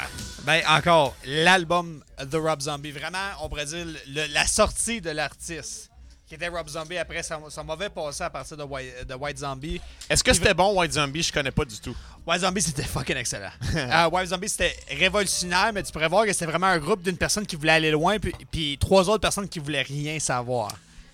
Ben, 0.45 0.63
encore, 0.69 1.15
l'album 1.25 2.03
The 2.31 2.35
Rob 2.35 2.61
Zombie. 2.61 2.91
Vraiment, 2.91 3.19
on 3.43 3.49
pourrait 3.49 3.67
dire 3.67 3.87
le- 4.09 4.27
la 4.33 4.47
sortie 4.47 5.01
de 5.01 5.11
l'artiste 5.11 5.91
qui 6.27 6.35
était 6.35 6.49
Rob 6.49 6.69
Zombie 6.69 6.97
après 6.99 7.23
son, 7.23 7.51
son 7.51 7.65
mauvais 7.65 7.89
passé 7.89 8.23
à 8.25 8.31
partir 8.31 8.57
de 8.57 8.63
White, 8.65 9.07
de 9.09 9.15
White 9.15 9.39
Zombie. 9.39 9.81
Est-ce 10.09 10.25
que 10.25 10.33
c'était 10.33 10.55
bon, 10.55 10.77
White 10.79 10.93
Zombie? 10.95 11.23
Je 11.23 11.33
connais 11.33 11.51
pas 11.51 11.65
du 11.65 11.79
tout. 11.79 11.95
White 12.27 12.41
Zombie, 12.43 12.63
c'était 12.63 12.83
fucking 12.85 13.17
excellent. 13.17 13.51
Euh, 13.77 14.09
White 14.11 14.29
Zombie, 14.31 14.49
c'était 14.49 14.77
révolutionnaire, 14.91 15.71
mais 15.73 15.83
tu 15.83 15.93
pourrais 15.93 16.09
voir 16.09 16.25
que 16.27 16.33
c'était 16.33 16.47
vraiment 16.47 16.67
un 16.69 16.79
groupe 16.79 17.03
d'une 17.03 17.17
personne 17.17 17.47
qui 17.47 17.57
voulait 17.57 17.73
aller 17.73 17.91
loin, 17.91 18.19
puis, 18.19 18.33
puis 18.51 18.77
trois 18.81 19.09
autres 19.09 19.21
personnes 19.21 19.49
qui 19.49 19.59
voulaient 19.59 19.83
rien 19.83 20.19
savoir. 20.19 20.71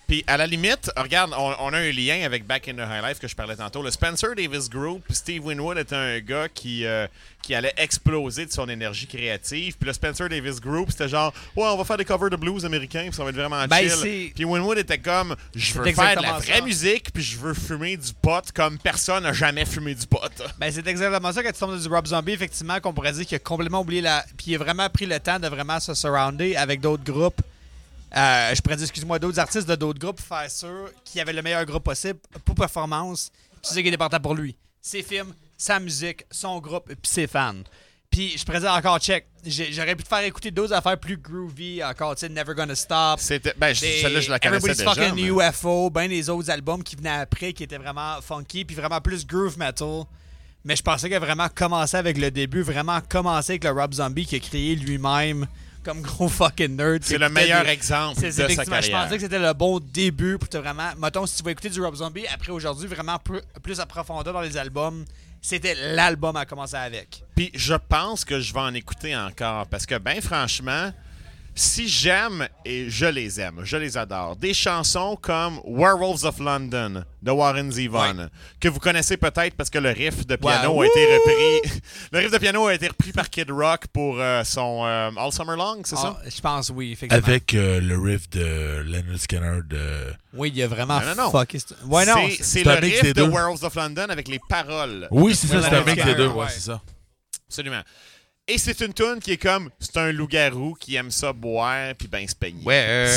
Puis 0.07 0.23
à 0.25 0.37
la 0.37 0.47
limite, 0.47 0.89
regarde, 0.95 1.33
on, 1.37 1.53
on 1.59 1.73
a 1.73 1.77
un 1.79 1.91
lien 1.91 2.21
avec 2.23 2.45
Back 2.47 2.69
in 2.69 2.75
the 2.75 2.87
High 2.89 3.03
Life 3.05 3.19
que 3.19 3.27
je 3.27 3.35
parlais 3.35 3.57
tantôt. 3.57 3.83
Le 3.83 3.91
Spencer 3.91 4.29
Davis 4.35 4.69
Group, 4.69 5.03
Steve 5.09 5.45
Winwood 5.45 5.77
était 5.77 5.95
un 5.95 6.19
gars 6.19 6.47
qui, 6.47 6.85
euh, 6.85 7.07
qui 7.41 7.53
allait 7.53 7.73
exploser 7.75 8.45
de 8.45 8.51
son 8.51 8.69
énergie 8.69 9.05
créative. 9.05 9.75
Puis 9.77 9.85
le 9.85 9.91
Spencer 9.91 10.29
Davis 10.29 10.61
Group, 10.61 10.91
c'était 10.91 11.09
genre, 11.09 11.33
ouais, 11.57 11.65
on 11.65 11.75
va 11.75 11.83
faire 11.83 11.97
des 11.97 12.05
covers 12.05 12.29
de 12.29 12.37
blues 12.37 12.65
américains, 12.65 13.01
puis 13.07 13.13
ça 13.13 13.23
va 13.25 13.31
être 13.31 13.35
vraiment 13.35 13.65
Ben, 13.67 13.89
chill. 13.89 14.31
Puis 14.33 14.45
Winwood 14.45 14.77
était 14.77 14.97
comme, 14.97 15.35
je 15.53 15.73
veux 15.73 15.91
faire 15.91 16.15
de 16.15 16.21
la 16.21 16.33
vraie 16.39 16.59
ça. 16.59 16.61
musique, 16.61 17.11
puis 17.13 17.23
je 17.23 17.37
veux 17.37 17.53
fumer 17.53 17.97
du 17.97 18.13
pot 18.13 18.49
comme 18.55 18.77
personne 18.77 19.23
n'a 19.23 19.33
jamais 19.33 19.65
fumé 19.65 19.93
du 19.93 20.07
pot. 20.07 20.19
Ben, 20.57 20.71
c'est 20.71 20.87
exactement 20.87 21.33
ça 21.33 21.43
quand 21.43 21.51
tu 21.51 21.59
tombes 21.59 21.77
du 21.77 21.87
Rob 21.89 22.07
Zombie, 22.07 22.31
effectivement, 22.31 22.79
qu'on 22.79 22.93
pourrait 22.93 23.11
dire 23.11 23.25
qu'il 23.25 23.35
a 23.35 23.39
complètement 23.39 23.81
oublié 23.81 23.99
la. 24.01 24.23
Puis 24.37 24.51
il 24.51 24.55
a 24.55 24.59
vraiment 24.59 24.89
pris 24.89 25.05
le 25.05 25.19
temps 25.19 25.37
de 25.39 25.47
vraiment 25.49 25.81
se 25.81 25.93
surrounder 25.93 26.55
avec 26.55 26.79
d'autres 26.79 27.03
groupes. 27.03 27.41
Euh, 28.15 28.55
je 28.55 28.61
pourrais 28.61 28.75
dire, 28.77 28.85
excuse-moi, 28.85 29.19
d'autres 29.19 29.39
artistes 29.39 29.67
de 29.67 29.75
d'autres 29.75 29.99
groupes 29.99 30.21
faire 30.21 30.49
sûr 30.49 30.89
qu'il 31.03 31.19
y 31.19 31.21
avait 31.21 31.33
le 31.33 31.41
meilleur 31.41 31.65
groupe 31.65 31.83
possible 31.83 32.19
pour 32.45 32.55
performance. 32.55 33.29
Puis 33.51 33.59
c'est 33.63 33.75
ça 33.75 33.81
qui 33.81 33.89
est 33.89 33.93
important 33.93 34.19
pour 34.19 34.33
lui. 34.33 34.55
Ses 34.81 35.03
films, 35.03 35.33
sa 35.57 35.79
musique, 35.79 36.23
son 36.31 36.59
groupe, 36.59 36.85
puis 36.87 36.97
ses 37.03 37.27
fans. 37.27 37.63
Puis 38.09 38.37
je 38.37 38.45
dire 38.45 38.71
encore, 38.71 38.99
check, 38.99 39.27
j'aurais 39.45 39.95
pu 39.95 40.03
te 40.03 40.07
faire 40.07 40.23
écouter 40.23 40.49
d'autres 40.49 40.73
affaires 40.73 40.97
plus 40.97 41.17
groovy, 41.17 41.83
encore, 41.83 42.15
tu 42.15 42.21
sais, 42.21 42.29
Never 42.29 42.53
Gonna 42.55 42.73
Stop. 42.73 43.19
C'était, 43.19 43.53
ben, 43.57 43.75
celle-là, 43.75 44.21
je 44.21 44.29
la 44.29 44.39
connaissais 44.39 44.69
Everybody's 44.71 44.77
déjà. 44.77 44.93
Fucking 45.11 45.35
mais- 45.37 45.49
UFO, 45.49 45.89
ben 45.89 46.09
les 46.09 46.29
autres 46.29 46.49
albums 46.49 46.83
qui 46.83 46.95
venaient 46.95 47.09
après 47.09 47.51
qui 47.53 47.63
étaient 47.63 47.77
vraiment 47.77 48.21
funky 48.21 48.63
puis 48.63 48.75
vraiment 48.75 49.01
plus 49.01 49.27
groove 49.27 49.57
metal. 49.57 50.03
Mais 50.63 50.75
je 50.75 50.83
pensais 50.83 51.07
qu'il 51.07 51.15
a 51.15 51.19
vraiment 51.19 51.47
commencé 51.53 51.97
avec 51.97 52.17
le 52.17 52.31
début, 52.31 52.61
vraiment 52.61 52.99
commencé 53.01 53.53
avec 53.53 53.65
le 53.65 53.71
Rob 53.71 53.93
Zombie 53.93 54.25
qui 54.25 54.35
a 54.35 54.39
créé 54.39 54.75
lui-même 54.75 55.45
comme 55.87 56.01
gros 56.01 56.27
fucking 56.27 56.75
nerd. 56.75 57.01
C'est 57.03 57.17
le 57.17 57.29
meilleur 57.29 57.63
des- 57.63 57.69
exemple 57.69 58.19
de 58.21 58.29
sa 58.29 58.43
effectivement, 58.43 58.63
Je 58.75 58.81
carrière. 58.89 59.03
pensais 59.03 59.15
que 59.15 59.21
c'était 59.23 59.39
le 59.39 59.53
bon 59.53 59.79
début 59.79 60.37
pour 60.37 60.49
te 60.49 60.57
vraiment. 60.57 60.89
Mettons, 61.01 61.25
si 61.25 61.37
tu 61.37 61.43
vas 61.43 61.51
écouter 61.51 61.69
du 61.69 61.81
Rob 61.81 61.95
Zombie, 61.95 62.25
après 62.27 62.51
aujourd'hui, 62.51 62.87
vraiment 62.87 63.17
plus, 63.19 63.39
plus 63.63 63.79
à 63.79 63.85
profondeur 63.85 64.33
dans 64.33 64.41
les 64.41 64.57
albums, 64.57 65.05
c'était 65.41 65.75
l'album 65.95 66.35
à 66.35 66.45
commencer 66.45 66.75
avec. 66.75 67.23
Puis 67.37 67.51
je 67.53 67.75
pense 67.75 68.25
que 68.25 68.39
je 68.41 68.53
vais 68.53 68.59
en 68.59 68.73
écouter 68.73 69.15
encore 69.15 69.65
parce 69.67 69.85
que, 69.85 69.97
ben 69.97 70.19
franchement, 70.21 70.91
si 71.57 71.87
j'aime 71.89 72.47
et 72.63 72.87
je 72.89 73.05
les 73.07 73.39
aime, 73.41 73.61
je 73.63 73.77
les 73.77 73.97
adore, 73.97 74.35
des 74.35 74.53
chansons 74.53 75.17
comme 75.19 75.59
Werewolves 75.65 76.23
of 76.23 76.37
London 76.39 77.03
de 77.23 77.31
Warren 77.31 77.71
Zevon, 77.71 78.29
que 78.59 78.67
vous 78.69 78.79
connaissez 78.79 79.17
peut-être 79.17 79.55
parce 79.55 79.69
que 79.71 79.79
le 79.79 79.89
riff 79.89 80.27
de 80.27 80.35
piano 80.35 80.73
Ouais. 80.75 80.85
a 80.87 80.89
été 80.89 81.15
repris. 81.17 81.81
le 82.11 82.19
riff 82.19 82.31
de 82.31 82.37
piano 82.37 82.67
a 82.67 82.75
été 82.75 82.87
repris 82.87 83.11
par 83.11 83.29
Kid 83.29 83.49
Rock 83.49 83.87
pour 83.91 84.17
euh, 84.19 84.43
son 84.43 84.83
euh, 84.85 85.09
All 85.17 85.31
Summer 85.31 85.57
Long, 85.57 85.81
c'est 85.83 85.95
ça? 85.95 86.17
Ah, 86.23 86.29
je 86.29 86.39
pense 86.41 86.69
oui, 86.69 86.91
effectivement. 86.91 87.25
Avec 87.27 87.53
euh, 87.55 87.81
le 87.81 87.97
riff 87.99 88.29
de 88.29 88.83
Leonard 88.85 89.17
Skinner 89.19 89.59
de. 89.67 90.13
Oui, 90.33 90.49
il 90.49 90.57
y 90.57 90.63
a 90.63 90.67
vraiment 90.67 90.99
Non, 90.99 91.15
non, 91.15 91.31
non. 91.33 91.39
Ouais. 91.89 92.37
C'est- 92.39 92.63
le 92.63 92.71
riff 92.73 93.01
de 93.03 93.11
deux. 93.13 93.27
Werewolves 93.29 93.63
of 93.63 93.73
London 93.75 94.05
avec 94.09 94.27
les 94.27 94.39
paroles. 94.47 95.07
Oui, 95.09 95.33
c'est 95.33 95.47
ça, 95.47 95.61
c'est 95.63 95.75
un 95.75 95.83
mix 95.83 96.05
des 96.05 96.13
deux, 96.15 96.27
ouais. 96.27 96.43
ouais, 96.43 96.49
c'est 96.49 96.59
ça. 96.61 96.81
Absolument. 97.47 97.81
Et 98.47 98.57
c'est 98.57 98.79
une 98.81 98.93
tune 98.93 99.19
qui 99.21 99.33
est 99.33 99.37
comme 99.37 99.69
c'est 99.79 99.97
un 99.97 100.11
loup-garou 100.11 100.73
qui 100.79 100.95
aime 100.95 101.11
ça 101.11 101.33
boire 101.33 101.93
puis 101.97 102.07
ben 102.07 102.25
se 102.27 102.33
peigner. 102.35 102.63
Ouais. 102.65 103.07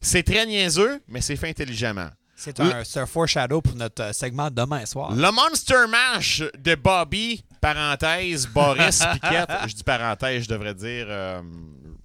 C'est 0.00 0.22
très 0.22 0.44
niaiseux, 0.44 1.00
mais 1.08 1.20
c'est 1.22 1.36
fait 1.36 1.48
intelligemment. 1.48 2.10
C'est 2.36 2.60
un, 2.60 2.84
c'est 2.84 3.00
un 3.00 3.06
foreshadow 3.06 3.62
pour 3.62 3.74
notre 3.76 4.02
euh, 4.02 4.12
segment 4.12 4.50
demain 4.50 4.84
soir. 4.84 5.12
Le 5.14 5.30
Monster 5.30 5.86
Mash 5.88 6.42
de 6.58 6.74
Bobby, 6.74 7.42
parenthèse, 7.60 8.46
Boris 8.46 8.98
Piquette. 9.14 9.48
Je 9.68 9.74
dis 9.74 9.82
parenthèse, 9.84 10.42
je 10.44 10.48
devrais 10.48 10.74
dire. 10.74 11.06
euh, 11.08 11.40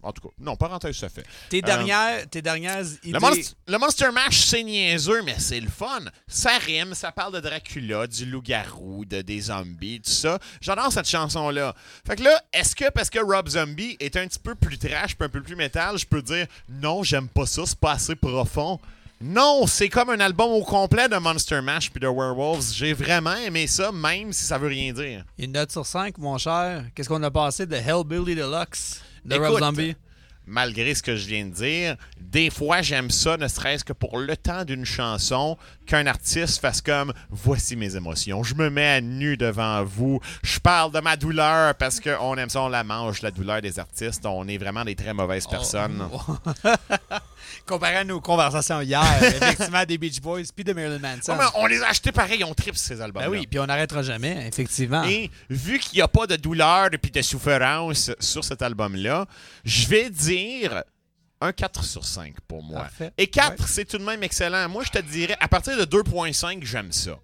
en 0.02 0.12
tout 0.14 0.22
cas, 0.22 0.34
non, 0.40 0.56
parenthèse, 0.56 0.96
ça 0.96 1.10
fait. 1.10 1.26
Tes 1.50 1.62
dernières, 1.62 2.28
tes 2.30 2.42
dernières 2.42 2.86
idées. 3.04 3.12
Le, 3.12 3.20
Monst- 3.20 3.56
le 3.68 3.78
Monster 3.78 4.12
Mash, 4.14 4.46
c'est 4.46 4.64
niaiseux, 4.64 5.22
mais 5.24 5.36
c'est 5.40 5.60
le 5.60 5.70
fun. 5.70 6.00
Ça 6.28 6.52
rime, 6.58 6.94
ça 6.94 7.12
parle 7.12 7.34
de 7.34 7.40
Dracula, 7.40 8.08
du 8.08 8.26
loup-garou, 8.26 9.06
de, 9.06 9.22
des 9.22 9.42
zombies, 9.42 10.00
tout 10.02 10.10
ça. 10.12 10.40
J'adore 10.62 10.92
cette 10.92 11.08
chanson-là. 11.10 11.76
Fait 12.08 12.16
que 12.16 12.24
là, 12.24 12.42
est-ce 12.54 12.76
que 12.76 12.90
parce 12.92 13.10
que 13.10 13.20
Rob 13.20 13.48
Zombie 13.50 13.98
est 14.00 14.16
un 14.16 14.28
petit 14.28 14.40
peu 14.40 14.56
plus 14.56 14.78
trash, 14.78 15.16
puis 15.16 15.26
un 15.26 15.30
peu 15.30 15.42
plus 15.42 15.56
métal, 15.56 15.98
je 15.98 16.06
peux 16.06 16.22
dire 16.22 16.48
non, 16.70 17.04
j'aime 17.04 17.28
pas 17.28 17.46
ça, 17.46 17.64
c'est 17.66 17.80
pas 17.80 17.92
assez 17.94 18.16
profond? 18.16 18.80
Non, 19.22 19.68
c'est 19.68 19.90
comme 19.90 20.12
un 20.12 20.20
album 20.22 20.50
au 20.52 20.64
complet 20.64 21.10
de 21.10 21.18
Monster 21.18 21.60
Mash 21.60 21.92
puis 21.92 22.00
de 22.00 22.08
Werewolves. 22.08 22.72
J'ai 22.74 22.94
vraiment 22.94 23.36
aimé 23.36 23.68
ça, 23.68 23.92
même 23.92 24.32
si 24.32 24.46
ça 24.46 24.58
veut 24.58 24.70
rien 24.70 24.94
dire. 24.94 25.26
Une 25.38 25.52
note 25.52 25.74
sur 25.74 25.86
5, 25.86 26.18
mon 26.20 26.38
cher. 26.38 26.86
Qu'est-ce 26.96 27.10
qu'on 27.10 27.22
a 27.24 27.30
passé 27.30 27.66
de 27.66 27.76
Hellbilly 27.76 28.34
Deluxe? 28.36 29.02
De 29.30 29.36
Rob 29.36 29.46
Écoute, 29.46 29.64
Zombie? 29.64 29.96
malgré 30.46 30.96
ce 30.96 31.04
que 31.04 31.16
je 31.16 31.28
viens 31.28 31.46
de 31.46 31.54
dire, 31.54 31.96
des 32.20 32.50
fois 32.50 32.82
j'aime 32.82 33.12
ça, 33.12 33.38
ne 33.38 33.48
serait-ce 33.48 33.84
que 33.86 33.94
pour 33.94 34.18
le 34.18 34.36
temps 34.36 34.66
d'une 34.66 34.86
chanson, 34.86 35.58
qu'un 35.90 36.06
artiste 36.06 36.62
fasse 36.62 36.82
comme 36.82 37.12
voici 37.32 37.76
mes 37.76 37.96
émotions. 37.96 38.44
Je 38.44 38.54
me 38.54 38.70
mets 38.70 38.88
à 38.88 39.02
nu 39.02 39.36
devant 39.38 39.84
vous. 39.84 40.20
Je 40.44 40.60
parle 40.60 40.92
de 40.92 41.00
ma 41.00 41.16
douleur 41.18 41.74
parce 41.76 42.00
qu'on 42.00 42.38
aime 42.38 42.50
ça, 42.50 42.62
on 42.62 42.70
la 42.70 42.84
mange, 42.84 43.22
la 43.24 43.32
douleur 43.32 43.60
des 43.62 43.80
artistes. 43.80 44.24
On 44.26 44.48
est 44.48 44.58
vraiment 44.60 44.86
des 44.86 44.96
très 44.96 45.14
mauvaises 45.14 45.46
Oh. 45.48 45.52
personnes. 45.52 46.08
Comparé 47.66 47.96
à 47.98 48.04
nos 48.04 48.22
conversations 48.22 48.82
hier, 48.82 49.02
effectivement, 49.24 49.84
des 49.84 49.98
Beach 49.98 50.22
Boys 50.22 50.44
puis 50.56 50.64
de 50.64 50.74
Marilyn 50.74 51.00
Manson. 51.00 51.36
Oh, 51.40 51.44
on 51.56 51.66
les 51.66 51.82
a 51.82 51.88
achetés 51.90 52.12
pareil, 52.12 52.44
on 52.44 52.54
tripe 52.54 52.76
ces 52.76 53.02
albums. 53.02 53.24
ben 53.24 53.30
oui, 53.30 53.48
puis 53.48 53.60
on 53.60 53.66
n'arrêtera 53.66 54.04
jamais, 54.04 54.48
effectivement. 54.48 55.04
Et 55.06 55.32
vu 55.50 55.80
qu'il 55.80 55.98
n'y 55.98 56.02
a 56.02 56.08
pas 56.08 56.28
de 56.28 56.36
douleur 56.36 56.90
et 56.94 56.98
de 57.10 57.22
souffrance 57.22 58.12
sur 58.20 58.44
cet 58.44 58.62
album-là, 58.62 59.26
je 59.66 59.88
vais 59.88 60.10
dire 60.10 60.84
un 61.42 61.52
4 61.54 61.84
sur 61.84 62.04
5 62.06 62.36
pour 62.48 62.62
moi. 62.64 62.82
Parfait. 62.82 63.12
Et 63.18 63.28
4, 63.28 63.52
Ouais. 63.52 63.66
c'est 63.68 63.86
tout 63.86 63.98
de 63.98 64.04
même 64.04 64.22
excellent. 64.24 64.68
Moi, 64.70 64.84
je 64.84 64.90
te 64.92 65.00
dirais, 65.00 65.38
à 65.40 65.48
partir 65.48 65.78
de 65.78 65.86
2.5, 65.86 66.64
j'aime 66.64 66.92
ça. 66.92 67.18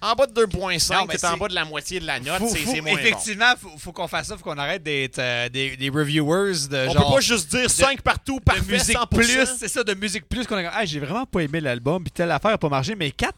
En 0.00 0.14
bas 0.14 0.26
de 0.26 0.32
2.5, 0.44 0.92
Non, 0.94 1.06
mais 1.06 1.16
t'es 1.16 1.26
en 1.26 1.36
bas 1.38 1.48
de 1.48 1.54
la 1.54 1.64
moitié 1.64 1.98
de 2.00 2.06
la 2.06 2.20
note, 2.20 2.42
c'est 2.48 2.80
moins 2.82 2.92
bon. 2.92 2.98
effectivement, 2.98 3.54
faut, 3.58 3.70
faut 3.78 3.92
qu'on 3.92 4.06
fasse 4.06 4.26
ça, 4.28 4.36
faut 4.36 4.44
qu'on 4.44 4.58
arrête 4.58 4.82
d'être 4.82 5.18
euh, 5.18 5.48
des, 5.48 5.74
des 5.76 5.88
reviewers 5.88 6.68
de 6.68 6.86
On 6.88 6.92
genre... 6.92 7.08
peut 7.08 7.14
pas 7.14 7.20
juste 7.20 7.48
dire 7.50 7.68
5 7.70 8.02
partout, 8.02 8.38
de 8.38 8.44
parfait, 8.44 8.72
musique 8.72 8.96
100%. 8.96 9.08
plus, 9.08 9.46
c'est 9.58 9.68
ça, 9.68 9.82
de 9.82 9.94
musique 9.94 10.28
plus 10.28 10.46
qu'on 10.46 10.56
a 10.58 10.68
ah, 10.68 10.84
j'ai 10.84 11.00
vraiment 11.00 11.24
pas 11.24 11.40
aimé 11.40 11.60
l'album, 11.60 12.04
puis 12.04 12.12
telle 12.12 12.30
affaire 12.30 12.52
a 12.52 12.58
pas 12.58 12.68
marché, 12.68 12.94
mais 12.94 13.10
4, 13.10 13.34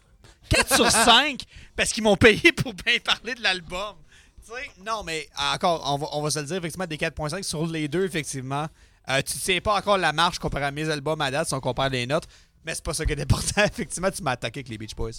4 0.50 0.74
sur 0.74 0.90
5 0.90 1.40
parce 1.76 1.92
qu'ils 1.92 2.02
m'ont 2.02 2.16
payé 2.16 2.50
pour 2.52 2.74
bien 2.74 2.98
parler 3.04 3.36
de 3.36 3.42
l'album. 3.42 3.94
Tu 4.44 4.52
sais, 4.52 4.70
non, 4.84 5.04
mais 5.04 5.28
encore, 5.54 5.80
on 5.86 5.96
va, 5.96 6.06
on 6.12 6.22
va 6.22 6.30
se 6.30 6.40
le 6.40 6.44
dire, 6.46 6.56
effectivement, 6.56 6.86
des 6.86 6.96
4.5 6.96 7.42
sur 7.44 7.66
les 7.66 7.86
deux, 7.86 8.04
effectivement. 8.04 8.66
Euh, 9.11 9.22
tu 9.22 9.38
sais 9.38 9.61
pas 9.61 9.76
encore 9.76 9.98
la 9.98 10.12
marche 10.12 10.38
comparé 10.38 10.66
à 10.66 10.70
mes 10.70 10.88
albums 10.88 11.20
à 11.20 11.30
date 11.30 11.48
si 11.48 11.54
on 11.54 11.61
compare 11.61 11.88
les 11.88 12.06
notes, 12.06 12.24
mais 12.64 12.74
c'est 12.74 12.84
pas 12.84 12.94
ça 12.94 13.04
qui 13.06 13.12
est 13.12 13.20
important. 13.20 13.64
effectivement, 13.64 14.11
tu 14.11 14.22
m'as 14.22 14.32
attaqué 14.32 14.59
avec 14.61 14.68
les 14.68 14.78
Beach 14.78 14.94
Boys. 14.94 15.12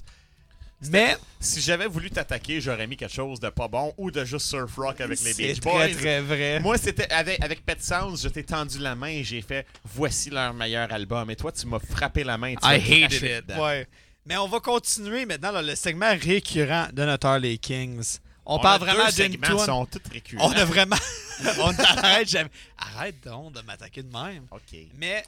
Mais 0.89 1.17
Si 1.41 1.59
j'avais 1.59 1.87
voulu 1.87 2.09
t'attaquer, 2.09 2.61
j'aurais 2.61 2.87
mis 2.87 2.95
quelque 2.95 3.13
chose 3.13 3.39
de 3.41 3.49
pas 3.49 3.67
bon 3.67 3.93
ou 3.97 4.11
de 4.11 4.23
juste 4.23 4.45
surf 4.45 4.73
rock 4.77 5.01
avec 5.01 5.19
les 5.19 5.33
c'est 5.33 5.43
Beach 5.43 5.59
très, 5.59 5.69
Boys. 5.71 5.89
très 5.95 6.21
vrai. 6.21 6.59
Moi, 6.61 6.77
c'était 6.77 7.11
avec, 7.11 7.43
avec 7.43 7.65
Pet 7.65 7.83
Sounds, 7.83 8.15
je 8.23 8.29
t'ai 8.29 8.43
tendu 8.43 8.79
la 8.79 8.95
main 8.95 9.07
et 9.09 9.23
j'ai 9.23 9.41
fait 9.41 9.65
voici 9.83 10.29
leur 10.29 10.53
meilleur 10.53 10.89
album. 10.93 11.29
Et 11.31 11.35
toi, 11.35 11.51
tu 11.51 11.67
m'as 11.67 11.79
frappé 11.79 12.23
la 12.23 12.37
main. 12.37 12.49
et 12.49 12.55
tu 12.55 12.65
I 12.65 13.03
hated 13.03 13.43
it. 13.49 13.57
Ouais. 13.57 13.87
Mais 14.25 14.37
on 14.37 14.47
va 14.47 14.59
continuer 14.61 15.25
maintenant 15.25 15.51
là, 15.51 15.61
le 15.61 15.75
segment 15.75 16.15
récurrent 16.21 16.87
de 16.93 17.03
notre 17.03 17.27
Harley 17.27 17.57
Kings. 17.57 18.19
On, 18.51 18.55
On 18.55 18.59
parle 18.59 18.79
vraiment 18.81 19.07
d'une 19.09 19.37
toune. 19.37 19.59
sont 19.59 19.85
tous 19.85 20.01
récurrents. 20.11 20.47
On 20.49 20.51
a 20.53 20.65
vraiment. 20.65 20.95
on 21.59 21.69
arrête 21.77 22.27
jamais. 22.27 22.49
Arrête 22.77 23.23
donc 23.23 23.53
de 23.53 23.61
m'attaquer 23.61 24.01
de 24.01 24.11
même. 24.11 24.45
OK. 24.49 24.75
Mais 24.97 25.23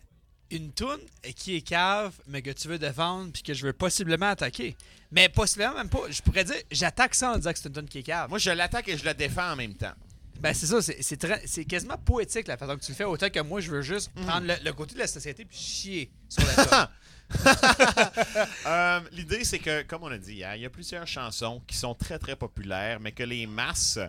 une 0.49 0.72
toune 0.72 0.99
qui 1.36 1.55
est 1.57 1.61
cave, 1.61 2.13
mais 2.28 2.41
que 2.41 2.49
tu 2.49 2.67
veux 2.67 2.80
défendre 2.80 3.32
puis 3.32 3.43
que 3.43 3.53
je 3.53 3.65
veux 3.67 3.74
possiblement 3.74 4.30
attaquer. 4.30 4.76
Mais 5.11 5.30
possiblement 5.30 5.76
même 5.76 5.89
pas. 5.89 5.99
Je 6.09 6.22
pourrais 6.24 6.43
dire, 6.45 6.55
j'attaque 6.72 7.13
ça 7.13 7.34
en 7.34 7.38
disant 7.38 7.51
que 7.53 7.59
c'est 7.59 7.67
une 7.67 7.74
toune 7.76 7.88
qui 7.88 7.99
est 7.99 8.03
cave. 8.03 8.28
Moi, 8.30 8.39
je 8.39 8.49
l'attaque 8.49 8.88
et 8.89 8.97
je 8.97 9.05
la 9.05 9.13
défends 9.13 9.51
en 9.51 9.55
même 9.55 9.76
temps. 9.76 9.93
Ben 10.39 10.55
c'est 10.55 10.65
ça, 10.65 10.82
c'est- 10.82 10.97
c'est 11.03 11.17
très- 11.17 11.43
c'est 11.45 11.65
quasiment 11.65 11.97
poétique 11.99 12.47
la 12.47 12.57
façon 12.57 12.76
que 12.76 12.84
tu 12.84 12.91
le 12.91 12.95
fais, 12.97 13.03
autant 13.03 13.30
que 13.30 13.39
moi 13.41 13.61
je 13.61 13.69
veux 13.69 13.84
juste 13.84 14.09
Mm. 14.15 14.26
prendre 14.26 14.47
le, 14.47 14.55
le 14.63 14.74
côté 14.74 14.95
de 14.95 14.99
la 14.99 15.05
société 15.05 15.45
puis 15.45 15.55
chier 15.57 16.11
sur 16.28 16.43
la 16.47 16.65
toune. 16.65 16.88
Euh, 18.65 18.99
L'idée, 19.11 19.43
c'est 19.43 19.59
que, 19.59 19.82
comme 19.84 20.03
on 20.03 20.11
a 20.11 20.17
dit 20.17 20.34
hier, 20.36 20.55
il 20.55 20.61
y 20.61 20.65
a 20.65 20.69
plusieurs 20.69 21.07
chansons 21.07 21.61
qui 21.67 21.75
sont 21.75 21.93
très, 21.95 22.17
très 22.19 22.36
populaires, 22.36 22.99
mais 22.99 23.11
que 23.11 23.23
les 23.23 23.45
masses 23.47 23.99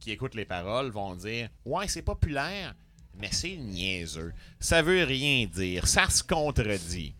qui 0.00 0.10
écoutent 0.12 0.34
les 0.34 0.44
paroles 0.44 0.90
vont 0.90 1.14
dire 1.14 1.48
Ouais, 1.64 1.88
c'est 1.88 2.02
populaire, 2.02 2.74
mais 3.14 3.28
c'est 3.32 3.56
niaiseux. 3.56 4.32
Ça 4.60 4.82
veut 4.82 5.04
rien 5.04 5.46
dire. 5.46 5.86
Ça 5.86 6.08
se 6.08 6.22
contredit. 6.22 7.14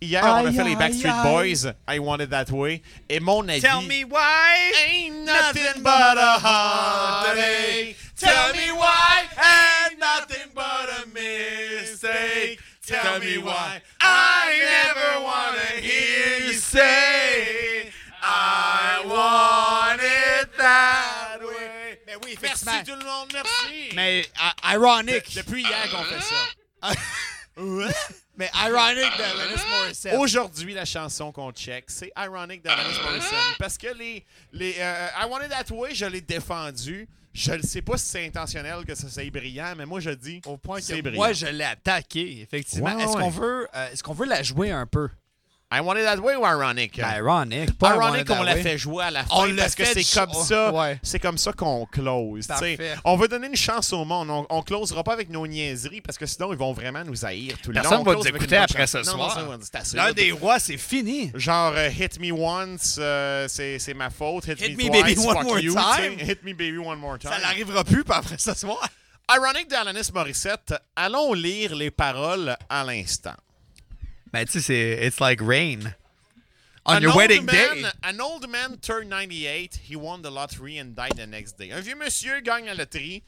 Hier, 0.00 0.22
on 0.24 0.28
a 0.28 0.48
Aïe, 0.48 0.54
fait 0.54 0.64
les 0.64 0.76
Backstreet 0.76 1.10
aïe. 1.10 1.54
Boys, 1.54 1.72
I 1.88 1.98
Want 1.98 2.18
It 2.20 2.30
That 2.30 2.50
Way, 2.50 2.82
et 3.08 3.20
mon 3.20 3.46
avis. 3.48 3.60
Tell 3.60 3.82
me 3.82 4.04
why! 4.04 4.72
Ain't 4.88 5.24
nothing 5.24 5.82
but 5.82 6.16
a 6.18 6.38
holiday. 6.38 7.96
Tell 8.16 8.52
me 8.54 8.70
why 8.72 9.22
ain't 9.36 9.98
nothing 9.98 10.50
but 10.54 10.88
a 11.02 11.06
mistake. 11.08 12.60
Tell 12.90 13.20
me 13.20 13.38
why 13.38 13.80
I 14.00 14.58
never 14.58 15.24
wanna 15.24 15.80
hear 15.80 16.46
you 16.46 16.52
say 16.54 17.90
I 18.22 19.02
want 19.06 20.00
it 20.02 20.56
that 20.58 21.38
way. 21.40 21.98
Mais 22.06 22.16
oui, 22.24 22.36
Merci 22.42 22.64
tout 22.84 22.96
le 22.98 23.04
monde, 23.04 23.30
merci. 23.32 23.90
Mais 23.94 24.20
i- 24.20 24.74
ironic. 24.74 25.34
depuis 25.34 25.62
hier 25.62 25.88
qu'on 25.90 26.04
fait 26.04 26.20
ça. 26.20 26.94
Mais 28.36 28.50
ironic 28.54 29.16
de 29.18 29.38
Lennis 29.38 29.62
Morissette. 29.68 30.14
Aujourd'hui, 30.18 30.72
la 30.72 30.84
chanson 30.86 31.30
qu'on 31.30 31.52
check, 31.52 31.84
c'est 31.88 32.10
Ironic 32.16 32.62
d'Alanis 32.62 32.98
Morissette. 33.04 33.38
Parce 33.58 33.76
que 33.76 33.88
les, 33.88 34.24
les 34.52 34.76
euh, 34.78 35.08
I 35.20 35.26
Want 35.26 35.42
It 35.42 35.50
That 35.50 35.70
Way, 35.74 35.94
je 35.94 36.06
l'ai 36.06 36.22
défendu. 36.22 37.06
Je 37.32 37.52
ne 37.52 37.62
sais 37.62 37.80
pas 37.82 37.96
si 37.96 38.06
c'est 38.06 38.26
intentionnel 38.26 38.84
que 38.84 38.94
ça 38.94 39.08
soit 39.08 39.30
brillant, 39.30 39.74
mais 39.76 39.86
moi 39.86 40.00
je 40.00 40.10
dis 40.10 40.40
Au 40.46 40.56
point 40.56 40.80
c'est 40.80 40.96
que 40.96 41.02
brillant. 41.02 41.16
moi 41.16 41.32
je 41.32 41.46
l'ai 41.46 41.64
attaqué, 41.64 42.40
effectivement. 42.42 42.94
Ouais, 42.96 43.02
Est-ce 43.04 43.14
ouais. 43.16 43.22
qu'on 43.22 43.30
veut, 43.30 43.68
euh, 43.74 43.90
est-ce 43.92 44.02
qu'on 44.02 44.14
veut 44.14 44.26
la 44.26 44.42
jouer 44.42 44.70
un 44.72 44.86
peu? 44.86 45.08
I 45.72 45.78
Want 45.78 45.98
It 45.98 46.04
That 46.04 46.18
Way 46.18 46.34
ou 46.34 46.44
Ironic? 46.44 46.96
Ben, 46.96 47.18
ironic. 47.18 47.78
Pas 47.78 47.94
Ironic, 47.94 48.28
on 48.28 48.42
l'a 48.42 48.54
Way. 48.54 48.62
fait 48.62 48.76
jouer 48.76 49.04
à 49.04 49.10
la 49.12 49.22
fin 49.24 49.28
On 49.36 49.54
parce 49.54 49.76
que 49.76 49.84
c'est 49.84 50.18
comme 50.18 50.34
ça. 50.34 50.72
ouais. 50.72 50.98
C'est 51.00 51.20
comme 51.20 51.38
ça 51.38 51.52
qu'on 51.52 51.86
close. 51.86 52.48
On 53.04 53.16
veut 53.16 53.28
donner 53.28 53.46
une 53.46 53.54
chance 53.56 53.92
au 53.92 54.04
monde. 54.04 54.30
On, 54.30 54.44
on 54.50 54.62
closera 54.62 55.04
pas 55.04 55.12
avec 55.12 55.30
nos 55.30 55.46
niaiseries 55.46 56.00
parce 56.00 56.18
que 56.18 56.26
sinon 56.26 56.52
ils 56.52 56.58
vont 56.58 56.72
vraiment 56.72 57.04
nous 57.04 57.24
haïr 57.24 57.54
tout 57.62 57.70
le 57.70 57.76
long. 57.76 57.82
Personne 57.82 58.00
On 58.00 58.02
va 58.02 58.14
nous 58.14 58.26
écouter 58.26 58.56
après 58.56 58.88
ce 58.88 58.98
Non, 58.98 59.04
soir. 59.04 59.48
L'un 59.94 60.12
des 60.12 60.32
rois, 60.32 60.58
c'est 60.58 60.76
fini. 60.76 61.30
Genre 61.36 61.72
euh, 61.76 61.88
Hit 61.88 62.18
Me 62.18 62.32
Once, 62.32 62.96
euh, 62.98 63.46
c'est 63.48 63.94
ma 63.94 64.10
faute. 64.10 64.48
Hit, 64.48 64.60
Hit 64.60 64.76
me, 64.76 64.84
me, 64.84 64.88
twice, 64.90 65.02
baby, 65.02 65.18
one 65.20 65.44
more 65.44 65.60
you, 65.60 65.74
time. 65.74 66.18
Hit 66.18 66.42
me 66.42 66.52
baby 66.52 66.78
one 66.78 66.98
more 66.98 67.16
time. 67.16 67.30
Ça 67.30 67.38
n'arrivera 67.38 67.84
plus 67.84 68.02
après 68.08 68.38
ce 68.38 68.54
soir. 68.54 68.88
Ironic 69.32 69.68
d'Alanis 69.68 70.10
Morissette. 70.12 70.74
Allons 70.96 71.32
lire 71.32 71.76
les 71.76 71.92
paroles 71.92 72.56
à 72.68 72.82
l'instant. 72.82 73.36
Ben, 74.32 74.44
tu 74.46 74.52
sais, 74.52 74.60
c'est 74.60 75.06
It's 75.06 75.20
like 75.20 75.40
rain. 75.40 75.94
On 76.86 76.94
An 76.96 77.00
your 77.02 77.14
wedding 77.16 77.44
man, 77.44 77.54
day. 77.82 77.84
An 78.02 78.20
old 78.20 78.48
man 78.48 78.78
turned 78.78 79.08
98. 79.10 79.80
He 79.88 79.96
won 79.96 80.22
the 80.22 80.30
lottery 80.30 80.78
and 80.80 80.94
died 80.96 81.14
the 81.16 81.26
next 81.26 81.58
day. 81.58 81.72
Un 81.72 81.80
vieux 81.80 81.94
monsieur 81.96 82.40
gagne 82.40 82.64
la 82.66 82.74
loterie 82.74 83.22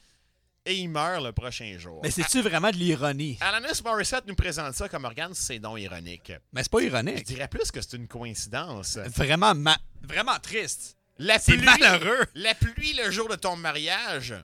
et 0.64 0.74
il 0.74 0.88
meurt 0.88 1.22
le 1.22 1.32
prochain 1.32 1.76
jour. 1.78 2.00
Mais 2.02 2.10
c'est-tu 2.10 2.40
vraiment 2.40 2.70
de 2.70 2.76
l'ironie? 2.76 3.36
Alanis 3.40 3.82
Morissette 3.84 4.26
nous 4.26 4.34
présente 4.36 4.74
ça 4.74 4.88
comme 4.88 5.04
organe, 5.04 5.34
c'est 5.34 5.58
non 5.58 5.76
ironique. 5.76 6.32
Mais 6.52 6.62
c'est 6.62 6.72
pas 6.72 6.80
Je 6.80 6.86
ironique. 6.86 7.24
dirais 7.26 7.48
plus 7.48 7.70
que 7.70 7.80
c'est 7.82 7.96
une 7.96 8.08
coïncidence. 8.08 8.96
Vraiment, 9.16 9.54
ma- 9.54 9.78
vraiment 10.02 10.38
triste. 10.40 10.96
La 11.18 11.38
C'est 11.38 11.52
pluie, 11.56 11.66
malheureux. 11.66 12.24
La 12.34 12.54
pluie 12.54 12.94
le 12.94 13.10
jour 13.10 13.28
de 13.28 13.34
ton 13.36 13.54
mariage, 13.56 14.34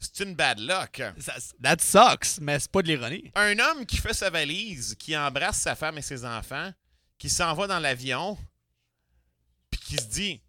c'est 0.00 0.24
une 0.24 0.34
bad 0.34 0.58
luck. 0.58 1.02
Ça- 1.18 1.36
that 1.62 1.76
sucks, 1.80 2.40
mais 2.40 2.58
c'est 2.58 2.70
pas 2.70 2.82
de 2.82 2.88
l'ironie. 2.88 3.30
Un 3.34 3.58
homme 3.58 3.86
qui 3.86 3.98
fait 3.98 4.14
sa 4.14 4.30
valise, 4.30 4.94
qui 4.98 5.16
embrasse 5.16 5.58
sa 5.60 5.74
femme 5.76 5.98
et 5.98 6.02
ses 6.02 6.24
enfants, 6.24 6.72
qui 7.18 7.28
s'en 7.30 7.54
va 7.54 7.66
dans 7.66 7.78
l'avion, 7.78 8.36
puis 9.70 9.80
qui 9.80 9.96
se 9.96 10.06
dit 10.08 10.40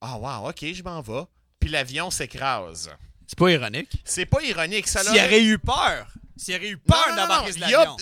Ah, 0.00 0.18
wow, 0.18 0.48
ok, 0.48 0.64
je 0.72 0.82
m'en 0.82 1.00
vais. 1.00 1.24
Puis 1.58 1.68
l'avion 1.70 2.10
s'écrase. 2.10 2.90
C'est 3.26 3.38
pas 3.38 3.50
ironique. 3.52 4.02
C'est 4.04 4.26
pas 4.26 4.42
ironique, 4.42 4.88
ça 4.88 5.02
S'il 5.04 5.12
aurait 5.12 5.42
eu 5.44 5.58
peur, 5.58 6.12
s'il 6.40 6.54
aurait 6.56 6.68
eu 6.68 6.78
peur 6.78 7.04
d'embarquer 7.16 7.52
sur 7.52 7.60
l'avion. 7.60 7.96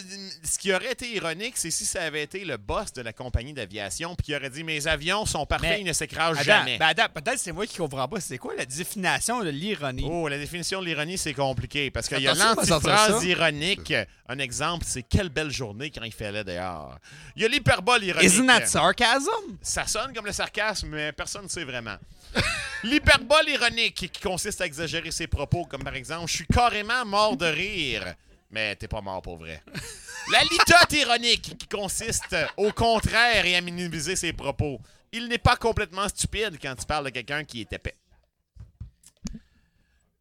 Ce 0.45 0.59
qui 0.59 0.73
aurait 0.73 0.93
été 0.93 1.11
ironique, 1.11 1.57
c'est 1.57 1.73
si 1.73 1.85
ça 1.85 2.03
avait 2.03 2.23
été 2.23 2.45
le 2.45 2.57
boss 2.57 2.93
de 2.93 3.03
la 3.03 3.13
compagnie 3.13 3.53
d'aviation, 3.53 4.15
puis 4.15 4.27
qui 4.27 4.37
aurait 4.37 4.51
dit 4.51 4.63
Mes 4.63 4.87
avions 4.87 5.27
sont 5.27 5.45
parfaits, 5.45 5.71
Mais- 5.71 5.81
ils 5.81 5.87
ne 5.87 5.93
s'écrasent 5.93 6.41
jamais. 6.43 6.79
ben 6.79 6.95
peut-être 6.95 7.39
c'est 7.39 7.53
moi 7.53 7.67
qui 7.67 7.77
comprends 7.77 8.07
pas. 8.07 8.21
C'est 8.21 8.39
quoi 8.39 8.55
la 8.55 8.65
définition 8.65 9.43
de 9.43 9.51
l'ironie? 9.51 10.07
Oh, 10.09 10.29
la 10.29 10.39
définition 10.39 10.81
de 10.81 10.87
l'ironie, 10.87 11.19
c'est 11.19 11.35
compliqué 11.35 11.91
parce 11.91 12.09
qu'il 12.09 12.21
y 12.21 12.29
a 12.29 12.35
l'antiphrase 12.35 13.25
ironique. 13.25 13.93
Un 14.29 14.39
exemple, 14.39 14.85
c'est 14.87 15.03
quelle 15.03 15.31
belle 15.31 15.51
journée 15.51 15.91
quand 15.91 16.05
il 16.05 16.13
fallait 16.13 16.45
dehors. 16.45 16.97
Il 17.35 17.43
y 17.43 17.45
a 17.45 17.49
l'hyperbole 17.49 18.05
ironique. 18.05 18.31
Isn't 18.31 18.47
that 18.47 18.67
sarcasm? 18.67 19.57
Ça 19.63 19.87
sonne 19.87 20.13
comme 20.15 20.27
le 20.27 20.33
sarcasme, 20.33 20.89
mais 20.89 21.13
personne 21.13 21.45
ne 21.45 21.49
sait 21.49 21.65
vraiment. 21.65 21.97
L'hyperbole 22.85 23.49
ironique 23.49 23.95
qui 24.13 24.21
consiste 24.21 24.61
à 24.61 24.67
exagérer 24.67 25.11
ses 25.11 25.27
propos, 25.27 25.65
comme 25.65 25.83
par 25.83 25.95
exemple, 25.95 26.29
je 26.29 26.35
suis 26.37 26.47
carrément 26.47 27.05
mort 27.05 27.37
de 27.37 27.47
rire. 27.47 28.15
Mais 28.51 28.75
t'es 28.77 28.89
pas 28.89 29.01
mort 29.01 29.23
pour 29.23 29.37
vrai. 29.37 29.63
La 30.33 30.43
litote 30.43 30.93
ironique 30.93 31.57
qui 31.59 31.69
consiste 31.69 32.37
au 32.57 32.73
contraire 32.73 33.45
et 33.45 33.57
à 33.57 33.61
minimiser 33.61 34.17
ses 34.17 34.33
propos. 34.33 34.81
Il 35.13 35.29
n'est 35.29 35.39
pas 35.39 35.57
complètement 35.57 36.09
stupide 36.09 36.59
quand 36.61 36.75
tu 36.75 36.87
parles 36.87 37.07
de 37.07 37.11
quelqu'un 37.11 37.45
qui 37.45 37.63
est 37.63 37.73
épais. 37.73 37.95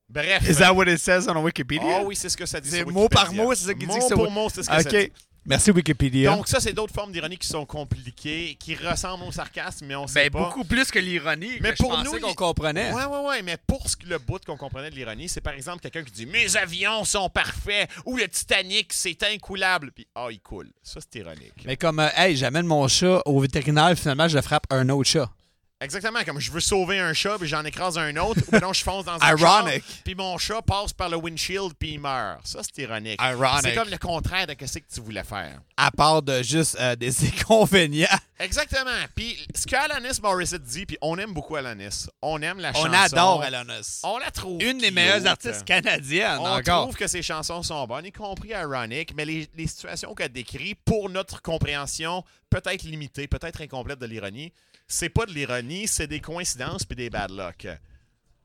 Bref. 0.10 0.48
Is 0.48 0.58
that 0.58 0.74
what 0.74 0.88
it 0.88 1.00
says 1.00 1.28
on 1.28 1.36
Wikipedia? 1.44 2.00
Oh 2.02 2.06
oui, 2.06 2.16
c'est 2.16 2.30
ce 2.30 2.38
que 2.38 2.46
ça 2.46 2.62
dit 2.62 2.70
C'est 2.70 2.86
mot 2.86 3.10
par 3.10 3.34
mot, 3.34 3.54
c'est 3.54 3.66
ça 3.66 3.74
qu'il 3.74 3.88
dit 3.88 3.98
Mot 3.98 4.10
pour 4.10 4.32
mot, 4.32 4.50
c'est 4.50 4.64
ce 4.64 4.70
que 4.70 4.82
ça 4.82 4.90
dit. 4.90 5.12
Merci 5.48 5.72
Wikipédia. 5.72 6.36
Donc 6.36 6.50
ça, 6.50 6.60
c'est 6.60 6.74
d'autres 6.74 6.94
formes 6.94 7.14
d'ironie 7.14 7.38
qui 7.38 7.48
sont 7.48 7.66
compliquées, 7.66 8.58
qui 8.60 8.76
ressemblent 8.76 9.24
au 9.24 9.32
sarcasme, 9.32 9.86
mais 9.86 9.96
on 9.96 10.06
sait 10.06 10.30
ben, 10.30 10.42
pas. 10.42 10.46
beaucoup 10.50 10.66
plus 10.66 10.92
que 10.92 11.00
l'ironie. 11.00 11.52
Mais 11.62 11.72
que 11.72 11.78
pour 11.78 11.98
je 11.98 12.04
nous, 12.04 12.20
qu'on 12.20 12.30
il- 12.32 12.36
comprenait. 12.36 12.92
Ouais, 12.92 13.06
ouais, 13.06 13.26
ouais, 13.26 13.42
mais 13.44 13.56
pour 13.66 13.90
ce 13.90 13.96
que 13.96 14.08
le 14.08 14.18
bout 14.20 14.44
qu'on 14.44 14.58
comprenait 14.58 14.90
de 14.90 14.96
l'ironie, 14.96 15.30
c'est 15.30 15.40
par 15.40 15.54
exemple 15.54 15.80
quelqu'un 15.80 16.04
qui 16.04 16.12
dit 16.12 16.26
Mes 16.26 16.58
avions 16.58 17.06
sont 17.06 17.30
parfaits 17.30 17.90
ou 18.06 18.18
le 18.18 18.28
Titanic, 18.28 18.92
c'est 18.92 19.24
incoulable. 19.24 19.92
Puis, 19.94 20.06
ah, 20.16 20.28
il 20.30 20.42
coule. 20.42 20.70
Ça, 20.84 21.00
c'est 21.00 21.20
ironique. 21.20 21.54
Mais 21.66 21.78
comme, 21.78 22.00
euh, 22.00 22.10
hey, 22.18 22.36
j'amène 22.36 22.66
mon 22.66 22.86
chat 22.90 23.22
au 23.26 23.40
vétérinaire, 23.40 23.98
finalement, 23.98 24.28
je 24.28 24.36
le 24.36 24.42
frappe 24.42 24.68
un 24.70 24.90
autre 24.90 25.10
chat. 25.10 25.32
Exactement, 25.80 26.24
comme 26.26 26.40
je 26.40 26.52
veux 26.52 26.60
sauver 26.60 27.00
un 27.00 27.14
chat, 27.14 27.38
puis 27.38 27.48
j'en 27.48 27.64
écrase 27.64 28.00
un 28.00 28.16
autre, 28.18 28.42
ou 28.52 28.58
non, 28.60 28.74
je 28.74 28.84
fonce 28.84 29.06
dans 29.06 29.22
un 29.22 29.36
Ironic. 29.36 29.84
char, 29.84 29.98
puis 30.04 30.16
mon 30.16 30.36
chat 30.40 30.60
passe 30.64 30.92
par 30.92 31.08
le 31.08 31.18
windshield, 31.18 31.74
puis 31.78 31.92
il 31.94 32.00
meurt. 32.00 32.40
Ça, 32.48 32.62
c'est 32.64 32.82
ironique. 32.82 33.20
Ironic. 33.22 33.62
C'est 33.62 33.76
comme 33.76 33.90
le 33.90 33.98
contraire 34.00 34.48
de 34.48 34.56
ce 34.66 34.80
que 34.80 34.86
tu 34.92 35.02
voulais 35.02 35.24
faire. 35.24 35.62
À 35.78 35.92
part 35.92 36.24
de 36.24 36.42
juste 36.42 36.78
euh, 36.80 36.96
des 36.96 37.14
inconvénients. 37.28 38.08
Exactement. 38.40 38.90
Puis 39.16 39.38
ce 39.54 39.68
qu'Alanis 39.68 40.20
Morissette 40.22 40.64
dit, 40.64 40.88
puis 40.88 40.98
on 41.00 41.16
aime 41.20 41.34
beaucoup 41.34 41.56
Alanis. 41.56 42.08
On 42.24 42.42
aime 42.42 42.60
la 42.60 42.74
chanson. 42.74 42.88
On 42.90 42.94
adore 42.94 43.44
Alanis. 43.44 44.00
On 44.04 44.18
la 44.18 44.32
trouve. 44.32 44.62
Une 44.64 44.80
des 44.80 44.90
meilleures 44.90 45.28
artistes 45.28 45.64
canadiennes, 45.64 46.40
On 46.40 46.46
encore. 46.58 46.84
trouve 46.84 46.96
que 46.96 47.08
ses 47.08 47.22
chansons 47.22 47.62
sont 47.62 47.86
bonnes, 47.86 48.06
y 48.08 48.12
compris 48.12 48.50
Ironic, 48.50 49.14
mais 49.16 49.26
les, 49.26 49.48
les 49.56 49.68
situations 49.68 50.16
qu'elle 50.16 50.32
décrit, 50.32 50.74
pour 50.74 51.10
notre 51.12 51.42
compréhension 51.44 52.24
peut-être 52.50 52.82
limitée, 52.84 53.28
peut-être 53.28 53.62
incomplète 53.62 54.00
de 54.00 54.06
l'ironie, 54.08 54.52
c'est 54.88 55.10
pas 55.10 55.26
de 55.26 55.34
l'ironie, 55.34 55.88
c'est 55.88 56.08
des 56.08 56.20
coïncidences 56.20 56.84
puis 56.86 56.96
des 56.96 57.10
bad 57.10 57.32
luck. 57.32 57.68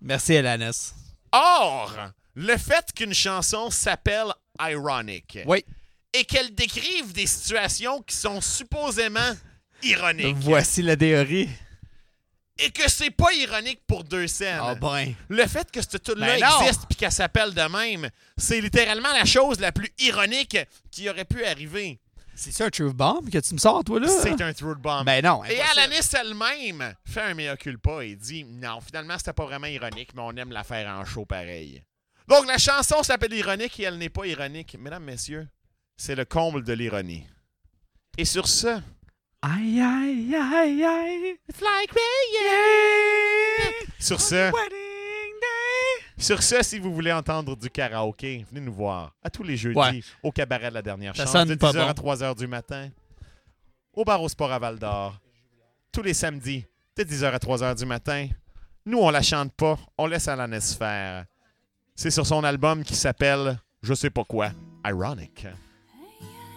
Merci, 0.01 0.36
Alanis. 0.36 0.93
Or, 1.32 1.97
le 2.34 2.57
fait 2.57 2.93
qu'une 2.95 3.14
chanson 3.14 3.70
s'appelle 3.70 4.32
Ironic 4.61 5.38
Oui. 5.47 5.64
et 6.12 6.24
qu'elle 6.24 6.55
décrive 6.55 7.12
des 7.12 7.26
situations 7.26 8.03
qui 8.03 8.14
sont 8.16 8.40
supposément 8.40 9.32
ironiques 9.82 10.36
Voici 10.40 10.82
la 10.82 10.97
théorie. 10.97 11.49
et 12.59 12.70
que 12.70 12.88
c'est 12.90 13.11
pas 13.11 13.32
ironique 13.32 13.80
pour 13.86 14.05
deux 14.05 14.26
scènes. 14.26 14.61
Ah 14.62 14.74
ben. 14.74 15.14
Le 15.28 15.47
fait 15.47 15.70
que 15.70 15.80
cette 15.80 16.03
tune-là 16.03 16.26
Ben 16.38 16.40
non. 16.40 16.61
existe 16.62 16.82
puis 16.88 16.97
qu'elle 16.97 17.12
s'appelle 17.12 17.55
de 17.55 17.62
même, 17.62 18.11
c'est 18.36 18.61
littéralement 18.61 19.12
la 19.12 19.24
chose 19.24 19.59
la 19.61 19.72
plus 19.72 19.90
ironique 19.99 20.59
qui 20.90 21.09
aurait 21.09 21.24
pu 21.24 21.45
arriver. 21.45 21.99
C'est 22.35 22.53
ça 22.53 22.66
un 22.66 22.70
truth 22.70 22.95
bomb 22.95 23.28
que 23.30 23.39
tu 23.39 23.55
me 23.55 23.59
sors, 23.59 23.85
toi, 23.85 24.01
là? 24.01 24.09
C'est 24.09 24.41
un 24.41 24.53
truth 24.53 24.78
bomb. 24.78 25.05
Ben 25.05 25.22
non. 25.24 25.45
et. 25.45 25.61
Alanis 25.61 26.09
elle-même 26.18 26.95
fait 27.05 27.20
un 27.20 27.35
mea 27.35 27.57
culpa 27.57 28.05
et 28.05 28.16
dit 28.16 28.45
non, 28.45 28.80
finalement, 28.80 29.18
c'était 29.18 29.33
pas 29.33 29.45
vraiment 29.45 29.66
ironique, 29.66 30.11
mais 30.14 30.22
on 30.24 30.33
aime 30.33 30.51
la 30.53 30.64
faire 30.64 30.89
en 30.89 31.05
show 31.05 31.24
pareil. 31.24 31.83
Donc 32.28 32.47
la 32.47 32.59
chanson 32.59 33.03
s'appelle 33.03 33.33
ironique 33.35 33.78
et 33.80 33.85
elle 33.85 33.99
n'est 33.99 34.09
pas 34.09 34.26
ironique. 34.26 34.76
Mesdames, 34.78 35.05
messieurs, 35.05 35.49
c'est 35.97 36.14
le 36.14 36.24
comble 36.24 36.64
de 36.64 36.72
l'ironie. 36.72 37.26
Et 38.16 38.24
sur 38.24 38.49
ce, 38.49 38.80
Aïe, 39.45 39.80
aïe, 39.80 40.37
aïe, 40.37 40.85
aïe. 40.85 41.37
It's 41.49 41.61
like 41.61 41.91
Yeah. 42.33 43.70
sur 43.99 44.20
ce. 44.20 44.53
Sur 46.23 46.43
ce, 46.43 46.62
si 46.62 46.79
vous 46.79 46.95
voulez 46.95 47.12
entendre 47.12 47.57
du 47.57 47.68
karaoké, 47.68 48.47
venez 48.51 48.64
nous 48.64 48.73
voir 48.73 49.12
à 49.23 49.29
tous 49.31 49.43
les 49.43 49.57
jeudis 49.57 49.77
Ouais. 49.79 50.01
au 50.23 50.31
cabaret 50.31 50.68
de 50.70 50.75
la 50.75 50.83
dernière 50.83 51.16
Ça 51.16 51.25
chance 51.25 51.33
sonne 51.33 51.49
de 51.49 51.55
pas 51.57 51.73
10h 51.73 51.81
à 51.89 51.93
bon. 51.95 52.03
3h 52.12 52.37
du 52.37 52.47
matin, 52.47 52.89
au 53.93 54.05
bar 54.05 54.23
au 54.23 54.29
sport 54.29 54.53
à 54.53 54.59
Val 54.59 54.79
d'Or, 54.79 55.18
tous 55.91 56.03
les 56.03 56.14
samedis 56.14 56.64
de 56.97 57.03
10h 57.03 57.25
à 57.33 57.39
3h 57.39 57.77
du 57.77 57.87
matin. 57.87 58.29
Nous, 58.87 58.99
on 58.99 59.11
la 59.11 59.23
chante 59.23 59.53
pas, 59.53 59.79
on 59.99 60.07
laisse 60.07 60.29
à 60.29 60.37
l'anesphère. 60.37 61.27
C'est 61.95 62.11
sur 62.11 62.27
son 62.27 62.43
album 62.45 62.85
qui 62.85 62.95
s'appelle 62.95 63.59
je 63.83 63.93
sais 63.95 64.11
pas 64.11 64.23
quoi, 64.25 64.51
Ironic. 64.87 65.47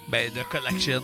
Ben, 0.09 0.32
de 0.32 0.43
collection. 0.43 1.01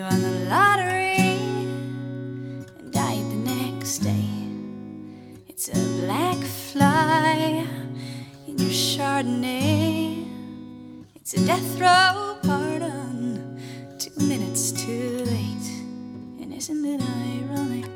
He 0.00 0.04
won 0.04 0.22
the 0.22 0.48
lottery 0.48 1.16
and 1.18 2.90
died 2.90 3.22
the 3.32 3.52
next 3.52 3.98
day. 3.98 4.30
It's 5.46 5.68
a 5.68 6.00
black 6.00 6.38
fly 6.38 7.66
in 8.46 8.56
your 8.56 8.70
Chardonnay. 8.70 10.24
It's 11.16 11.34
a 11.34 11.44
death 11.44 11.78
row 11.78 12.38
pardon, 12.42 13.60
two 13.98 14.18
minutes 14.24 14.72
too 14.72 15.22
late. 15.26 15.68
And 16.40 16.54
isn't 16.54 16.82
it 16.82 17.02
ironic? 17.02 17.89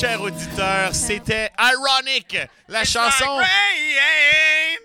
Cher 0.00 0.22
auditeur, 0.22 0.94
c'était 0.94 1.50
Ironic, 1.58 2.38
la 2.68 2.84
chanson 2.84 3.38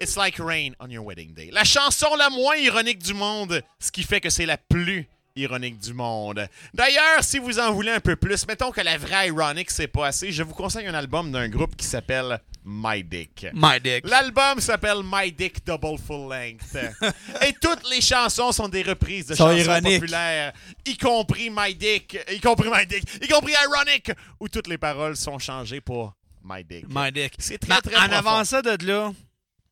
It's 0.01 0.17
Like 0.17 0.35
Rain 0.39 0.71
on 0.81 0.89
Your 0.89 1.05
Wedding 1.05 1.33
Day. 1.33 1.51
La 1.53 1.63
chanson 1.63 2.15
la 2.17 2.29
moins 2.29 2.57
ironique 2.57 2.99
du 2.99 3.13
monde, 3.13 3.61
ce 3.79 3.93
qui 3.93 4.03
fait 4.03 4.19
que 4.19 4.29
c'est 4.29 4.45
la 4.45 4.57
plus 4.57 5.07
ironique 5.37 5.79
du 5.79 5.93
monde. 5.93 6.45
D'ailleurs, 6.73 7.23
si 7.23 7.39
vous 7.39 7.59
en 7.59 7.71
voulez 7.71 7.91
un 7.91 8.01
peu 8.01 8.17
plus, 8.17 8.45
mettons 8.45 8.71
que 8.71 8.81
la 8.81 8.97
vraie 8.97 9.29
Ironic, 9.29 9.71
c'est 9.71 9.87
pas 9.87 10.07
assez, 10.07 10.33
je 10.33 10.43
vous 10.43 10.53
conseille 10.53 10.87
un 10.87 10.93
album 10.93 11.31
d'un 11.31 11.47
groupe 11.47 11.77
qui 11.77 11.85
s'appelle 11.85 12.41
My 12.65 13.03
Dick. 13.03 13.47
My 13.53 13.79
dick. 13.79 14.07
L'album 14.07 14.59
s'appelle 14.59 15.01
My 15.03 15.31
Dick 15.31 15.63
Double 15.63 15.99
Full 15.99 16.29
Length. 16.29 16.75
Et 17.47 17.53
toutes 17.61 17.87
les 17.91 18.01
chansons 18.01 18.51
sont 18.51 18.67
des 18.67 18.81
reprises 18.81 19.27
de 19.27 19.35
chansons 19.35 19.81
populaires, 19.81 20.51
y 20.83 20.97
compris 20.97 21.51
My 21.51 21.75
Dick, 21.75 22.17
y 22.31 22.39
compris 22.39 22.69
My 22.71 22.87
Dick, 22.87 23.03
y 23.21 23.27
compris 23.27 23.53
Ironic, 23.63 24.11
où 24.39 24.49
toutes 24.49 24.67
les 24.67 24.79
paroles 24.79 25.15
sont 25.15 25.37
changées 25.37 25.79
pour 25.79 26.15
My 26.43 26.63
Dick. 26.63 26.85
My 26.89 27.11
dick. 27.11 27.33
C'est 27.37 27.57
très, 27.59 27.81
très 27.81 27.95
en 27.95 28.07
profond. 28.07 28.13
avant 28.13 28.43
ça 28.43 28.61
de 28.61 28.85
là, 28.85 29.11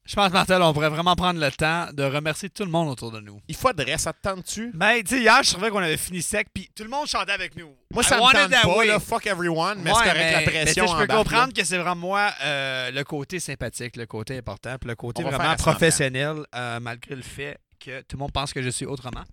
je 0.05 0.15
pense, 0.15 0.31
Martel, 0.31 0.61
on 0.61 0.73
pourrait 0.73 0.89
vraiment 0.89 1.15
prendre 1.15 1.39
le 1.39 1.49
temps 1.51 1.87
de 1.93 2.03
remercier 2.03 2.49
tout 2.49 2.63
le 2.65 2.69
monde 2.71 2.89
autour 2.89 3.11
de 3.11 3.19
nous. 3.21 3.39
Il 3.47 3.55
faudrait, 3.55 3.97
ça 3.97 4.11
te 4.13 4.19
tente-tu? 4.21 4.71
Ben, 4.73 5.01
tu 5.01 5.15
sais, 5.15 5.21
hier, 5.21 5.41
je 5.43 5.51
trouvais 5.51 5.69
qu'on 5.69 5.77
avait 5.79 5.95
fini 5.97 6.21
sec, 6.21 6.47
puis 6.53 6.69
tout 6.75 6.83
le 6.83 6.89
monde 6.89 7.07
chantait 7.07 7.31
avec 7.31 7.55
nous. 7.55 7.69
Moi, 7.91 8.03
I 8.03 8.05
ça 8.05 8.17
me 8.17 8.21
wanted 8.21 8.41
tente 8.41 8.51
that 8.51 8.61
pas, 8.63 8.77
way. 8.77 8.87
là, 8.87 8.99
fuck 8.99 9.25
everyone, 9.27 9.79
mais 9.81 9.91
Ouais, 9.91 9.97
c'est 9.97 10.03
correct, 10.09 10.19
mais- 10.19 10.31
la 10.31 10.39
mais 10.39 10.45
pression 10.63 10.87
Je 10.87 10.97
peux 10.97 11.07
comprendre 11.07 11.47
là. 11.47 11.53
que 11.61 11.63
c'est 11.63 11.77
vraiment 11.77 11.95
moi 11.95 12.31
euh, 12.43 12.91
le 12.91 13.03
côté 13.03 13.39
sympathique, 13.39 13.95
le 13.95 14.05
côté 14.05 14.37
important, 14.37 14.75
puis 14.79 14.89
le 14.89 14.95
côté 14.95 15.23
vraiment 15.23 15.55
professionnel, 15.55 16.45
euh, 16.53 16.79
malgré 16.81 17.15
le 17.15 17.21
fait 17.21 17.57
que 17.79 18.01
tout 18.01 18.17
le 18.17 18.19
monde 18.19 18.31
pense 18.31 18.51
que 18.53 18.61
je 18.61 18.69
suis 18.69 18.85
autrement. 18.85 19.23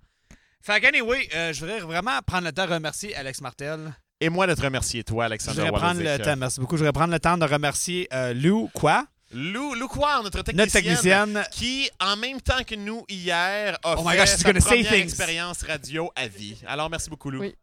Fait 0.62 0.80
que, 0.80 0.86
anyway, 0.88 1.28
euh, 1.34 1.52
je 1.52 1.60
voudrais 1.60 1.80
vraiment 1.80 2.18
prendre 2.26 2.44
le 2.44 2.52
temps 2.52 2.66
de 2.66 2.72
remercier 2.74 3.14
Alex 3.16 3.40
Martel. 3.40 3.92
Et 4.20 4.28
moi 4.28 4.46
de 4.46 4.54
te 4.54 4.60
remercier, 4.60 5.02
toi, 5.02 5.24
Je 5.24 5.26
Alexandre 5.26 5.56
voudrais 5.56 5.72
prendre 5.72 6.02
le 6.02 6.18
temps, 6.18 6.36
merci 6.36 6.60
beaucoup. 6.60 6.76
Je 6.76 6.80
voudrais 6.82 6.92
prendre 6.92 7.12
le 7.12 7.18
temps 7.20 7.38
de 7.38 7.44
remercier 7.46 8.06
euh, 8.12 8.34
Lou 8.34 8.68
Quoi, 8.74 9.06
Lou, 9.32 9.74
Lou 9.74 9.86
Couard, 9.86 10.24
notre 10.24 10.42
technicienne, 10.42 10.56
Notre 10.56 10.72
technicienne. 10.72 11.44
qui, 11.52 11.88
en 12.00 12.16
même 12.16 12.40
temps 12.40 12.64
que 12.66 12.74
nous 12.74 13.04
hier, 13.08 13.78
a 13.84 13.94
Oh 13.96 14.02
my 14.04 14.10
fait 14.12 14.16
gosh, 14.18 14.28
she's 14.30 14.38
sa 14.40 14.48
gonna 14.48 14.60
say 14.60 14.68
première 14.82 14.92
expérience 14.94 15.62
radio 15.62 16.10
à 16.16 16.26
vie. 16.26 16.56
Alors, 16.66 16.90
merci 16.90 17.08
beaucoup, 17.10 17.30
Lou. 17.30 17.40
Oui. 17.40 17.54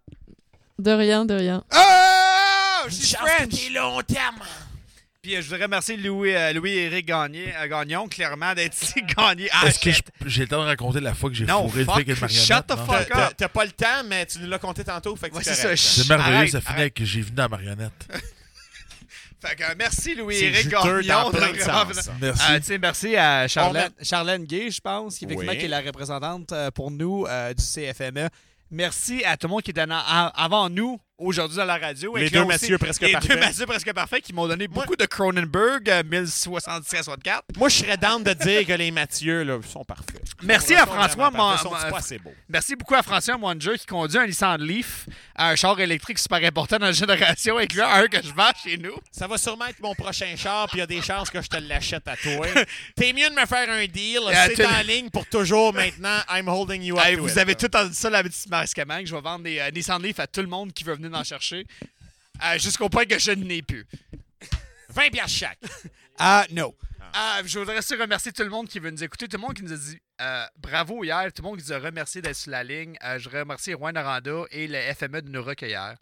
De 0.80 0.92
rien, 0.92 1.26
de 1.26 1.34
rien. 1.34 1.64
Oh! 1.76 2.84
Chance 2.90 3.16
que 3.16 3.18
French! 3.18 3.70
long 3.74 4.02
terme. 4.02 4.40
Puis 5.22 5.36
euh, 5.36 5.42
je 5.42 5.50
voudrais 5.50 5.66
remercier 5.66 5.98
Louis, 5.98 6.34
euh, 6.34 6.54
Louis-Éric 6.54 7.06
Gagné, 7.08 7.54
euh, 7.58 7.68
Gagnon, 7.68 8.08
clairement, 8.08 8.54
d'être 8.54 8.82
ici 8.82 9.02
gagné. 9.18 9.50
Ah, 9.52 9.68
Est-ce 9.68 9.80
que 9.80 9.92
je- 9.92 10.02
j'ai 10.26 10.44
le 10.44 10.48
temps 10.48 10.62
de 10.62 10.68
raconter 10.68 11.02
la 11.02 11.14
fois 11.16 11.30
que 11.30 11.36
j'ai 11.36 11.46
fourré 11.48 11.80
le 11.80 11.86
fuck, 11.86 11.96
flic 11.96 12.08
avec 12.10 12.16
une 12.18 12.22
marionnette? 12.22 12.48
shut 12.48 12.68
the 12.68 12.78
fuck 12.78 13.08
T'as- 13.10 13.28
up. 13.28 13.34
T'as 13.36 13.48
pas 13.50 13.66
le 13.66 13.72
temps, 13.72 14.04
mais 14.06 14.26
tu 14.26 14.40
nous 14.40 14.48
l'as 14.48 14.60
compté 14.60 14.86
tantôt, 14.86 15.16
fait 15.18 15.30
que 15.30 15.36
Ouais, 15.36 15.44
c'est 15.44 16.08
merveilleux, 16.08 16.36
Arrête, 16.38 16.52
ça 16.52 16.62
finit 16.62 16.70
arrête. 16.70 16.80
avec 16.82 16.94
que 16.94 17.04
j'ai 17.04 17.22
vu 17.22 17.32
dans 17.32 17.44
la 17.44 17.50
marionnette. 17.50 18.08
Fait 19.40 19.56
que, 19.56 19.64
euh, 19.64 19.76
merci 19.78 20.16
Louis-Éric 20.16 20.70
Gagnon. 20.70 21.32
Merci. 21.32 22.42
Euh, 22.52 22.60
sais, 22.62 22.78
merci 22.80 23.16
à 23.16 23.48
Charlène, 23.48 23.92
Charlène 24.02 24.46
Gay, 24.46 24.72
je 24.72 24.82
pense, 24.82 25.18
qui, 25.18 25.26
effectivement, 25.26 25.52
Oui. 25.52 25.60
qui 25.60 25.66
est 25.66 25.70
la 25.70 25.82
représentante 25.82 26.52
euh, 26.54 26.72
pour 26.72 26.90
nous 26.90 27.26
euh, 27.28 27.54
du 27.54 27.64
CFME. 27.64 28.30
Merci 28.72 29.24
à 29.24 29.38
tout 29.38 29.48
le 29.48 29.52
monde 29.52 29.62
qui 29.62 29.72
était 29.72 29.86
avant 29.88 30.70
nous 30.70 31.00
aujourd'hui 31.18 31.58
dans 31.58 31.66
la 31.66 31.78
radio. 31.78 32.16
Les 32.18 32.30
deux 32.30 32.46
Mathieu 32.46 32.78
presque 32.78 33.02
Les 33.02 33.12
parfaits. 33.12 33.32
deux 33.32 33.40
Mathieu 33.40 33.66
presque 33.66 33.94
parfaits 33.94 34.24
qui 34.24 34.34
m'ont 34.34 34.48
donné 34.48 34.68
beaucoup 34.68 34.96
de 34.96 35.06
Cronenberg, 35.06 35.90
euh, 35.90 36.04
1073-64. 36.04 37.42
Moi, 37.58 37.70
je 37.70 37.76
serais 37.78 37.98
down 37.98 38.24
de 38.24 38.34
dire 38.34 38.66
que 38.66 38.74
les 38.74 38.92
Mathieu 38.92 39.44
là, 39.44 39.60
sont 39.68 39.84
parfaits. 39.84 40.22
Merci 40.44 40.76
à 40.76 40.86
François 40.86 41.32
Mon- 41.32 41.56
pas 41.58 41.98
assez 41.98 42.20
beaux. 42.20 42.34
Merci 42.50 42.76
beaucoup 42.76 42.96
à 42.96 43.04
François 43.04 43.38
Monger 43.38 43.78
qui 43.80 43.86
conduit 43.86 44.18
un 44.20 44.26
Nissan 44.28 44.62
Leaf, 44.62 45.06
un 45.36 45.56
char 45.56 45.80
électrique 45.80 46.20
super 46.20 46.44
important 46.44 46.78
dans 46.78 46.88
la 46.88 46.92
génération, 46.92 47.58
incluant 47.58 47.90
un 47.90 48.08
que 48.08 48.18
je 48.22 48.34
vends 48.34 48.52
chez 48.64 48.78
nous. 48.78 48.96
Ça 49.12 49.28
va 49.28 49.38
sûrement 49.38 49.66
être 49.68 49.80
mon 49.82 49.96
prochain 49.96 50.36
char, 50.38 50.68
puis 50.68 50.78
il 50.78 50.80
y 50.82 50.84
a 50.84 50.88
des 50.88 51.02
chances 51.02 51.30
que 51.30 51.42
je 51.42 51.48
te 51.48 51.58
l'achète 51.58 52.08
à 52.08 52.16
toi. 52.16 52.48
T'es 52.96 53.14
mieux 53.14 53.30
de 53.30 53.36
me 53.36 53.46
faire 53.46 53.70
un 53.70 53.86
deal. 53.86 54.20
Euh, 54.28 54.34
C'est 54.56 54.66
en 54.66 54.82
ligne 54.82 55.10
pour 55.10 55.26
toujours 55.28 55.74
maintenant. 55.74 56.18
I'm 56.30 56.48
holding 56.48 56.82
you 56.82 56.98
up 56.98 57.06
Hey, 57.06 57.16
vous 57.16 57.30
it. 57.32 57.38
avez 57.38 57.56
tout 57.56 57.66
entendu 57.68 57.94
ça, 57.94 58.10
la 58.10 58.24
petite 58.24 58.50
Mariscaman, 58.50 59.02
que 59.04 59.10
je 59.10 59.16
vais 59.16 59.22
vendre 59.22 59.44
des 59.44 59.60
euh, 59.60 59.72
Nissan 59.72 60.02
Leaf 60.02 60.20
à 60.20 60.28
tout 60.28 60.42
le 60.42 60.48
monde 60.48 60.72
qui 60.74 60.84
veut 60.84 60.94
venir 60.96 61.07
en 61.16 61.24
chercher, 61.24 61.66
euh, 62.44 62.58
jusqu'au 62.58 62.90
point 62.90 63.06
que 63.06 63.20
je 63.20 63.32
n'ai 63.32 63.62
plus. 63.62 63.86
20 64.90 65.10
piastres 65.12 65.38
chaque. 65.38 65.60
Ah, 66.20 66.46
non. 66.52 66.74
Ah, 67.14 67.42
je 67.46 67.60
voudrais 67.60 67.78
aussi 67.78 67.96
remercier 67.96 68.32
tout 68.32 68.44
le 68.44 68.50
monde 68.50 68.68
qui 68.68 68.80
veut 68.80 68.90
nous 68.90 69.04
écouter, 69.04 69.28
tout 69.28 69.38
le 69.38 69.42
monde 69.42 69.54
qui 69.54 69.64
nous 69.64 69.74
a 69.74 69.78
dit 69.78 70.00
euh, 70.20 70.46
bravo 70.58 71.04
hier, 71.04 71.32
tout 71.34 71.42
le 71.42 71.50
monde 71.50 71.60
qui 71.60 71.66
nous 71.66 71.74
a 71.74 71.80
remercié 71.80 72.22
d'être 72.22 72.36
sur 72.36 72.52
la 72.52 72.64
ligne. 72.64 72.98
Euh, 73.04 73.20
je 73.20 73.30
remercie 73.30 73.74
Rouen 73.74 73.96
Aranda 73.96 74.44
et 74.52 74.68
le 74.68 74.80
FME 74.94 75.22
de 75.22 75.30
nous 75.30 75.44
recueillir. 75.44 75.96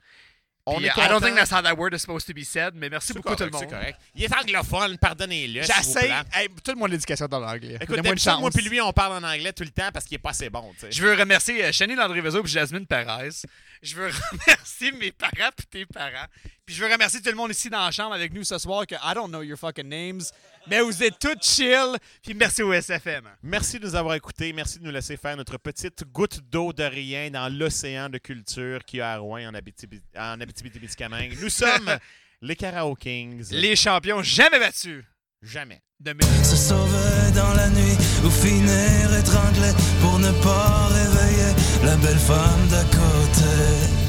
On 0.68 0.78
Puis, 0.78 0.86
est 0.88 0.90
euh, 0.98 1.06
I 1.06 1.10
don't 1.10 1.22
think 1.22 1.36
that's 1.36 1.52
how 1.52 1.62
that 1.62 1.76
word 1.78 1.94
is 1.94 2.00
supposed 2.00 2.26
to 2.26 2.34
be 2.34 2.44
said, 2.44 2.74
mais 2.74 2.90
merci 2.90 3.14
beaucoup 3.14 3.36
correct, 3.36 3.40
tout 3.40 3.54
le 3.54 3.60
c'est 3.60 3.66
monde. 3.66 3.74
correct. 3.82 4.00
Il 4.16 4.24
est 4.24 4.36
anglophone, 4.36 4.98
pardonnez-le. 4.98 5.62
J'essaie. 5.62 6.08
plaît. 6.08 6.24
Hey, 6.34 6.50
toute 6.64 6.76
mon 6.76 6.88
éducation 6.88 7.28
dans 7.28 7.40
l'anglais. 7.40 7.78
Écoute, 7.80 7.98
une 7.98 8.40
moi 8.40 8.50
puis 8.50 8.68
lui, 8.68 8.82
on 8.82 8.92
parle 8.92 9.24
en 9.24 9.28
anglais 9.28 9.54
tout 9.54 9.64
le 9.64 9.70
temps 9.70 9.90
parce 9.94 10.06
qu'il 10.06 10.16
est 10.16 10.20
pas 10.20 10.32
assez 10.32 10.50
bon. 10.50 10.74
Je 10.90 11.02
veux 11.04 11.14
remercier 11.14 11.64
euh, 11.66 11.72
Shani 11.72 11.94
Landry-Vezo 11.94 12.44
et 12.44 12.48
Jasmine 12.48 12.88
Perez. 12.88 13.44
Je 13.84 13.96
veux 13.96 14.10
remercier 14.32 14.92
mes 14.94 15.12
parents 15.12 15.52
et 15.60 15.64
tes 15.70 15.86
parents. 15.86 16.26
Puis 16.66 16.74
je 16.76 16.84
veux 16.84 16.92
remercier 16.92 17.22
tout 17.22 17.30
le 17.30 17.36
monde 17.36 17.52
ici 17.52 17.70
dans 17.70 17.86
la 17.86 17.92
chambre 17.92 18.14
avec 18.16 18.34
nous 18.34 18.44
ce 18.44 18.58
soir 18.58 18.88
que 18.88 18.96
I 18.96 19.14
don't 19.14 19.28
know 19.30 19.44
your 19.44 19.58
fucking 19.58 19.88
names, 19.88 20.22
mais 20.68 20.82
vous 20.82 21.04
êtes 21.04 21.20
tous 21.20 21.36
chill. 21.42 21.96
Puis 22.24 22.34
merci 22.34 22.64
au 22.64 22.74
SFM. 22.74 23.30
Merci 23.44 23.80
de 23.80 23.86
nous 23.86 23.94
avoir 23.96 24.16
écoutés. 24.16 24.52
Merci 24.52 24.80
de 24.80 24.84
nous 24.84 24.92
laisser 24.92 25.16
faire 25.16 25.38
notre 25.38 25.60
petite 25.60 26.04
goutte 26.12 26.40
d'eau 26.50 26.74
de 26.74 26.84
rien 26.84 27.30
dans 27.30 27.54
l'océan 27.56 28.10
de 28.10 28.18
culture 28.18 28.84
qu'il 28.84 28.98
y 29.00 29.02
a 29.02 29.12
à 29.12 29.18
Rouen 29.20 29.46
en 29.48 29.54
Abitibi- 29.54 30.02
en 30.18 30.40
Abitibi-Témiscamingue. 30.42 31.38
Nous 31.40 31.50
sommes 31.52 32.00
les 32.42 32.56
Karaoke 32.56 33.00
Kings. 33.02 33.46
Les 33.52 33.76
champions 33.76 34.24
jamais 34.24 34.60
battus 34.60 35.04
Jamais. 35.44 35.84
de 36.00 36.16
Se 36.44 36.56
sauver 36.56 37.32
dans 37.36 37.54
la 37.54 37.70
nuit 37.70 37.96
ou 38.26 38.30
finir 38.32 39.14
étranglé 39.20 39.70
pour 40.02 40.18
ne 40.18 40.32
pas 40.42 40.88
réveiller 40.88 41.54
la 41.84 41.96
belle 41.98 42.18
femme 42.18 42.68
d'à 42.70 42.84
côté. 42.86 44.05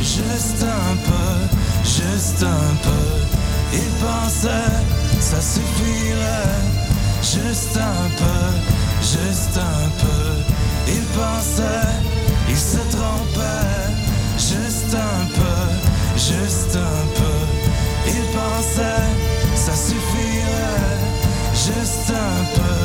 Juste 0.00 0.62
un 0.62 0.96
peu, 1.08 1.56
juste 1.84 2.42
un 2.42 2.74
peu. 2.82 3.08
Il 3.72 3.90
pensait, 4.00 4.48
ça 5.20 5.40
suffirait. 5.40 6.78
Juste 7.20 7.76
un 7.76 8.08
peu, 8.16 8.44
juste 9.02 9.58
un 9.58 9.88
peu. 10.00 10.32
Il 10.86 11.02
pensait, 11.18 11.88
il 12.48 12.56
se 12.56 12.78
trompait. 12.96 14.08
Juste 14.38 14.94
un 14.94 15.26
peu, 15.34 16.16
juste 16.16 16.76
un 16.76 17.06
peu. 17.18 17.38
Il 18.06 18.22
pensait, 18.32 19.08
ça 19.56 19.72
suffirait. 19.72 20.98
Juste 21.54 22.10
un 22.10 22.44
peu, 22.54 22.78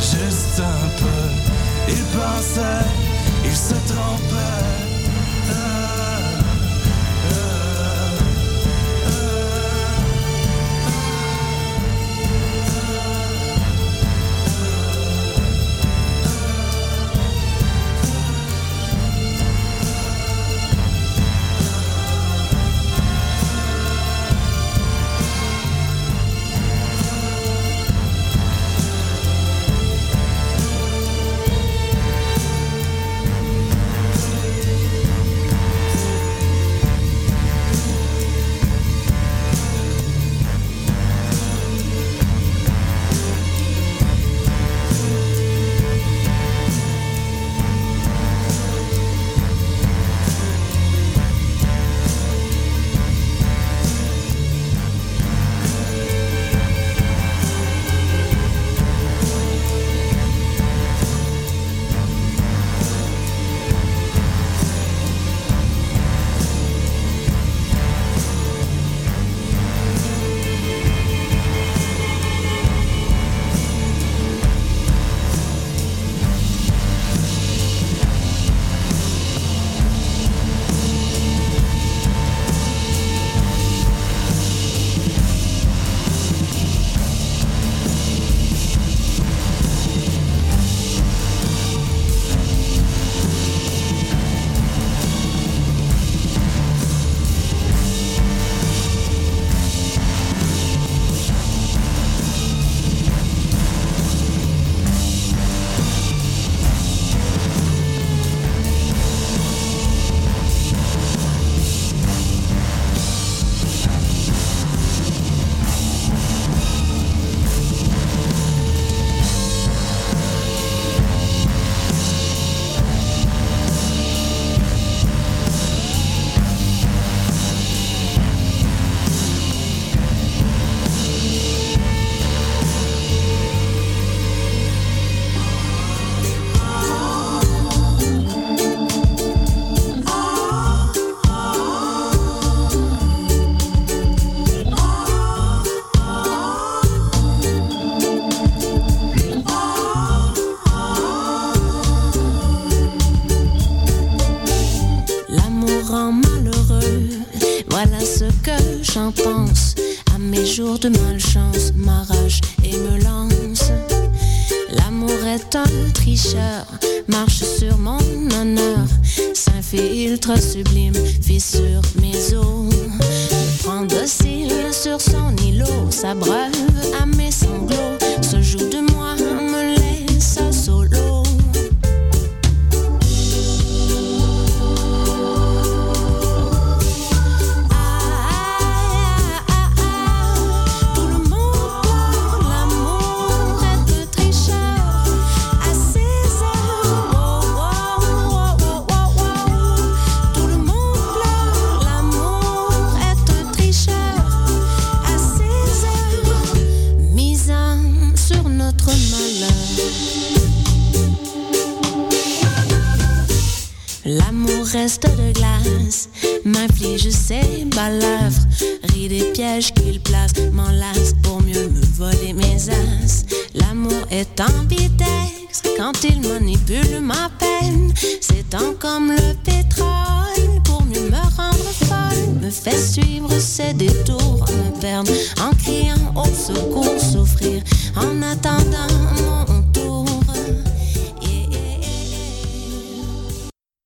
juste 0.00 0.60
un 0.60 0.88
peu. 0.98 1.24
Il 1.88 2.02
pensait, 2.18 2.86
il 3.44 3.54
se 3.54 3.74
trompait. 3.92 4.93